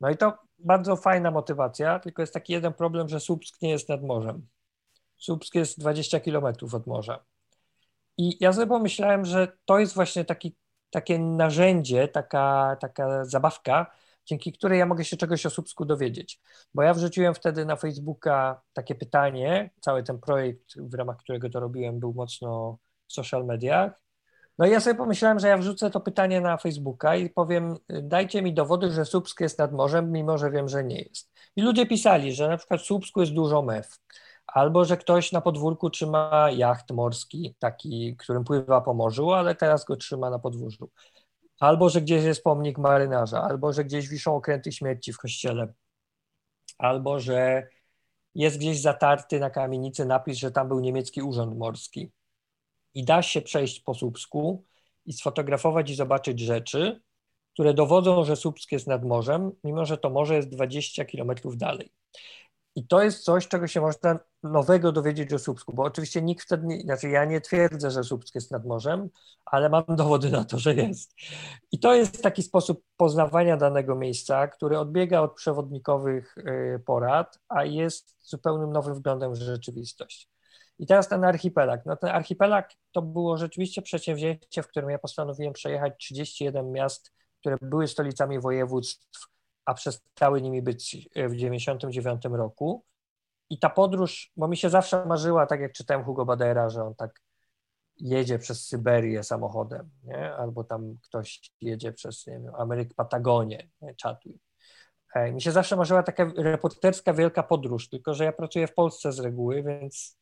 No 0.00 0.10
i 0.10 0.16
to 0.16 0.38
bardzo 0.58 0.96
fajna 0.96 1.30
motywacja, 1.30 1.98
tylko 1.98 2.22
jest 2.22 2.34
taki 2.34 2.52
jeden 2.52 2.72
problem, 2.72 3.08
że 3.08 3.20
Słupsk 3.20 3.62
nie 3.62 3.70
jest 3.70 3.88
nad 3.88 4.02
morzem. 4.02 4.46
Słupsk 5.16 5.54
jest 5.54 5.78
20 5.78 6.20
kilometrów 6.20 6.74
od 6.74 6.86
morza. 6.86 7.24
I 8.18 8.36
ja 8.40 8.52
sobie 8.52 8.66
pomyślałem, 8.66 9.24
że 9.24 9.56
to 9.64 9.78
jest 9.78 9.94
właśnie 9.94 10.24
taki, 10.24 10.56
takie 10.90 11.18
narzędzie, 11.18 12.08
taka, 12.08 12.76
taka 12.80 13.24
zabawka, 13.24 13.94
dzięki 14.26 14.52
której 14.52 14.78
ja 14.78 14.86
mogę 14.86 15.04
się 15.04 15.16
czegoś 15.16 15.46
o 15.46 15.50
Słupsku 15.50 15.84
dowiedzieć. 15.84 16.40
Bo 16.74 16.82
ja 16.82 16.94
wrzuciłem 16.94 17.34
wtedy 17.34 17.64
na 17.64 17.76
Facebooka 17.76 18.62
takie 18.72 18.94
pytanie, 18.94 19.70
cały 19.80 20.02
ten 20.02 20.18
projekt, 20.18 20.74
w 20.76 20.94
ramach 20.94 21.16
którego 21.16 21.50
to 21.50 21.60
robiłem, 21.60 22.00
był 22.00 22.14
mocno 22.14 22.78
w 23.08 23.12
social 23.12 23.44
mediach. 23.46 24.04
No 24.58 24.66
i 24.66 24.70
ja 24.70 24.80
sobie 24.80 24.96
pomyślałem, 24.96 25.38
że 25.38 25.48
ja 25.48 25.58
wrzucę 25.58 25.90
to 25.90 26.00
pytanie 26.00 26.40
na 26.40 26.56
Facebooka 26.56 27.16
i 27.16 27.30
powiem, 27.30 27.76
dajcie 27.88 28.42
mi 28.42 28.54
dowody, 28.54 28.90
że 28.90 29.04
Słupsk 29.04 29.40
jest 29.40 29.58
nad 29.58 29.72
morzem, 29.72 30.12
mimo 30.12 30.38
że 30.38 30.50
wiem, 30.50 30.68
że 30.68 30.84
nie 30.84 31.02
jest. 31.02 31.32
I 31.56 31.62
ludzie 31.62 31.86
pisali, 31.86 32.32
że 32.32 32.48
na 32.48 32.56
przykład 32.56 32.80
w 32.80 32.84
Słupsku 32.84 33.20
jest 33.20 33.32
dużo 33.32 33.62
mew, 33.62 33.98
albo 34.46 34.84
że 34.84 34.96
ktoś 34.96 35.32
na 35.32 35.40
podwórku 35.40 35.90
trzyma 35.90 36.50
jacht 36.50 36.90
morski, 36.90 37.54
taki, 37.58 38.16
którym 38.16 38.44
pływa 38.44 38.80
po 38.80 38.94
morzu, 38.94 39.32
ale 39.32 39.54
teraz 39.54 39.84
go 39.84 39.96
trzyma 39.96 40.30
na 40.30 40.38
podwórzu. 40.38 40.90
Albo 41.60 41.88
że 41.88 42.00
gdzieś 42.00 42.24
jest 42.24 42.42
pomnik 42.42 42.78
marynarza, 42.78 43.42
albo 43.42 43.72
że 43.72 43.84
gdzieś 43.84 44.08
wiszą 44.08 44.36
okręty 44.36 44.72
śmierci 44.72 45.12
w 45.12 45.18
kościele, 45.18 45.72
albo 46.78 47.20
że 47.20 47.68
jest 48.34 48.58
gdzieś 48.58 48.80
zatarty 48.80 49.40
na 49.40 49.50
kamienicy 49.50 50.04
napis, 50.04 50.38
że 50.38 50.50
tam 50.50 50.68
był 50.68 50.80
niemiecki 50.80 51.22
urząd 51.22 51.58
morski. 51.58 52.12
I 52.94 53.04
da 53.04 53.22
się 53.22 53.42
przejść 53.42 53.80
po 53.80 53.94
Słupsku 53.94 54.64
i 55.06 55.12
sfotografować 55.12 55.90
i 55.90 55.94
zobaczyć 55.94 56.40
rzeczy, 56.40 57.00
które 57.52 57.74
dowodzą, 57.74 58.24
że 58.24 58.36
Słupsk 58.36 58.72
jest 58.72 58.86
nad 58.86 59.04
morzem, 59.04 59.52
mimo 59.64 59.84
że 59.84 59.98
to 59.98 60.10
morze 60.10 60.36
jest 60.36 60.48
20 60.48 61.04
kilometrów 61.04 61.56
dalej. 61.56 61.92
I 62.76 62.86
to 62.86 63.02
jest 63.02 63.24
coś, 63.24 63.48
czego 63.48 63.66
się 63.66 63.80
można 63.80 64.18
nowego 64.42 64.92
dowiedzieć 64.92 65.32
o 65.32 65.38
Słupsku, 65.38 65.72
bo 65.72 65.82
oczywiście 65.82 66.22
nikt 66.22 66.44
wtedy, 66.44 66.66
nie, 66.66 66.80
znaczy 66.80 67.08
ja 67.08 67.24
nie 67.24 67.40
twierdzę, 67.40 67.90
że 67.90 68.04
Słupsk 68.04 68.34
jest 68.34 68.50
nad 68.50 68.64
morzem, 68.66 69.08
ale 69.44 69.68
mam 69.68 69.84
dowody 69.96 70.30
na 70.30 70.44
to, 70.44 70.58
że 70.58 70.74
jest. 70.74 71.14
I 71.72 71.78
to 71.78 71.94
jest 71.94 72.22
taki 72.22 72.42
sposób 72.42 72.84
poznawania 72.96 73.56
danego 73.56 73.94
miejsca, 73.94 74.48
który 74.48 74.78
odbiega 74.78 75.20
od 75.20 75.34
przewodnikowych 75.34 76.38
y, 76.38 76.82
porad, 76.86 77.38
a 77.48 77.64
jest 77.64 78.16
zupełnym 78.22 78.72
nowym 78.72 78.94
wglądem 78.94 79.32
w 79.32 79.36
rzeczywistość. 79.36 80.28
I 80.78 80.86
teraz 80.86 81.08
ten 81.08 81.24
archipelag. 81.24 81.86
No 81.86 81.96
ten 81.96 82.10
archipelag 82.10 82.72
to 82.92 83.02
było 83.02 83.36
rzeczywiście 83.36 83.82
przedsięwzięcie, 83.82 84.62
w 84.62 84.68
którym 84.68 84.90
ja 84.90 84.98
postanowiłem 84.98 85.52
przejechać 85.52 85.92
31 85.98 86.72
miast, 86.72 87.12
które 87.40 87.56
były 87.62 87.88
stolicami 87.88 88.40
województw 88.40 89.33
a 89.64 89.74
przestały 89.74 90.42
nimi 90.42 90.62
być 90.62 90.96
w 91.06 91.34
1999 91.34 92.24
roku. 92.24 92.84
I 93.50 93.58
ta 93.58 93.70
podróż, 93.70 94.32
bo 94.36 94.48
mi 94.48 94.56
się 94.56 94.70
zawsze 94.70 95.06
marzyła, 95.06 95.46
tak 95.46 95.60
jak 95.60 95.72
czytałem 95.72 96.04
Hugo 96.04 96.24
Badera, 96.24 96.68
że 96.68 96.84
on 96.84 96.94
tak 96.94 97.20
jedzie 97.96 98.38
przez 98.38 98.66
Syberię 98.66 99.22
samochodem, 99.22 99.90
nie? 100.02 100.34
albo 100.34 100.64
tam 100.64 100.96
ktoś 101.02 101.50
jedzie 101.60 101.92
przez 101.92 102.26
nie 102.26 102.32
wiem, 102.32 102.54
Amerykę, 102.54 102.94
Patagonię, 102.94 103.68
Chatwin. 104.02 104.38
E, 105.14 105.32
mi 105.32 105.42
się 105.42 105.52
zawsze 105.52 105.76
marzyła 105.76 106.02
taka 106.02 106.30
reporterska 106.36 107.14
wielka 107.14 107.42
podróż, 107.42 107.88
tylko 107.88 108.14
że 108.14 108.24
ja 108.24 108.32
pracuję 108.32 108.66
w 108.66 108.74
Polsce 108.74 109.12
z 109.12 109.20
reguły, 109.20 109.62
więc 109.62 110.18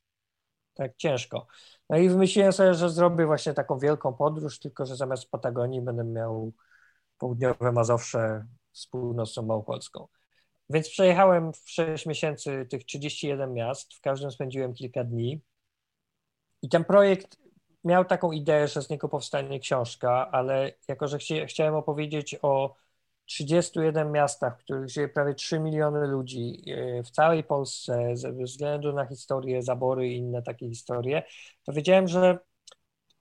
tak 0.74 0.96
ciężko. 0.96 1.46
No 1.90 1.96
i 1.96 2.08
wymyśliłem 2.08 2.52
sobie, 2.52 2.74
że 2.74 2.90
zrobię 2.90 3.26
właśnie 3.26 3.54
taką 3.54 3.78
wielką 3.78 4.12
podróż, 4.12 4.58
tylko 4.58 4.86
że 4.86 4.96
zamiast 4.96 5.30
Patagonii 5.30 5.82
będę 5.82 6.04
miał 6.04 6.52
południowe 7.18 7.72
Mazowsze 7.72 8.46
z 8.72 8.86
północną 8.86 9.42
Małopolską. 9.42 10.08
Więc 10.70 10.88
przejechałem 10.88 11.52
w 11.52 11.70
6 11.70 12.06
miesięcy 12.06 12.66
tych 12.70 12.84
31 12.84 13.54
miast, 13.54 13.94
w 13.94 14.00
każdym 14.00 14.30
spędziłem 14.30 14.74
kilka 14.74 15.04
dni. 15.04 15.40
I 16.62 16.68
ten 16.68 16.84
projekt 16.84 17.36
miał 17.84 18.04
taką 18.04 18.32
ideę, 18.32 18.68
że 18.68 18.82
z 18.82 18.90
niego 18.90 19.08
powstanie 19.08 19.60
książka, 19.60 20.30
ale 20.30 20.72
jako, 20.88 21.08
że 21.08 21.18
chci 21.18 21.46
chciałem 21.46 21.74
opowiedzieć 21.74 22.36
o 22.42 22.76
31 23.26 24.12
miastach, 24.12 24.60
w 24.60 24.64
których 24.64 24.88
żyje 24.88 25.08
prawie 25.08 25.34
3 25.34 25.60
miliony 25.60 26.06
ludzi 26.06 26.62
e, 26.66 27.02
w 27.02 27.10
całej 27.10 27.44
Polsce, 27.44 28.16
ze 28.16 28.32
względu 28.32 28.92
na 28.92 29.06
historię, 29.06 29.62
zabory 29.62 30.08
i 30.08 30.16
inne 30.16 30.42
takie 30.42 30.68
historie, 30.68 31.22
to 31.64 31.72
wiedziałem, 31.72 32.08
że 32.08 32.38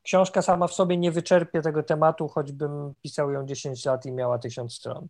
książka 0.03 0.41
sama 0.41 0.67
w 0.67 0.73
sobie 0.73 0.97
nie 0.97 1.11
wyczerpie 1.11 1.61
tego 1.61 1.83
tematu, 1.83 2.27
choćbym 2.27 2.93
pisał 3.01 3.31
ją 3.31 3.45
10 3.45 3.85
lat 3.85 4.05
i 4.05 4.11
miała 4.11 4.39
1000 4.39 4.73
stron. 4.73 5.07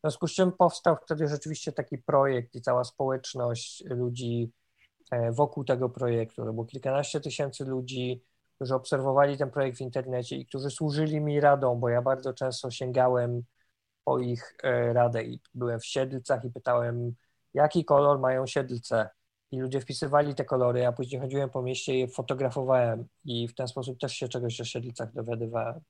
W 0.00 0.02
związku 0.02 0.28
z 0.28 0.32
czym 0.32 0.52
powstał 0.52 0.96
wtedy 0.96 1.28
rzeczywiście 1.28 1.72
taki 1.72 1.98
projekt 1.98 2.54
i 2.54 2.60
cała 2.60 2.84
społeczność 2.84 3.84
ludzi 3.86 4.52
e, 5.10 5.32
wokół 5.32 5.64
tego 5.64 5.88
projektu. 5.88 6.44
To 6.44 6.52
było 6.52 6.64
kilkanaście 6.64 7.20
tysięcy 7.20 7.64
ludzi, 7.64 8.22
którzy 8.56 8.74
obserwowali 8.74 9.38
ten 9.38 9.50
projekt 9.50 9.78
w 9.78 9.80
internecie 9.80 10.36
i 10.36 10.46
którzy 10.46 10.70
służyli 10.70 11.20
mi 11.20 11.40
radą, 11.40 11.76
bo 11.76 11.88
ja 11.88 12.02
bardzo 12.02 12.34
często 12.34 12.70
sięgałem 12.70 13.42
po 14.04 14.18
ich 14.18 14.56
e, 14.62 14.92
radę 14.92 15.24
i 15.24 15.40
byłem 15.54 15.80
w 15.80 15.86
Siedlcach 15.86 16.44
i 16.44 16.50
pytałem, 16.50 17.14
jaki 17.54 17.84
kolor 17.84 18.18
mają 18.18 18.46
Siedlce. 18.46 19.08
I 19.52 19.60
ludzie 19.60 19.80
wpisywali 19.80 20.34
te 20.34 20.44
kolory, 20.44 20.86
a 20.86 20.92
później 20.92 21.20
chodziłem 21.20 21.50
po 21.50 21.62
mieście 21.62 21.94
i 21.94 21.98
je 21.98 22.08
fotografowałem 22.08 23.08
i 23.24 23.48
w 23.48 23.54
ten 23.54 23.68
sposób 23.68 23.98
też 23.98 24.12
się 24.12 24.28
czegoś 24.28 24.60
o 24.60 24.64
Siedlcach 24.64 25.12
dowiadywałem. 25.12 25.80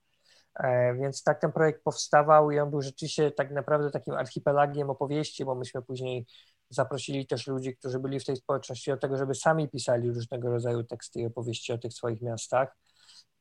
E, 0.54 0.94
więc 0.94 1.22
tak 1.22 1.40
ten 1.40 1.52
projekt 1.52 1.84
powstawał 1.84 2.50
i 2.50 2.58
on 2.58 2.70
był 2.70 2.82
rzeczywiście 2.82 3.30
tak 3.30 3.50
naprawdę 3.50 3.90
takim 3.90 4.14
archipelagiem 4.14 4.90
opowieści, 4.90 5.44
bo 5.44 5.54
myśmy 5.54 5.82
później 5.82 6.26
zaprosili 6.70 7.26
też 7.26 7.46
ludzi, 7.46 7.76
którzy 7.76 7.98
byli 7.98 8.20
w 8.20 8.24
tej 8.24 8.36
społeczności 8.36 8.90
do 8.90 8.96
tego, 8.96 9.16
żeby 9.16 9.34
sami 9.34 9.68
pisali 9.68 10.08
różnego 10.08 10.50
rodzaju 10.50 10.84
teksty 10.84 11.20
i 11.20 11.26
opowieści 11.26 11.72
o 11.72 11.78
tych 11.78 11.92
swoich 11.92 12.22
miastach. 12.22 12.76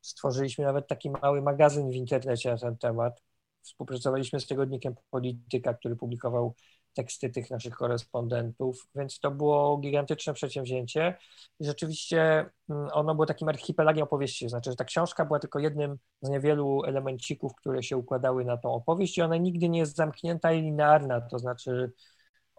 Stworzyliśmy 0.00 0.64
nawet 0.64 0.88
taki 0.88 1.10
mały 1.10 1.42
magazyn 1.42 1.90
w 1.90 1.94
internecie 1.94 2.50
na 2.50 2.58
ten 2.58 2.76
temat. 2.76 3.22
Współpracowaliśmy 3.62 4.40
z 4.40 4.46
tygodnikiem 4.46 4.94
Polityka, 5.10 5.74
który 5.74 5.96
publikował 5.96 6.54
teksty 6.94 7.30
tych 7.30 7.50
naszych 7.50 7.74
korespondentów, 7.74 8.88
więc 8.94 9.20
to 9.20 9.30
było 9.30 9.78
gigantyczne 9.78 10.34
przedsięwzięcie 10.34 11.16
i 11.60 11.64
rzeczywiście 11.64 12.50
mm, 12.70 12.88
ono 12.92 13.14
było 13.14 13.26
takim 13.26 13.48
archipelagiem 13.48 14.02
opowieści, 14.02 14.48
znaczy, 14.48 14.70
że 14.70 14.76
ta 14.76 14.84
książka 14.84 15.24
była 15.24 15.38
tylko 15.38 15.58
jednym 15.58 15.98
z 16.22 16.28
niewielu 16.28 16.84
elemencików, 16.84 17.54
które 17.54 17.82
się 17.82 17.96
układały 17.96 18.44
na 18.44 18.56
tą 18.56 18.74
opowieść 18.74 19.18
i 19.18 19.22
ona 19.22 19.36
nigdy 19.36 19.68
nie 19.68 19.78
jest 19.78 19.96
zamknięta 19.96 20.52
i 20.52 20.62
linearna, 20.62 21.20
to 21.20 21.38
znaczy 21.38 21.92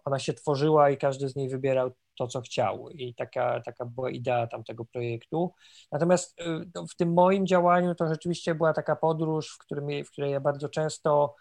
ona 0.04 0.18
się 0.18 0.32
tworzyła 0.32 0.90
i 0.90 0.96
każdy 0.96 1.28
z 1.28 1.36
niej 1.36 1.48
wybierał 1.48 1.90
to, 2.18 2.26
co 2.26 2.40
chciał 2.40 2.90
i 2.90 3.14
taka, 3.14 3.60
taka 3.60 3.84
była 3.84 4.10
idea 4.10 4.46
tamtego 4.46 4.84
projektu. 4.84 5.52
Natomiast 5.92 6.40
y, 6.40 6.44
no, 6.74 6.86
w 6.86 6.96
tym 6.96 7.12
moim 7.12 7.46
działaniu 7.46 7.94
to 7.94 8.08
rzeczywiście 8.08 8.54
była 8.54 8.72
taka 8.72 8.96
podróż, 8.96 9.54
w, 9.54 9.58
którym, 9.58 10.04
w 10.04 10.10
której 10.10 10.32
ja 10.32 10.40
bardzo 10.40 10.68
często 10.68 11.34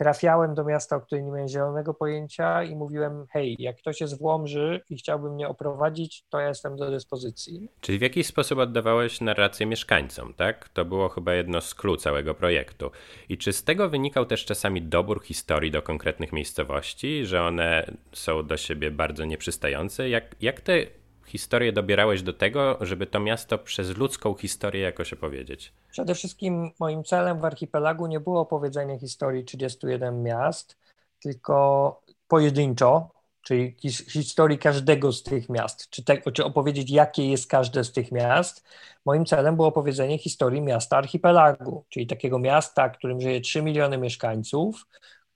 trafiałem 0.00 0.54
do 0.54 0.64
miasta, 0.64 0.96
o 0.96 1.00
którym 1.00 1.24
nie 1.24 1.32
miałem 1.32 1.48
zielonego 1.48 1.94
pojęcia 1.94 2.62
i 2.62 2.76
mówiłem, 2.76 3.26
hej, 3.30 3.56
jak 3.58 3.76
ktoś 3.76 4.00
jest 4.00 4.18
w 4.18 4.22
Łomży 4.22 4.80
i 4.90 4.96
chciałby 4.96 5.30
mnie 5.30 5.48
oprowadzić, 5.48 6.24
to 6.30 6.40
ja 6.40 6.48
jestem 6.48 6.76
do 6.76 6.90
dyspozycji. 6.90 7.68
Czyli 7.80 7.98
w 7.98 8.02
jakiś 8.02 8.26
sposób 8.26 8.58
oddawałeś 8.58 9.20
narrację 9.20 9.66
mieszkańcom, 9.66 10.34
tak? 10.34 10.68
To 10.68 10.84
było 10.84 11.08
chyba 11.08 11.34
jedno 11.34 11.60
z 11.60 11.74
clue 11.74 11.96
całego 11.96 12.34
projektu. 12.34 12.90
I 13.28 13.38
czy 13.38 13.52
z 13.52 13.64
tego 13.64 13.88
wynikał 13.88 14.26
też 14.26 14.44
czasami 14.44 14.82
dobór 14.82 15.22
historii 15.24 15.70
do 15.70 15.82
konkretnych 15.82 16.32
miejscowości, 16.32 17.26
że 17.26 17.42
one 17.42 17.86
są 18.12 18.46
do 18.46 18.56
siebie 18.56 18.90
bardzo 18.90 19.24
nieprzystające? 19.24 20.08
Jak, 20.08 20.36
jak 20.40 20.60
te 20.60 20.86
historię 21.30 21.72
dobierałeś 21.72 22.22
do 22.22 22.32
tego, 22.32 22.78
żeby 22.80 23.06
to 23.06 23.20
miasto 23.20 23.58
przez 23.58 23.96
ludzką 23.96 24.34
historię 24.34 24.82
jakoś 24.82 25.12
opowiedzieć? 25.12 25.72
Przede 25.90 26.14
wszystkim 26.14 26.70
moim 26.80 27.04
celem 27.04 27.40
w 27.40 27.44
archipelagu 27.44 28.06
nie 28.06 28.20
było 28.20 28.40
opowiedzenie 28.40 28.98
historii 28.98 29.44
31 29.44 30.22
miast, 30.22 30.76
tylko 31.22 32.00
pojedynczo, 32.28 33.10
czyli 33.42 33.76
historii 34.08 34.58
każdego 34.58 35.12
z 35.12 35.22
tych 35.22 35.48
miast, 35.48 35.90
czy, 35.90 36.04
te, 36.04 36.32
czy 36.32 36.44
opowiedzieć, 36.44 36.90
jakie 36.90 37.30
jest 37.30 37.46
każde 37.46 37.84
z 37.84 37.92
tych 37.92 38.12
miast. 38.12 38.64
Moim 39.04 39.26
celem 39.26 39.56
było 39.56 39.68
opowiedzenie 39.68 40.18
historii 40.18 40.60
miasta 40.60 40.96
archipelagu, 40.96 41.84
czyli 41.88 42.06
takiego 42.06 42.38
miasta, 42.38 42.88
w 42.88 42.96
którym 42.98 43.20
żyje 43.20 43.40
3 43.40 43.62
miliony 43.62 43.98
mieszkańców, 43.98 44.86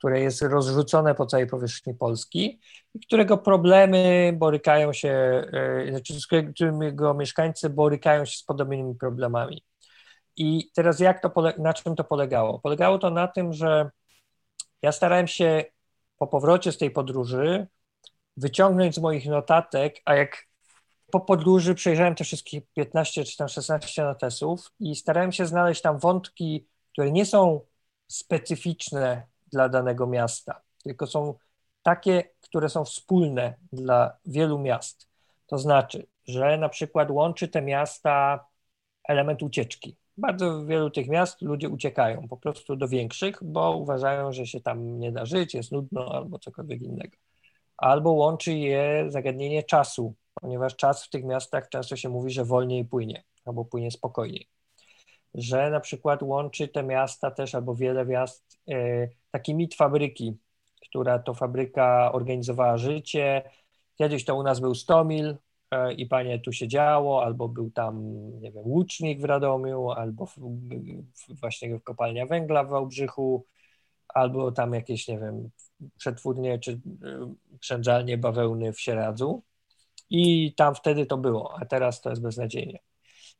które 0.05 0.21
jest 0.21 0.41
rozrzucone 0.41 1.15
po 1.15 1.25
całej 1.25 1.47
powierzchni 1.47 1.93
Polski 1.93 2.59
i 2.93 2.99
którego 2.99 3.37
problemy 3.37 4.33
borykają 4.37 4.93
się, 4.93 5.09
e, 5.53 5.85
znaczy 5.89 6.13
z 6.19 6.27
którego 6.27 7.13
mieszkańcy 7.13 7.69
borykają 7.69 8.25
się 8.25 8.37
z 8.37 8.43
podobnymi 8.43 8.95
problemami. 8.95 9.63
I 10.37 10.71
teraz 10.75 10.99
jak 10.99 11.21
to 11.21 11.33
na 11.57 11.73
czym 11.73 11.95
to 11.95 12.03
polegało? 12.03 12.59
Polegało 12.59 12.97
to 12.97 13.09
na 13.09 13.27
tym, 13.27 13.53
że 13.53 13.89
ja 14.81 14.91
starałem 14.91 15.27
się 15.27 15.63
po 16.17 16.27
powrocie 16.27 16.71
z 16.71 16.77
tej 16.77 16.91
podróży 16.91 17.67
wyciągnąć 18.37 18.95
z 18.95 18.99
moich 18.99 19.25
notatek, 19.25 20.01
a 20.05 20.15
jak 20.15 20.45
po 21.11 21.19
podróży 21.19 21.75
przejrzałem 21.75 22.15
te 22.15 22.23
wszystkie 22.23 22.61
15 22.61 23.23
czy 23.23 23.37
tam 23.37 23.47
16 23.47 24.03
notesów 24.03 24.71
i 24.79 24.95
starałem 24.95 25.31
się 25.31 25.45
znaleźć 25.45 25.81
tam 25.81 25.99
wątki, 25.99 26.67
które 26.91 27.11
nie 27.11 27.25
są 27.25 27.61
specyficzne 28.07 29.34
dla 29.55 29.69
danego 29.69 30.07
miasta, 30.07 30.61
tylko 30.83 31.07
są 31.07 31.33
takie, 31.83 32.23
które 32.41 32.69
są 32.69 32.85
wspólne 32.85 33.53
dla 33.73 34.17
wielu 34.25 34.59
miast. 34.59 35.09
To 35.47 35.57
znaczy, 35.57 36.07
że 36.27 36.57
na 36.57 36.69
przykład 36.69 37.11
łączy 37.11 37.47
te 37.47 37.61
miasta 37.61 38.45
element 39.07 39.43
ucieczki. 39.43 39.95
Bardzo 40.17 40.65
wielu 40.65 40.89
tych 40.89 41.07
miast 41.07 41.41
ludzie 41.41 41.69
uciekają 41.69 42.27
po 42.27 42.37
prostu 42.37 42.75
do 42.75 42.87
większych, 42.87 43.43
bo 43.43 43.77
uważają, 43.77 44.31
że 44.31 44.47
się 44.47 44.61
tam 44.61 44.99
nie 44.99 45.11
da 45.11 45.25
żyć, 45.25 45.53
jest 45.53 45.71
nudno 45.71 46.15
albo 46.15 46.39
cokolwiek 46.39 46.81
innego. 46.81 47.17
Albo 47.77 48.11
łączy 48.11 48.53
je 48.53 49.05
zagadnienie 49.07 49.63
czasu, 49.63 50.13
ponieważ 50.33 50.75
czas 50.75 51.05
w 51.05 51.09
tych 51.09 51.23
miastach 51.23 51.69
często 51.69 51.95
się 51.95 52.09
mówi, 52.09 52.31
że 52.31 52.45
wolniej 52.45 52.85
płynie 52.85 53.23
albo 53.45 53.65
płynie 53.65 53.91
spokojniej. 53.91 54.47
Że 55.35 55.69
na 55.71 55.79
przykład 55.79 56.23
łączy 56.23 56.67
te 56.67 56.83
miasta 56.83 57.31
też 57.31 57.55
albo 57.55 57.75
wiele 57.75 58.05
miast 58.05 58.59
e, 58.69 59.07
taki 59.31 59.55
mit 59.55 59.75
fabryki, 59.75 60.37
która 60.89 61.19
to 61.19 61.33
fabryka 61.33 62.11
organizowała 62.11 62.77
życie. 62.77 63.41
Kiedyś 63.97 64.25
to 64.25 64.35
u 64.35 64.43
nas 64.43 64.59
był 64.59 64.75
Stomil, 64.75 65.37
E, 65.71 65.93
i 65.93 66.05
panie 66.05 66.39
tu 66.39 66.51
się 66.51 66.67
działo, 66.67 67.23
albo 67.23 67.49
był 67.49 67.71
tam, 67.71 68.03
nie 68.39 68.51
wiem, 68.51 68.63
łucznik 68.65 69.21
w 69.21 69.23
Radomiu, 69.23 69.91
albo 69.91 70.27
właśnie 71.41 71.79
kopalnia 71.79 72.25
węgla 72.25 72.63
w 72.63 72.69
Wałbrzychu, 72.69 73.45
albo 74.07 74.51
tam 74.51 74.73
jakieś, 74.73 75.07
nie 75.07 75.19
wiem, 75.19 75.49
przetwórnie 75.97 76.59
czy 76.59 76.71
e, 76.71 77.33
przędzalnie 77.59 78.17
bawełny 78.17 78.73
w 78.73 78.81
Sieradzu. 78.81 79.43
I 80.09 80.53
tam 80.55 80.75
wtedy 80.75 81.05
to 81.05 81.17
było, 81.17 81.55
a 81.61 81.65
teraz 81.65 82.01
to 82.01 82.09
jest 82.09 82.21
beznadziejnie. 82.21 82.79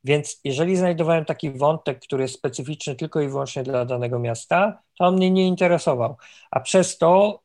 Więc 0.06 0.40
jeżeli 0.44 0.76
znajdowałem 0.76 1.24
taki 1.24 1.50
wątek, 1.50 2.00
który 2.00 2.22
jest 2.22 2.34
specyficzny 2.34 2.94
tylko 2.94 3.20
i 3.20 3.28
wyłącznie 3.28 3.62
dla 3.62 3.84
danego 3.84 4.18
miasta, 4.18 4.82
to 4.98 5.04
on 5.04 5.16
mnie 5.16 5.30
nie 5.30 5.46
interesował. 5.46 6.16
A 6.50 6.60
przez 6.60 6.98
to 6.98 7.40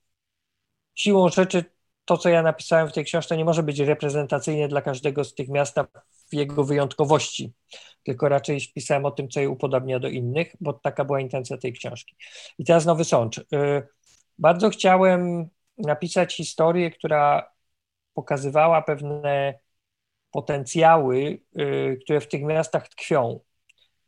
siłą 0.96 1.30
rzeczy 1.30 1.66
to, 2.06 2.18
co 2.18 2.30
ja 2.30 2.42
napisałem 2.42 2.88
w 2.88 2.94
tej 2.94 3.06
książce, 3.06 3.38
nie 3.38 3.46
może 3.46 3.64
być 3.64 3.80
reprezentacyjne 3.80 4.68
dla 4.68 4.82
każdego 4.82 5.24
z 5.24 5.34
tych 5.34 5.50
miast 5.50 5.76
w 6.30 6.34
jego 6.34 6.64
wyjątkowości, 6.64 7.54
tylko 8.04 8.30
raczej 8.30 8.60
pisałem 8.76 9.06
o 9.06 9.12
tym, 9.12 9.30
co 9.30 9.40
je 9.40 9.50
upodabnia 9.50 10.00
do 10.00 10.08
innych, 10.08 10.56
bo 10.62 10.74
taka 10.74 11.06
była 11.06 11.20
intencja 11.20 11.58
tej 11.58 11.74
książki. 11.74 12.16
I 12.58 12.66
teraz 12.66 12.86
Nowy 12.86 13.06
Sącz. 13.06 13.38
Y, 13.38 13.44
bardzo 14.40 14.70
chciałem 14.70 15.50
napisać 15.78 16.36
historię, 16.36 16.92
która 16.92 17.52
pokazywała 18.14 18.82
pewne 18.82 19.60
potencjały, 20.32 21.42
y, 21.60 22.00
które 22.04 22.22
w 22.22 22.28
tych 22.28 22.44
miastach 22.44 22.90
tkwią. 22.90 23.40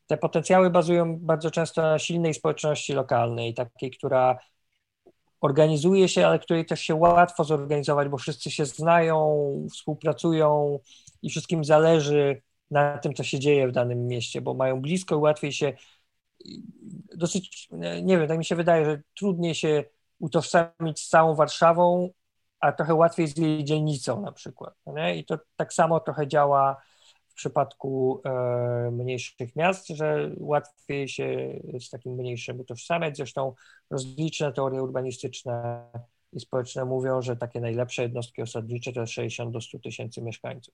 Te 0.07 0.17
potencjały 0.17 0.69
bazują 0.69 1.19
bardzo 1.19 1.51
często 1.51 1.82
na 1.82 1.99
silnej 1.99 2.34
społeczności 2.34 2.93
lokalnej, 2.93 3.53
takiej, 3.53 3.91
która 3.91 4.39
organizuje 5.41 6.07
się, 6.09 6.28
ale 6.28 6.39
której 6.39 6.65
też 6.65 6.82
się 6.82 6.95
łatwo 6.95 7.43
zorganizować, 7.43 8.07
bo 8.07 8.17
wszyscy 8.17 8.51
się 8.51 8.65
znają, 8.65 9.67
współpracują 9.74 10.80
i 11.21 11.30
wszystkim 11.30 11.63
zależy 11.63 12.41
na 12.71 12.97
tym, 12.97 13.13
co 13.13 13.24
się 13.24 13.39
dzieje 13.39 13.67
w 13.67 13.71
danym 13.71 14.07
mieście, 14.07 14.41
bo 14.41 14.53
mają 14.53 14.82
blisko 14.82 15.15
i 15.15 15.17
łatwiej 15.17 15.51
się 15.51 15.74
dosyć, 17.15 17.69
nie 18.03 18.17
wiem, 18.17 18.28
tak 18.28 18.38
mi 18.38 18.45
się 18.45 18.55
wydaje, 18.55 18.86
że 18.86 19.01
trudniej 19.15 19.55
się 19.55 19.84
utożsamić 20.19 20.99
z 20.99 21.09
całą 21.09 21.36
Warszawą, 21.36 22.09
a 22.64 22.72
trochę 22.72 22.93
łatwiej 22.93 23.28
z 23.28 23.38
jej 23.38 23.64
dzielnicą 23.64 24.22
na 24.22 24.32
przykład. 24.32 24.74
Nie? 24.88 25.18
I 25.18 25.26
to 25.26 25.39
tak 25.55 25.74
samo 25.74 25.99
trochę 25.99 26.28
działa 26.28 26.82
w 27.28 27.34
przypadku 27.34 28.22
e, 28.26 28.91
mniejszych 28.91 29.55
miast, 29.55 29.88
że 29.88 30.32
łatwiej 30.38 31.07
się 31.07 31.59
z 31.80 31.89
takim 31.89 32.14
mniejszym 32.14 32.59
utożsamiać. 32.59 33.18
Zresztą 33.18 33.53
rozliczne 33.89 34.53
teorie 34.53 34.84
urbanistyczne 34.84 35.86
i 36.34 36.39
społeczne 36.39 36.86
mówią, 36.86 37.22
że 37.22 37.36
takie 37.36 37.61
najlepsze 37.61 38.01
jednostki 38.01 38.41
osadnicze 38.41 38.93
to 38.93 39.01
jest 39.01 39.14
60 39.14 39.51
do 39.51 39.61
100 39.61 39.80
tysięcy 39.80 40.22
mieszkańców. 40.22 40.74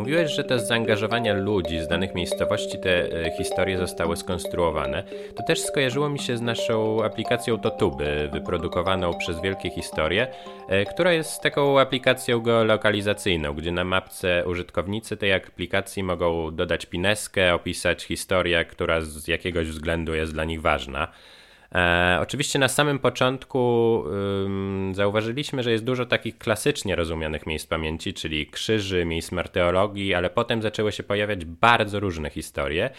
Mówiłeś, 0.00 0.32
że 0.32 0.44
te 0.44 0.58
z 0.58 0.68
zaangażowania 0.68 1.34
ludzi 1.34 1.80
z 1.80 1.88
danych 1.88 2.14
miejscowości 2.14 2.78
te 2.78 3.24
e, 3.26 3.30
historie 3.30 3.78
zostały 3.78 4.16
skonstruowane. 4.16 5.02
To 5.36 5.42
też 5.42 5.60
skojarzyło 5.60 6.08
mi 6.08 6.18
się 6.18 6.36
z 6.36 6.40
naszą 6.40 7.04
aplikacją 7.04 7.58
Totuby, 7.58 8.28
wyprodukowaną 8.32 9.14
przez 9.14 9.40
Wielkie 9.40 9.70
Historie, 9.70 10.26
e, 10.68 10.84
która 10.84 11.12
jest 11.12 11.40
taką 11.40 11.80
aplikacją 11.80 12.40
geolokalizacyjną, 12.40 13.54
gdzie 13.54 13.72
na 13.72 13.84
mapce 13.84 14.44
użytkownicy 14.46 15.16
tej 15.16 15.32
aplikacji 15.32 16.02
mogą 16.02 16.50
dodać 16.50 16.86
pineskę, 16.86 17.54
opisać 17.54 18.04
historię, 18.04 18.64
która 18.64 19.00
z 19.00 19.28
jakiegoś 19.28 19.68
względu 19.68 20.14
jest 20.14 20.32
dla 20.32 20.44
nich 20.44 20.60
ważna. 20.60 21.08
E, 21.74 22.18
oczywiście 22.20 22.58
na 22.58 22.68
samym 22.68 22.98
początku 22.98 24.04
ym, 24.44 24.92
zauważyliśmy, 24.94 25.62
że 25.62 25.72
jest 25.72 25.84
dużo 25.84 26.06
takich 26.06 26.38
klasycznie 26.38 26.96
rozumianych 26.96 27.46
miejsc 27.46 27.66
pamięci, 27.66 28.14
czyli 28.14 28.46
krzyży, 28.46 29.04
miejsc 29.04 29.32
marteologii, 29.32 30.14
ale 30.14 30.30
potem 30.30 30.62
zaczęły 30.62 30.92
się 30.92 31.02
pojawiać 31.02 31.44
bardzo 31.44 32.00
różne 32.00 32.30
historie 32.30 32.90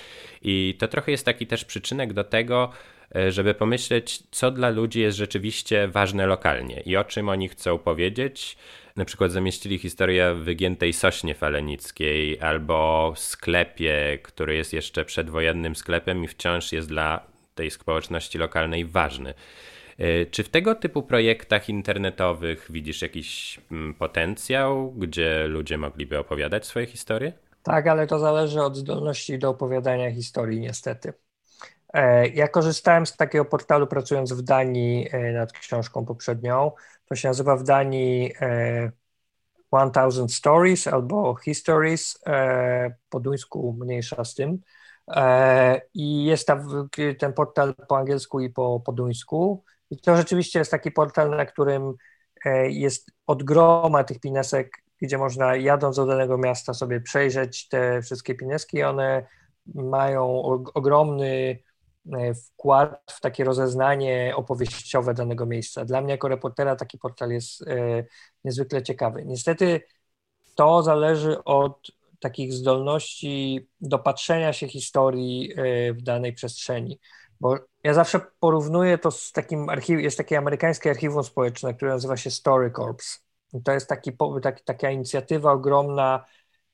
i 0.41 0.75
to 0.79 0.87
trochę 0.87 1.11
jest 1.11 1.25
taki 1.25 1.47
też 1.47 1.65
przyczynek 1.65 2.13
do 2.13 2.23
tego, 2.23 2.69
e, 3.15 3.31
żeby 3.31 3.53
pomyśleć, 3.53 4.23
co 4.31 4.51
dla 4.51 4.69
ludzi 4.69 4.99
jest 4.99 5.17
rzeczywiście 5.17 5.87
ważne 5.87 6.27
lokalnie 6.27 6.81
i 6.85 6.97
o 6.97 7.03
czym 7.03 7.29
oni 7.29 7.49
chcą 7.49 7.77
powiedzieć. 7.77 8.57
Na 8.95 9.05
przykład 9.05 9.31
zamieścili 9.31 9.77
historię 9.77 10.33
wygiętej 10.33 10.93
sośnie 10.93 11.35
falenickiej 11.35 12.41
albo 12.41 13.13
sklepie, 13.15 14.19
który 14.23 14.55
jest 14.55 14.73
jeszcze 14.73 15.05
przedwojennym 15.05 15.75
sklepem 15.75 16.23
i 16.23 16.27
wciąż 16.27 16.71
jest 16.71 16.87
dla 16.87 17.31
tej 17.55 17.71
społeczności 17.71 18.37
lokalnej 18.37 18.85
ważny. 18.85 19.33
E, 20.01 20.25
czy 20.25 20.43
w 20.43 20.49
tego 20.49 20.75
typu 20.75 21.03
projektach 21.03 21.69
internetowych 21.69 22.67
widzisz 22.69 23.01
jakiś 23.01 23.59
mm, 23.71 23.93
potencjał, 23.93 24.91
gdzie 24.91 25.47
ludzie 25.47 25.77
mogliby 25.77 26.19
opowiadać 26.19 26.65
swoje 26.65 26.85
historie? 26.85 27.33
Tak, 27.63 27.87
ale 27.87 28.07
to 28.07 28.19
zależy 28.19 28.61
od 28.61 28.77
zdolności 28.77 29.39
do 29.39 29.49
opowiadania 29.49 30.11
historii, 30.11 30.59
niestety. 30.59 31.13
E, 31.93 32.27
ja 32.27 32.47
korzystałem 32.47 33.05
z 33.05 33.17
takiego 33.17 33.45
portalu 33.45 33.87
pracując 33.87 34.33
w 34.33 34.41
Danii 34.41 35.07
e, 35.11 35.33
nad 35.33 35.51
książką 35.51 36.05
poprzednią. 36.05 36.71
To 37.05 37.15
się 37.15 37.27
nazywa 37.27 37.55
w 37.55 37.63
Danii 37.63 38.33
1000 39.93 40.33
Stories 40.35 40.87
albo 40.87 41.35
Histories, 41.35 42.19
po 43.09 43.19
duńsku 43.19 43.77
mniejsza 43.79 44.25
z 44.25 44.35
tym. 44.35 44.61
E, 45.15 45.81
I 45.93 46.23
jest 46.25 46.47
tam 46.47 46.89
ten 47.19 47.33
portal 47.33 47.75
po 47.87 47.97
angielsku 47.97 48.39
i 48.39 48.49
po, 48.49 48.79
po 48.85 48.91
duńsku. 48.91 49.63
I 49.89 49.97
to 49.97 50.17
rzeczywiście 50.17 50.59
jest 50.59 50.71
taki 50.71 50.91
portal, 50.91 51.29
na 51.29 51.45
którym 51.45 51.93
e, 52.45 52.69
jest 52.69 53.11
od 53.27 53.43
groma 53.43 54.03
tych 54.03 54.19
pinesek, 54.19 54.77
gdzie 55.01 55.17
można 55.17 55.55
jadąc 55.55 55.95
do 55.95 56.05
danego 56.05 56.37
miasta 56.37 56.73
sobie 56.73 57.01
przejrzeć 57.01 57.67
te 57.67 58.01
wszystkie 58.01 58.35
pineski. 58.35 58.83
One 58.83 59.27
mają 59.75 60.41
ogromny 60.73 61.59
e, 62.13 62.33
wkład 62.33 63.11
w 63.11 63.21
takie 63.21 63.43
rozeznanie 63.43 64.33
opowieściowe 64.35 65.13
danego 65.13 65.45
miejsca. 65.45 65.85
Dla 65.85 66.01
mnie 66.01 66.11
jako 66.11 66.27
reportera 66.27 66.75
taki 66.75 66.97
portal 66.97 67.29
jest 67.29 67.65
niezwykle 68.43 68.83
ciekawy. 68.83 69.25
Niestety 69.25 69.81
to 70.55 70.83
zależy 70.83 71.43
od 71.43 71.91
takich 72.21 72.53
zdolności 72.53 73.67
do 73.81 73.99
patrzenia 73.99 74.53
się 74.53 74.67
historii 74.67 75.53
e, 75.55 75.93
w 75.93 76.01
danej 76.01 76.33
przestrzeni. 76.33 76.99
Bo 77.39 77.57
ja 77.83 77.93
zawsze 77.93 78.19
porównuję 78.39 78.97
to 78.97 79.11
z 79.11 79.31
takim 79.31 79.69
archiwum, 79.69 80.03
jest 80.03 80.17
takie 80.17 80.37
amerykańskie 80.37 80.89
archiwum 80.89 81.23
społeczne, 81.23 81.73
które 81.73 81.91
nazywa 81.91 82.17
się 82.17 82.31
Story 82.31 82.71
Corps. 82.71 83.23
To 83.63 83.71
jest 83.71 83.89
taki, 83.89 84.11
taki, 84.41 84.63
taka 84.63 84.91
inicjatywa 84.91 85.51
ogromna, 85.51 86.25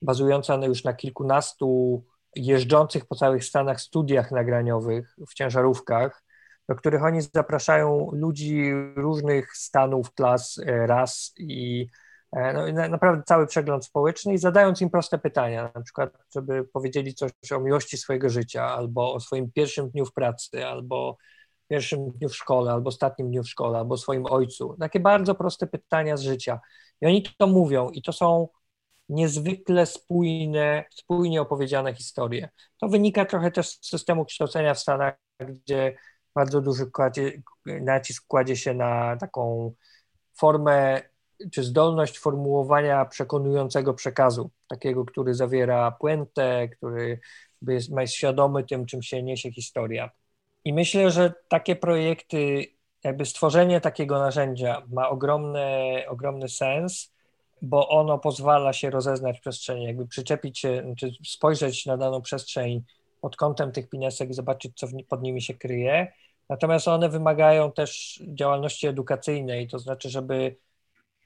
bazująca 0.02 0.56
już 0.56 0.84
na 0.84 0.94
kilkunastu 0.94 2.04
jeżdżących 2.36 3.06
po 3.06 3.16
całych 3.16 3.46
Stanach 3.46 3.82
studiach 3.82 4.32
nagraniowych 4.32 5.16
w 5.30 5.34
ciężarówkach, 5.34 6.24
do 6.70 6.76
których 6.76 7.04
oni 7.04 7.22
zapraszają 7.22 8.10
ludzi 8.14 8.72
różnych 8.96 9.58
stanów, 9.58 10.14
klas, 10.14 10.60
e, 10.66 10.88
ras 10.88 11.34
i 11.38 11.88
E, 12.32 12.54
no, 12.54 12.88
naprawdę 12.90 13.24
cały 13.24 13.48
przegląd 13.48 13.86
społeczny 13.86 14.34
i 14.34 14.38
zadając 14.38 14.82
im 14.82 14.90
proste 14.90 15.18
pytania, 15.18 15.72
na 15.76 15.82
przykład, 15.82 16.10
żeby 16.36 16.64
powiedzieli 16.64 17.14
coś 17.14 17.32
o 17.56 17.60
miłości 17.60 17.98
swojego 17.98 18.30
życia, 18.30 18.64
albo 18.64 19.14
o 19.14 19.20
swoim 19.20 19.52
pierwszym 19.52 19.90
dniu 19.90 20.06
w 20.06 20.14
pracy, 20.14 20.66
albo 20.66 21.18
pierwszym 21.68 22.12
dniu 22.12 22.30
w 22.30 22.36
szkole, 22.36 22.72
albo 22.72 22.88
ostatnim 22.88 23.30
dniu 23.30 23.44
w 23.44 23.50
szkole, 23.50 23.78
albo 23.78 23.98
swoim 23.98 24.26
ojcu. 24.26 24.76
Takie 24.80 25.00
bardzo 25.00 25.36
proste 25.36 25.68
pytania 25.68 26.18
z 26.18 26.22
życia. 26.22 26.60
I 27.02 27.06
oni 27.06 27.24
to 27.38 27.48
mówią 27.48 27.90
i 27.90 28.02
to 28.02 28.14
są 28.14 28.48
niezwykle 29.10 29.86
spójne, 29.86 30.86
spójnie 30.92 31.42
opowiedziane 31.42 31.96
historie. 31.96 32.50
To 32.82 32.88
wynika 32.90 33.26
trochę 33.26 33.52
też 33.52 33.70
z 33.70 33.90
systemu 33.90 34.26
kształcenia 34.26 34.74
w 34.74 34.80
Stanach, 34.80 35.16
gdzie 35.40 35.98
bardzo 36.36 36.62
duży 36.62 36.92
kładzie, 36.92 37.42
nacisk 37.66 38.28
kładzie 38.28 38.56
się 38.56 38.74
na 38.74 39.18
taką 39.18 39.74
formę 40.40 41.02
czy 41.52 41.64
zdolność 41.64 42.20
formułowania 42.20 43.06
przekonującego 43.06 43.94
przekazu, 43.94 44.50
takiego, 44.68 45.06
który 45.06 45.34
zawiera 45.34 45.92
puentę, 45.92 46.68
który 46.68 47.20
jest, 47.68 47.90
jest 48.00 48.14
świadomy 48.14 48.64
tym, 48.64 48.86
czym 48.86 49.02
się 49.02 49.24
niesie 49.24 49.52
historia. 49.52 50.12
I 50.66 50.74
myślę, 50.74 51.12
że 51.12 51.34
takie 51.48 51.76
projekty, 51.76 52.66
jakby 53.04 53.26
stworzenie 53.26 53.82
takiego 53.82 54.20
narzędzia 54.20 54.82
ma 54.90 55.10
ogromny, 55.10 56.04
ogromny 56.08 56.50
sens, 56.50 57.14
bo 57.62 57.90
ono 57.90 58.20
pozwala 58.20 58.74
się 58.74 58.90
rozeznać 58.90 59.38
w 59.38 59.42
przestrzeni, 59.42 59.84
jakby 59.84 60.08
przyczepić 60.08 60.60
się, 60.60 60.94
czy 60.98 61.12
spojrzeć 61.26 61.86
na 61.86 61.98
daną 61.98 62.22
przestrzeń 62.22 62.84
pod 63.22 63.36
kątem 63.36 63.72
tych 63.72 63.90
pinesek 63.90 64.30
i 64.30 64.34
zobaczyć, 64.34 64.72
co 64.76 64.88
pod 65.10 65.22
nimi 65.22 65.42
się 65.42 65.54
kryje. 65.54 66.12
Natomiast 66.50 66.88
one 66.88 67.10
wymagają 67.10 67.72
też 67.72 68.24
działalności 68.28 68.88
edukacyjnej, 68.88 69.68
to 69.68 69.80
znaczy, 69.80 70.10
żeby 70.10 70.56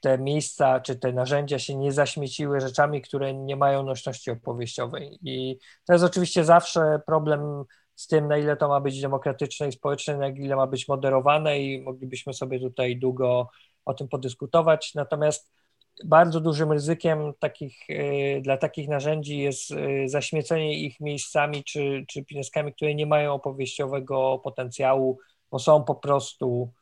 te 0.02 0.18
miejsca 0.18 0.80
czy 0.80 0.96
te 0.96 1.12
narzędzia 1.12 1.58
się 1.58 1.76
nie 1.76 1.92
zaśmieciły 1.92 2.60
rzeczami, 2.60 3.02
które 3.02 3.34
nie 3.34 3.56
mają 3.56 3.82
nośności 3.82 4.30
opowieściowej. 4.30 5.18
I 5.22 5.58
to 5.86 5.92
jest 5.92 6.04
oczywiście 6.04 6.44
zawsze 6.44 7.00
problem 7.06 7.64
z 7.94 8.06
tym, 8.06 8.28
na 8.28 8.38
ile 8.38 8.56
to 8.56 8.68
ma 8.68 8.80
być 8.80 9.00
demokratyczne 9.00 9.68
i 9.68 9.72
społeczne, 9.72 10.16
na 10.16 10.28
ile 10.28 10.56
ma 10.56 10.66
być 10.66 10.88
moderowane 10.88 11.60
i 11.60 11.82
moglibyśmy 11.82 12.34
sobie 12.34 12.60
tutaj 12.60 12.96
długo 12.96 13.50
o 13.84 13.94
tym 13.94 14.08
podyskutować. 14.08 14.94
Natomiast 14.94 15.52
bardzo 16.04 16.40
dużym 16.40 16.72
ryzykiem 16.72 17.32
takich, 17.38 17.90
y, 17.90 18.40
dla 18.44 18.56
takich 18.56 18.88
narzędzi 18.88 19.38
jest 19.38 19.70
y, 19.70 20.08
zaśmiecenie 20.08 20.78
ich 20.78 21.00
miejscami 21.00 21.64
czy, 21.64 22.04
czy 22.08 22.24
które 22.74 22.94
nie 22.94 23.06
mają 23.06 23.34
opowieściowego 23.34 24.40
potencjału, 24.44 25.18
bo 25.50 25.58
są 25.58 25.84
po 25.84 25.94
prostu. 25.94 26.72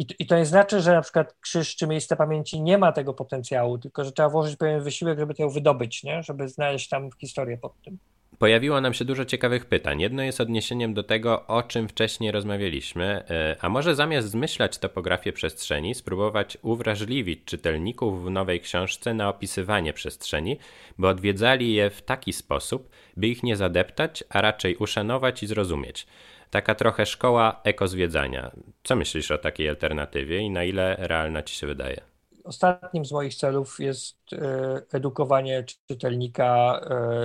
I, 0.00 0.06
I 0.18 0.26
to 0.26 0.36
nie 0.36 0.46
znaczy, 0.46 0.80
że 0.80 0.92
na 0.92 1.02
przykład 1.02 1.36
krzyż 1.40 1.76
czy 1.76 1.86
miejsce 1.86 2.16
pamięci 2.16 2.60
nie 2.60 2.78
ma 2.78 2.92
tego 2.92 3.14
potencjału, 3.14 3.78
tylko 3.78 4.04
że 4.04 4.12
trzeba 4.12 4.28
włożyć 4.28 4.56
pewien 4.56 4.82
wysiłek, 4.82 5.18
żeby 5.18 5.34
to 5.34 5.50
wydobyć, 5.50 6.04
nie? 6.04 6.22
żeby 6.22 6.48
znaleźć 6.48 6.88
tam 6.88 7.10
historię 7.20 7.58
pod 7.58 7.72
tym. 7.84 7.98
Pojawiło 8.38 8.80
nam 8.80 8.94
się 8.94 9.04
dużo 9.04 9.24
ciekawych 9.24 9.64
pytań. 9.64 10.00
Jedno 10.00 10.22
jest 10.22 10.40
odniesieniem 10.40 10.94
do 10.94 11.02
tego, 11.02 11.46
o 11.46 11.62
czym 11.62 11.88
wcześniej 11.88 12.30
rozmawialiśmy, 12.32 13.04
e, 13.04 13.56
a 13.60 13.68
może 13.68 13.94
zamiast 13.94 14.28
zmyślać 14.28 14.78
topografię 14.78 15.32
przestrzeni, 15.32 15.94
spróbować 15.94 16.58
uwrażliwić 16.62 17.44
czytelników 17.44 18.24
w 18.24 18.30
nowej 18.30 18.60
książce 18.60 19.14
na 19.14 19.28
opisywanie 19.28 19.92
przestrzeni, 19.92 20.58
by 20.98 21.08
odwiedzali 21.08 21.74
je 21.74 21.90
w 21.90 22.02
taki 22.02 22.32
sposób, 22.32 22.90
by 23.16 23.28
ich 23.28 23.42
nie 23.42 23.56
zadeptać, 23.56 24.24
a 24.28 24.40
raczej 24.40 24.76
uszanować 24.76 25.42
i 25.42 25.46
zrozumieć. 25.46 26.06
Taka 26.50 26.74
trochę 26.74 27.06
szkoła 27.06 27.60
ekozwiedzania. 27.64 28.50
Co 28.82 28.96
myślisz 28.96 29.30
o 29.30 29.38
takiej 29.38 29.68
alternatywie 29.68 30.38
i 30.38 30.50
na 30.50 30.64
ile 30.64 30.96
realna 30.98 31.42
ci 31.42 31.54
się 31.54 31.66
wydaje? 31.66 32.00
Ostatnim 32.44 33.04
z 33.04 33.12
moich 33.12 33.34
celów 33.34 33.80
jest 33.80 34.16
e, 34.32 34.82
edukowanie 34.92 35.64
czytelnika, 35.88 36.80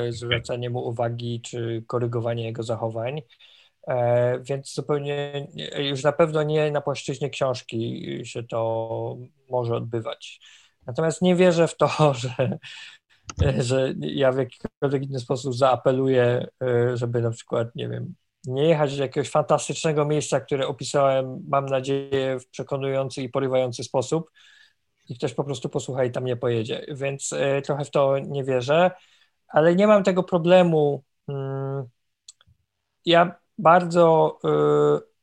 e, 0.08 0.12
zwracanie 0.12 0.70
mu 0.70 0.88
uwagi 0.88 1.42
czy 1.42 1.84
korygowanie 1.88 2.46
jego 2.46 2.64
zachowań. 2.64 3.22
E, 3.88 4.40
więc 4.40 4.74
zupełnie 4.74 5.48
już 5.78 6.04
na 6.04 6.12
pewno 6.12 6.44
nie 6.44 6.72
na 6.72 6.82
płaszczyźnie 6.82 7.30
książki 7.30 8.04
się 8.24 8.44
to 8.44 9.18
może 9.50 9.76
odbywać. 9.76 10.40
Natomiast 10.88 11.22
nie 11.22 11.36
wierzę 11.36 11.68
w 11.68 11.78
to, 11.78 12.14
że, 12.14 12.58
że 13.58 13.94
ja 14.00 14.32
w 14.32 14.38
jakikolwiek 14.38 15.04
inny 15.04 15.20
sposób 15.20 15.56
zaapeluję, 15.56 16.48
żeby 16.94 17.22
na 17.22 17.32
przykład, 17.32 17.76
nie 17.76 17.90
wiem, 17.90 18.14
nie 18.48 18.64
jechać 18.68 18.98
do 18.98 19.04
jakiegoś 19.04 19.30
fantastycznego 19.30 20.06
miejsca, 20.06 20.40
które 20.40 20.68
opisałem, 20.68 21.46
mam 21.50 21.66
nadzieję, 21.66 22.40
w 22.40 22.50
przekonujący 22.50 23.22
i 23.22 23.30
porywający 23.30 23.84
sposób, 23.84 24.32
i 25.10 25.16
ktoś 25.18 25.34
po 25.34 25.44
prostu 25.44 25.70
posłucha 25.70 26.06
i 26.06 26.12
tam 26.12 26.26
nie 26.26 26.38
pojedzie. 26.38 26.86
Więc 26.92 27.32
y, 27.34 27.62
trochę 27.66 27.86
w 27.86 27.92
to 27.92 28.20
nie 28.20 28.44
wierzę, 28.44 28.92
ale 29.48 29.76
nie 29.76 29.88
mam 29.88 30.04
tego 30.04 30.24
problemu. 30.24 31.04
Mm, 31.28 31.86
ja 33.06 33.40
bardzo, 33.58 34.38
y, 34.46 35.16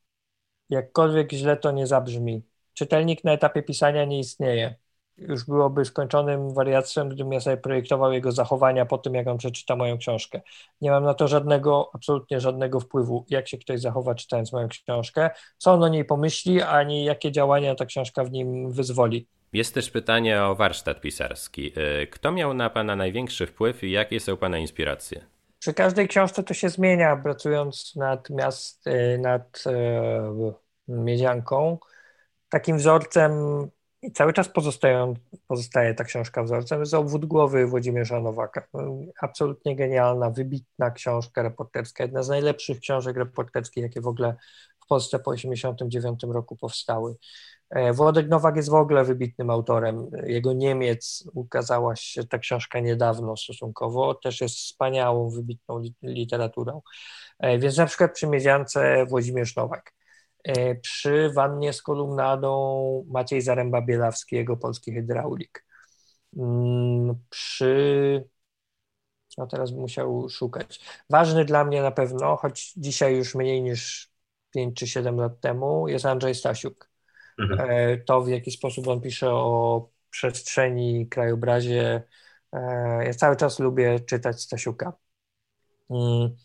jakkolwiek 0.70 1.32
źle 1.32 1.56
to 1.56 1.70
nie 1.72 1.86
zabrzmi, 1.86 2.42
czytelnik 2.74 3.24
na 3.24 3.32
etapie 3.32 3.62
pisania 3.62 4.04
nie 4.04 4.18
istnieje. 4.18 4.82
Już 5.28 5.44
byłoby 5.44 5.84
skończonym 5.84 6.54
wariactwem, 6.54 7.08
gdybym 7.08 7.32
ja 7.32 7.40
sobie 7.40 7.56
projektował 7.56 8.12
jego 8.12 8.32
zachowania 8.32 8.86
po 8.86 8.98
tym, 8.98 9.14
jak 9.14 9.26
on 9.26 9.38
przeczyta 9.38 9.76
moją 9.76 9.98
książkę. 9.98 10.40
Nie 10.80 10.90
mam 10.90 11.04
na 11.04 11.14
to 11.14 11.28
żadnego, 11.28 11.90
absolutnie 11.94 12.40
żadnego 12.40 12.80
wpływu, 12.80 13.26
jak 13.30 13.48
się 13.48 13.58
ktoś 13.58 13.80
zachowa 13.80 14.14
czytając 14.14 14.52
moją 14.52 14.68
książkę, 14.68 15.30
co 15.58 15.72
on 15.72 15.82
o 15.82 15.88
niej 15.88 16.04
pomyśli, 16.04 16.62
ani 16.62 17.04
jakie 17.04 17.32
działania 17.32 17.74
ta 17.74 17.86
książka 17.86 18.24
w 18.24 18.32
nim 18.32 18.72
wyzwoli. 18.72 19.26
Jest 19.52 19.74
też 19.74 19.90
pytanie 19.90 20.42
o 20.42 20.54
warsztat 20.54 21.00
pisarski. 21.00 21.72
Y, 22.02 22.06
kto 22.06 22.32
miał 22.32 22.54
na 22.54 22.70
Pana 22.70 22.96
największy 22.96 23.46
wpływ 23.46 23.84
i 23.84 23.90
jakie 23.90 24.20
są 24.20 24.36
Pana 24.36 24.58
inspiracje? 24.58 25.24
Przy 25.58 25.74
każdej 25.74 26.08
książce 26.08 26.42
to 26.42 26.54
się 26.54 26.68
zmienia, 26.68 27.16
pracując 27.16 27.96
nad, 27.96 28.30
miast, 28.30 28.86
y, 28.86 29.18
nad 29.18 29.64
e, 29.66 30.52
Miedzianką. 30.88 31.78
Takim 32.48 32.76
wzorcem 32.76 33.32
i 34.03 34.12
cały 34.12 34.32
czas 34.32 34.48
pozostają, 34.48 35.14
pozostaje 35.46 35.94
ta 35.94 36.05
książka 36.05 36.42
wzorcem, 36.42 36.80
jest 36.80 36.94
obwód 36.94 37.26
głowy 37.26 37.66
Włodzimierza 37.66 38.20
Nowaka. 38.20 38.66
Absolutnie 39.20 39.76
genialna, 39.76 40.30
wybitna 40.30 40.90
książka 40.90 41.42
reporterska, 41.42 42.05
jedna 42.05 42.22
z 42.22 42.28
najlepszych 42.28 42.80
książek 42.80 43.16
reporterskich, 43.16 43.82
jakie 43.82 44.00
w 44.00 44.07
ogóle 44.07 44.36
w 44.84 44.86
Polsce 44.86 45.18
po 45.18 45.32
1989 45.32 46.34
roku 46.34 46.57
powstały. 46.57 47.16
E, 47.70 47.92
Włodek 47.92 48.28
Nowak 48.28 48.57
jest 48.57 48.70
w 48.70 48.74
ogóle 48.74 49.05
wybitnym 49.05 49.50
autorem. 49.50 50.11
Jego 50.24 50.53
Niemiec 50.53 51.24
ukazała 51.34 51.96
się 51.96 52.24
ta 52.24 52.38
książka 52.38 52.80
niedawno 52.80 53.36
stosunkowo, 53.36 54.14
też 54.14 54.40
jest 54.40 54.57
wspaniałą, 54.57 55.30
wybitną 55.30 55.82
literaturą. 56.03 56.82
E, 57.38 57.59
więc 57.59 57.76
na 57.76 57.86
przykład 57.86 58.12
przy 58.14 58.26
Miedziance 58.26 59.07
Włodzimierz 59.07 59.57
Nowak. 59.57 59.92
E, 60.45 60.74
przy 60.74 61.30
wannie 61.34 61.72
z 61.72 61.82
kolumnadą 61.82 63.05
Maciej 63.09 63.43
Zaręba-Bielawski, 63.43 64.36
jego 64.36 64.57
polski 64.57 64.93
hydraulik. 64.93 65.64
Mm, 66.36 67.14
przy 67.30 68.24
no 69.38 69.47
teraz 69.47 69.70
bym 69.70 69.80
musiał 69.80 70.28
szukać. 70.28 70.80
Ważny 71.11 71.45
dla 71.45 71.64
mnie 71.64 71.82
na 71.82 71.90
pewno, 71.90 72.36
choć 72.36 72.72
dzisiaj 72.76 73.16
już 73.16 73.34
mniej 73.34 73.62
niż 73.62 74.11
5 74.51 74.78
czy 74.78 74.86
7 74.86 75.16
lat 75.16 75.40
temu, 75.40 75.88
jest 75.88 76.07
Andrzej 76.07 76.34
Stasiuk. 76.34 76.90
Mhm. 77.38 77.70
E, 77.70 77.97
to, 77.99 78.20
w 78.20 78.28
jaki 78.28 78.51
sposób 78.51 78.88
on 78.88 79.01
pisze 79.01 79.30
o 79.30 79.88
przestrzeni, 80.11 81.09
krajobrazie. 81.09 82.03
E, 82.53 83.05
ja 83.05 83.14
cały 83.14 83.36
czas 83.36 83.59
lubię 83.59 84.01
czytać 84.01 84.43
Stasiuka. 84.43 84.93
Mm, 85.90 86.36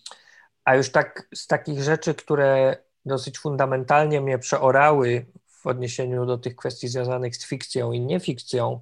a 0.66 0.76
już 0.76 0.92
tak 0.92 1.28
z 1.36 1.48
takich 1.48 1.84
rzeczy, 1.84 2.14
które 2.14 2.78
dosyć 3.08 3.40
fundamentalnie 3.40 4.22
mnie 4.22 4.40
przeorały 4.40 5.26
w 5.48 5.68
odniesieniu 5.68 6.26
do 6.26 6.38
tych 6.38 6.56
kwestii 6.56 6.88
związanych 6.88 7.36
z 7.36 7.48
fikcją 7.48 7.92
i 7.92 8.00
niefikcją, 8.00 8.82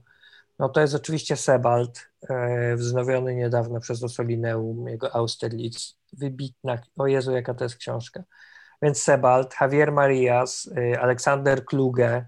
no 0.59 0.69
to 0.69 0.82
jest 0.82 0.95
oczywiście 0.95 1.36
Sebald, 1.36 2.09
e, 2.30 2.76
wznowiony 2.76 3.36
niedawno 3.36 3.80
przez 3.80 4.03
Ossolineum, 4.03 4.88
jego 4.88 5.15
Austerlitz. 5.15 5.97
Wybitna, 6.13 6.82
o 6.97 7.07
Jezu, 7.07 7.32
jaka 7.32 7.53
to 7.53 7.63
jest 7.63 7.76
książka. 7.76 8.23
Więc 8.82 9.03
Sebald, 9.03 9.55
Javier 9.61 9.91
Marias, 9.91 10.65
y, 10.78 10.99
Aleksander 10.99 11.65
Kluge, 11.65 12.26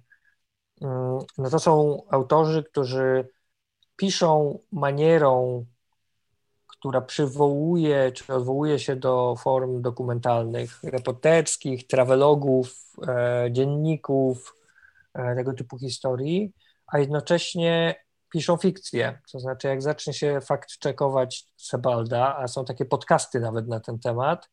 mm, 0.81 1.19
no 1.37 1.49
to 1.49 1.59
są 1.59 2.03
autorzy, 2.09 2.63
którzy 2.63 3.29
piszą 3.95 4.59
manierą, 4.71 5.65
która 6.79 7.01
przywołuje 7.01 8.11
czy 8.11 8.33
odwołuje 8.33 8.79
się 8.79 8.95
do 8.95 9.35
form 9.39 9.81
dokumentalnych, 9.81 10.83
reporterskich, 10.83 11.87
travelogów, 11.87 12.73
e, 13.07 13.47
dzienników, 13.51 14.55
e, 15.13 15.35
tego 15.35 15.53
typu 15.53 15.77
historii, 15.77 16.53
a 16.87 16.99
jednocześnie 16.99 17.95
piszą 18.33 18.57
fikcję. 18.57 19.19
To 19.31 19.39
znaczy, 19.39 19.67
jak 19.67 19.81
zacznie 19.81 20.13
się 20.13 20.39
fakt 20.41 20.69
czekować 20.79 21.45
Sebalda, 21.57 22.37
a 22.37 22.47
są 22.47 22.65
takie 22.65 22.85
podcasty 22.85 23.39
nawet 23.39 23.67
na 23.67 23.79
ten 23.79 23.99
temat, 23.99 24.49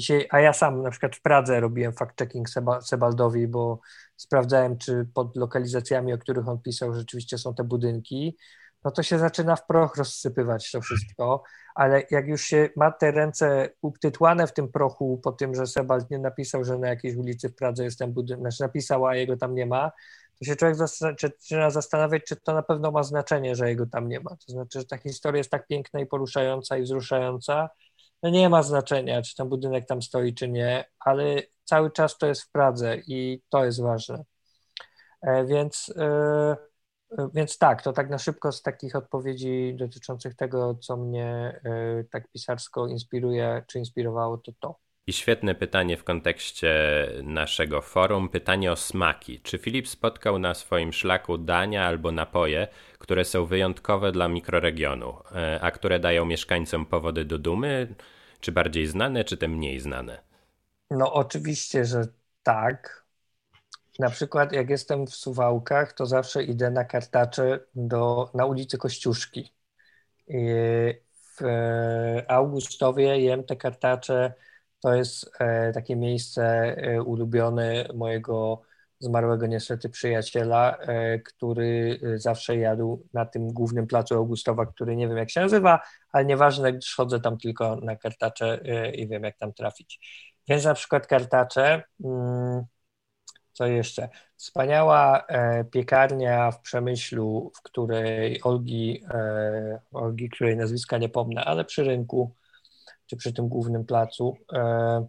się, 0.00 0.20
a 0.30 0.40
ja 0.40 0.52
sam 0.52 0.82
na 0.82 0.90
przykład 0.90 1.16
w 1.16 1.22
Pradze 1.22 1.60
robiłem 1.60 1.92
fact-checking 1.92 2.48
Seba, 2.48 2.80
Sebaldowi, 2.80 3.48
bo 3.48 3.80
sprawdzałem, 4.16 4.78
czy 4.78 5.08
pod 5.14 5.36
lokalizacjami, 5.36 6.12
o 6.12 6.18
których 6.18 6.48
on 6.48 6.62
pisał, 6.62 6.94
rzeczywiście 6.94 7.38
są 7.38 7.54
te 7.54 7.64
budynki, 7.64 8.36
no 8.84 8.90
to 8.90 9.02
się 9.02 9.18
zaczyna 9.18 9.56
w 9.56 9.66
proch 9.66 9.96
rozsypywać 9.96 10.70
to 10.70 10.80
wszystko, 10.80 11.42
ale 11.74 12.02
jak 12.10 12.28
już 12.28 12.42
się 12.42 12.68
ma 12.76 12.92
te 12.92 13.10
ręce 13.10 13.68
utytłane 13.82 14.46
w 14.46 14.52
tym 14.52 14.72
prochu 14.72 15.20
po 15.24 15.32
tym, 15.32 15.54
że 15.54 15.66
Sebald 15.66 16.10
nie 16.10 16.18
napisał, 16.18 16.64
że 16.64 16.78
na 16.78 16.88
jakiejś 16.88 17.16
ulicy 17.16 17.48
w 17.48 17.54
Pradze 17.54 17.84
jest 17.84 17.98
ten 17.98 18.12
budynek, 18.12 18.40
znaczy 18.40 18.62
napisał, 18.62 19.06
a 19.06 19.16
jego 19.16 19.36
tam 19.36 19.54
nie 19.54 19.66
ma, 19.66 19.92
to 20.38 20.44
się 20.44 20.56
człowiek 20.56 20.76
zaczyna 20.76 21.70
zastanawiać, 21.70 22.22
czy 22.24 22.36
to 22.36 22.54
na 22.54 22.62
pewno 22.62 22.90
ma 22.90 23.02
znaczenie, 23.02 23.54
że 23.54 23.68
jego 23.68 23.86
tam 23.86 24.08
nie 24.08 24.20
ma. 24.20 24.30
To 24.30 24.52
znaczy, 24.52 24.78
że 24.78 24.84
ta 24.84 24.96
historia 24.98 25.38
jest 25.38 25.50
tak 25.50 25.66
piękna 25.66 26.00
i 26.00 26.06
poruszająca 26.06 26.76
i 26.76 26.82
wzruszająca, 26.82 27.68
no 28.22 28.30
nie 28.30 28.48
ma 28.48 28.62
znaczenia, 28.62 29.22
czy 29.22 29.36
ten 29.36 29.48
budynek 29.48 29.86
tam 29.86 30.02
stoi, 30.02 30.34
czy 30.34 30.48
nie, 30.48 30.84
ale 31.00 31.42
cały 31.64 31.90
czas 31.90 32.18
to 32.18 32.26
jest 32.26 32.42
w 32.42 32.50
Pradze 32.50 32.96
i 33.06 33.42
to 33.48 33.64
jest 33.64 33.82
ważne. 33.82 34.24
E, 35.22 35.44
więc, 35.44 35.92
e, 35.96 36.56
więc 37.34 37.58
tak, 37.58 37.82
to 37.82 37.92
tak 37.92 38.10
na 38.10 38.18
szybko 38.18 38.52
z 38.52 38.62
takich 38.62 38.96
odpowiedzi 38.96 39.74
dotyczących 39.78 40.34
tego, 40.34 40.74
co 40.74 40.96
mnie 40.96 41.60
e, 41.64 42.04
tak 42.10 42.28
pisarsko 42.28 42.86
inspiruje, 42.86 43.64
czy 43.66 43.78
inspirowało, 43.78 44.38
to 44.38 44.52
to. 44.60 44.78
I 45.06 45.12
świetne 45.12 45.54
pytanie 45.54 45.96
w 45.96 46.04
kontekście 46.04 46.72
naszego 47.22 47.82
forum, 47.82 48.28
pytanie 48.28 48.72
o 48.72 48.76
smaki. 48.76 49.40
Czy 49.40 49.58
Filip 49.58 49.88
spotkał 49.88 50.38
na 50.38 50.54
swoim 50.54 50.92
szlaku 50.92 51.38
dania 51.38 51.86
albo 51.86 52.12
napoje, 52.12 52.68
które 52.98 53.24
są 53.24 53.46
wyjątkowe 53.46 54.12
dla 54.12 54.28
mikroregionu, 54.28 55.16
a 55.60 55.70
które 55.70 56.00
dają 56.00 56.24
mieszkańcom 56.24 56.86
powody 56.86 57.24
do 57.24 57.38
dumy, 57.38 57.94
czy 58.40 58.52
bardziej 58.52 58.86
znane, 58.86 59.24
czy 59.24 59.36
te 59.36 59.48
mniej 59.48 59.80
znane? 59.80 60.22
No 60.90 61.12
oczywiście, 61.12 61.84
że 61.84 62.04
tak. 62.42 63.07
Na 63.98 64.10
przykład 64.10 64.52
jak 64.52 64.70
jestem 64.70 65.06
w 65.06 65.14
Suwałkach, 65.14 65.92
to 65.92 66.06
zawsze 66.06 66.44
idę 66.44 66.70
na 66.70 66.84
kartacze 66.84 67.60
do, 67.74 68.30
na 68.34 68.46
ulicy 68.46 68.78
Kościuszki. 68.78 69.54
W 71.40 71.42
Augustowie 72.28 73.20
jem 73.20 73.44
te 73.44 73.56
kartacze. 73.56 74.32
To 74.80 74.94
jest 74.94 75.30
e, 75.40 75.72
takie 75.72 75.96
miejsce 75.96 76.44
e, 76.76 77.02
ulubione 77.02 77.88
mojego 77.94 78.62
zmarłego 78.98 79.46
niestety 79.46 79.88
przyjaciela, 79.88 80.76
e, 80.76 81.18
który 81.18 82.00
zawsze 82.16 82.56
jadł 82.56 83.06
na 83.12 83.26
tym 83.26 83.52
głównym 83.52 83.86
placu 83.86 84.14
Augustowa, 84.14 84.66
który 84.66 84.96
nie 84.96 85.08
wiem 85.08 85.16
jak 85.16 85.30
się 85.30 85.40
nazywa, 85.40 85.80
ale 86.12 86.24
nieważne, 86.24 86.72
gdyż 86.72 86.94
chodzę 86.94 87.20
tam 87.20 87.38
tylko 87.38 87.76
na 87.76 87.96
kartacze 87.96 88.60
i 88.94 89.08
wiem 89.08 89.24
jak 89.24 89.38
tam 89.38 89.52
trafić. 89.52 90.00
Więc 90.48 90.64
na 90.64 90.74
przykład 90.74 91.06
kartacze, 91.06 91.82
mm, 92.04 92.64
co 93.58 93.66
jeszcze? 93.66 94.08
Wspaniała 94.36 95.26
e, 95.26 95.64
piekarnia 95.64 96.50
w 96.50 96.60
Przemyślu, 96.60 97.52
w 97.54 97.62
której 97.62 98.42
Olgi, 98.42 99.04
e, 99.10 99.80
Olgi, 99.92 100.28
której 100.28 100.56
nazwiska 100.56 100.98
nie 100.98 101.08
pomnę, 101.08 101.44
ale 101.44 101.64
przy 101.64 101.84
rynku, 101.84 102.34
czy 103.06 103.16
przy 103.16 103.32
tym 103.32 103.48
głównym 103.48 103.84
placu, 103.84 104.36
e, 104.52 105.08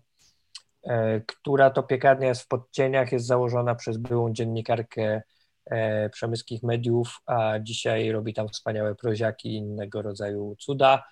która 1.27 1.69
to 1.69 1.83
piekarnia 1.83 2.27
jest 2.27 2.41
w 2.41 2.47
podcieniach, 2.47 3.11
jest 3.11 3.25
założona 3.25 3.75
przez 3.75 3.97
byłą 3.97 4.33
dziennikarkę 4.33 5.21
przemyskich 6.11 6.63
mediów, 6.63 7.21
a 7.25 7.59
dzisiaj 7.59 8.11
robi 8.11 8.33
tam 8.33 8.47
wspaniałe 8.47 8.95
proziaki 8.95 9.49
i 9.49 9.55
innego 9.55 10.01
rodzaju 10.01 10.55
cuda. 10.59 11.03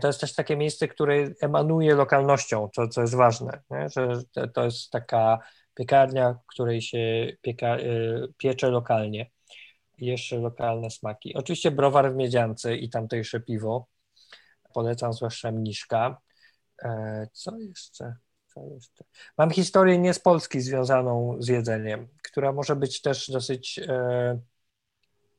To 0.00 0.06
jest 0.06 0.20
też 0.20 0.34
takie 0.34 0.56
miejsce, 0.56 0.88
które 0.88 1.14
emanuje 1.42 1.94
lokalnością, 1.94 2.68
co, 2.74 2.88
co 2.88 3.00
jest 3.00 3.14
ważne, 3.14 3.60
nie? 3.70 3.88
że 3.88 4.22
to 4.54 4.64
jest 4.64 4.90
taka 4.90 5.38
piekarnia, 5.74 6.34
w 6.34 6.46
której 6.46 6.82
się 6.82 7.32
pieka, 7.42 7.78
y, 7.78 8.28
piecze 8.38 8.70
lokalnie. 8.70 9.30
Jeszcze 9.98 10.36
lokalne 10.36 10.90
smaki. 10.90 11.34
Oczywiście 11.34 11.70
browar 11.70 12.12
w 12.12 12.16
Miedziance 12.16 12.76
i 12.76 12.90
tamtejsze 12.90 13.40
piwo. 13.40 13.86
Polecam 14.74 15.12
zwłaszcza 15.12 15.52
mniszka. 15.52 16.20
E, 16.82 17.26
co 17.32 17.58
jeszcze? 17.58 18.16
Co 18.46 18.66
jeszcze? 18.74 19.04
Mam 19.38 19.50
historię 19.50 19.98
nie 19.98 20.14
z 20.14 20.18
Polski 20.18 20.60
związaną 20.60 21.36
z 21.38 21.48
jedzeniem, 21.48 22.08
która 22.22 22.52
może 22.52 22.76
być 22.76 23.00
też 23.00 23.30
dosyć 23.30 23.78
e, 23.78 24.38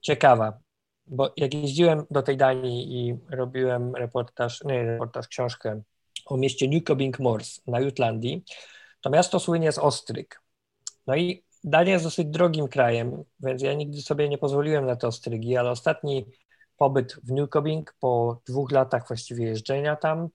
ciekawa, 0.02 0.60
bo 1.08 1.34
jak 1.38 1.54
jeździłem 1.54 2.06
do 2.12 2.22
tej 2.22 2.38
Danii 2.38 3.08
i 3.08 3.18
robiłem 3.30 3.96
reportaż, 3.96 4.64
nie 4.64 4.84
reportaż, 4.84 5.28
książkę 5.28 5.82
o 6.26 6.38
mieście 6.38 6.68
Nykobing 6.68 7.20
Mors 7.20 7.62
na 7.68 7.80
Jutlandii, 7.80 8.44
to 9.06 9.10
miasto 9.10 9.40
słynie 9.40 9.72
z 9.72 9.78
ostryg. 9.78 10.42
No 11.08 11.16
i 11.16 11.44
Dania 11.64 11.94
jest 11.94 12.06
dosyć 12.06 12.28
drogim 12.28 12.68
krajem, 12.68 13.24
więc 13.40 13.62
ja 13.62 13.74
nigdy 13.74 14.02
sobie 14.02 14.30
nie 14.30 14.38
pozwoliłem 14.38 14.86
na 14.86 14.96
te 14.96 15.08
ostrygi, 15.08 15.58
ale 15.58 15.72
ostatni 15.72 16.26
pobyt 16.78 17.16
w 17.24 17.32
Newcoming 17.32 17.96
po 18.00 18.42
dwóch 18.48 18.72
latach 18.72 19.08
właściwie 19.08 19.46
jeżdżenia 19.46 19.96
tam, 19.96 20.30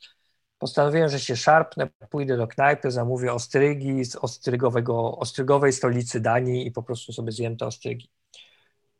postanowiłem, 0.58 1.08
że 1.08 1.20
się 1.20 1.36
szarpnę, 1.36 1.88
pójdę 2.10 2.36
do 2.36 2.46
knajpy, 2.46 2.90
zamówię 2.90 3.32
ostrygi 3.32 4.04
z 4.04 4.16
ostrygowego, 4.16 5.18
ostrygowej 5.18 5.72
stolicy 5.72 6.20
Danii 6.20 6.66
i 6.66 6.70
po 6.70 6.82
prostu 6.82 7.12
sobie 7.12 7.32
zjem 7.32 7.56
te 7.56 7.66
ostrygi. 7.66 8.10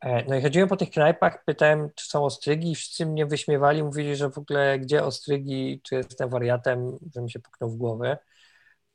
E, 0.01 0.25
no 0.25 0.35
i 0.35 0.41
chodziłem 0.41 0.69
po 0.69 0.77
tych 0.77 0.89
knajpach, 0.89 1.43
pytałem, 1.45 1.89
czy 1.95 2.05
są 2.05 2.25
ostrygi 2.25 2.71
i 2.71 2.75
wszyscy 2.75 3.05
mnie 3.05 3.25
wyśmiewali, 3.25 3.83
mówili, 3.83 4.15
że 4.15 4.29
w 4.29 4.37
ogóle 4.37 4.79
gdzie 4.79 5.03
ostrygi, 5.03 5.81
czy 5.83 5.95
jestem 5.95 6.29
wariatem, 6.29 6.97
że 7.15 7.21
mi 7.21 7.31
się 7.31 7.39
puknął 7.39 7.69
w 7.69 7.77
głowę. 7.77 8.17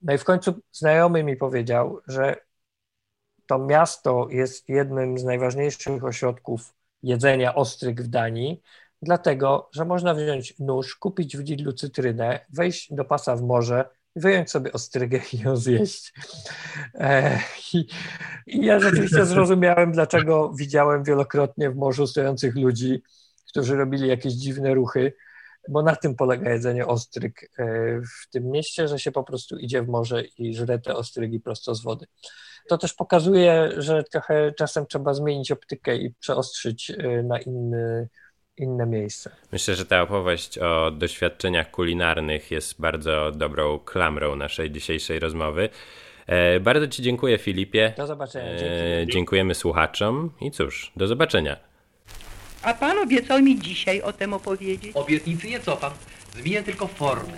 No 0.07 0.15
i 0.15 0.19
w 0.19 0.25
końcu 0.25 0.55
znajomy 0.73 1.25
mi 1.25 1.37
powiedział, 1.37 2.01
że 2.09 2.37
to 3.47 3.59
miasto 3.59 4.29
jest 4.31 4.69
jednym 4.69 5.19
z 5.19 5.25
najważniejszych 5.25 6.05
ośrodków 6.05 6.75
jedzenia 7.03 7.55
ostryg 7.55 8.03
w 8.03 8.09
Danii, 8.09 8.63
dlatego, 9.03 9.71
że 9.75 9.85
można 9.85 10.15
wziąć 10.15 10.59
nóż, 10.59 10.97
kupić 10.97 11.37
w 11.37 11.41
Lidlu 11.41 11.73
cytrynę, 11.73 12.47
wejść 12.53 12.95
do 12.95 13.05
pasa 13.05 13.37
w 13.37 13.43
morze, 13.43 13.85
wyjąć 14.17 14.51
sobie 14.51 14.73
ostrygę 14.73 15.21
i 15.33 15.39
ją 15.39 15.57
zjeść. 15.57 16.13
E, 16.95 17.39
i, 17.75 17.87
I 18.47 18.67
ja 18.67 18.81
rzeczywiście 18.81 19.27
zrozumiałem, 19.27 19.93
dlaczego 19.93 20.53
widziałem 20.53 21.05
wielokrotnie 21.05 21.71
w 21.71 21.77
morzu 21.77 22.07
stojących 22.07 22.57
ludzi, 22.57 23.03
którzy 23.49 23.77
robili 23.77 24.09
jakieś 24.09 24.33
dziwne 24.33 24.75
ruchy, 24.75 25.13
bo 25.69 25.83
na 25.83 25.97
tym 25.97 26.15
polega 26.15 26.51
jedzenie 26.51 26.87
ostryg 26.87 27.51
e, 27.59 27.65
w 28.01 28.31
tym 28.31 28.51
mieście, 28.51 28.89
że 28.89 28.99
się 28.99 29.13
po 29.13 29.25
prostu 29.25 29.59
idzie 29.59 29.83
w 29.83 29.89
morze 29.89 30.23
i 30.39 30.55
żre 30.55 30.79
te 30.79 30.95
ostrygi 30.95 31.41
prosto 31.41 31.75
z 31.75 31.83
wody. 31.83 32.07
To 32.69 32.79
też 32.79 32.95
pokazuje, 32.95 33.71
że 33.77 34.05
trochę 34.05 34.53
czasem 34.53 34.87
trzeba 34.87 35.15
zmienić 35.15 35.53
optykę 35.53 35.97
i 35.97 36.15
przeostrzyć 36.21 36.91
e, 36.91 37.23
na 37.23 37.39
inny, 37.39 38.09
inne 38.57 38.87
miejsce. 38.87 39.31
Myślę, 39.53 39.75
że 39.75 39.87
ta 39.87 40.03
opowieść 40.03 40.59
o 40.59 40.91
doświadczeniach 40.91 41.71
kulinarnych 41.71 42.51
jest 42.51 42.81
bardzo 42.81 43.33
dobrą 43.33 43.79
klamrą 43.79 44.37
naszej 44.37 44.71
dzisiejszej 44.71 45.19
rozmowy. 45.19 45.69
E, 46.27 46.61
bardzo 46.61 46.89
Ci 46.89 47.03
dziękuję, 47.03 47.39
Filipie. 47.39 47.93
Do 47.97 48.07
zobaczenia. 48.07 48.57
Dzięki. 48.57 49.13
Dziękujemy 49.13 49.55
słuchaczom 49.55 50.31
i 50.41 50.51
cóż, 50.51 50.93
do 50.97 51.07
zobaczenia. 51.07 51.57
A 52.67 52.75
pan 52.75 52.99
obiecał 52.99 53.43
mi 53.43 53.59
dzisiaj 53.59 54.03
o 54.03 54.13
tym 54.13 54.33
opowiedzieć. 54.33 54.97
Obietnicy 54.97 55.49
nie 55.49 55.61
cofam, 55.61 55.93
zmienię 56.37 56.63
tylko 56.63 56.87
formę. 56.87 57.33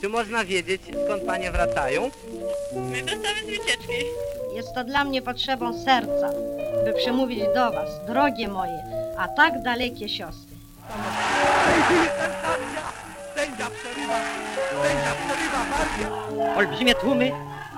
Czy 0.00 0.08
można 0.08 0.44
wiedzieć, 0.44 0.82
skąd 1.04 1.22
panie 1.22 1.50
wracają? 1.50 2.10
My 2.74 3.02
wracamy 3.02 3.42
z 3.42 3.46
wycieczki. 3.46 4.04
Jest 4.54 4.74
to 4.74 4.84
dla 4.84 5.04
mnie 5.04 5.22
potrzebą 5.22 5.84
serca, 5.84 6.30
by 6.84 6.92
przemówić 6.92 7.40
do 7.54 7.72
was, 7.72 8.06
drogie 8.06 8.48
moje, 8.48 8.82
a 9.18 9.28
tak 9.28 9.62
dalekie 9.62 10.08
siostry. 10.08 10.56
Olbrzymie 16.56 16.94
tłumy 16.94 17.32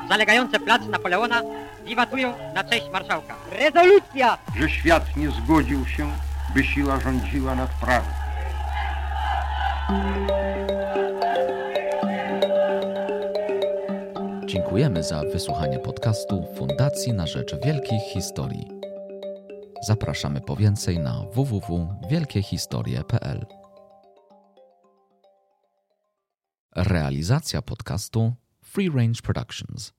zalegające 0.08 0.60
plac 0.60 0.82
Napoleona 0.86 1.42
wiwatują 1.84 2.34
na 2.54 2.64
cześć 2.64 2.90
marszałka. 2.92 3.36
Rezolucja! 3.52 4.38
Że 4.56 4.70
świat 4.70 5.16
nie 5.16 5.30
zgodził 5.30 5.86
się, 5.86 6.12
by 6.54 6.64
siła 6.64 7.00
rządziła 7.00 7.54
nad 7.54 7.70
prawem. 7.70 8.12
Dziękujemy 14.46 15.02
za 15.02 15.22
wysłuchanie 15.32 15.78
podcastu 15.78 16.44
Fundacji 16.56 17.12
na 17.12 17.26
Rzecz 17.26 17.54
Wielkich 17.64 18.02
Historii. 18.02 18.68
Zapraszamy 19.82 20.40
po 20.40 20.56
więcej 20.56 20.98
na 20.98 21.24
www.wielkiehistorie.pl. 21.32 23.46
Realizacja 26.76 27.62
podcastu 27.62 28.34
Free 28.62 28.90
Range 28.90 29.22
Productions. 29.22 29.92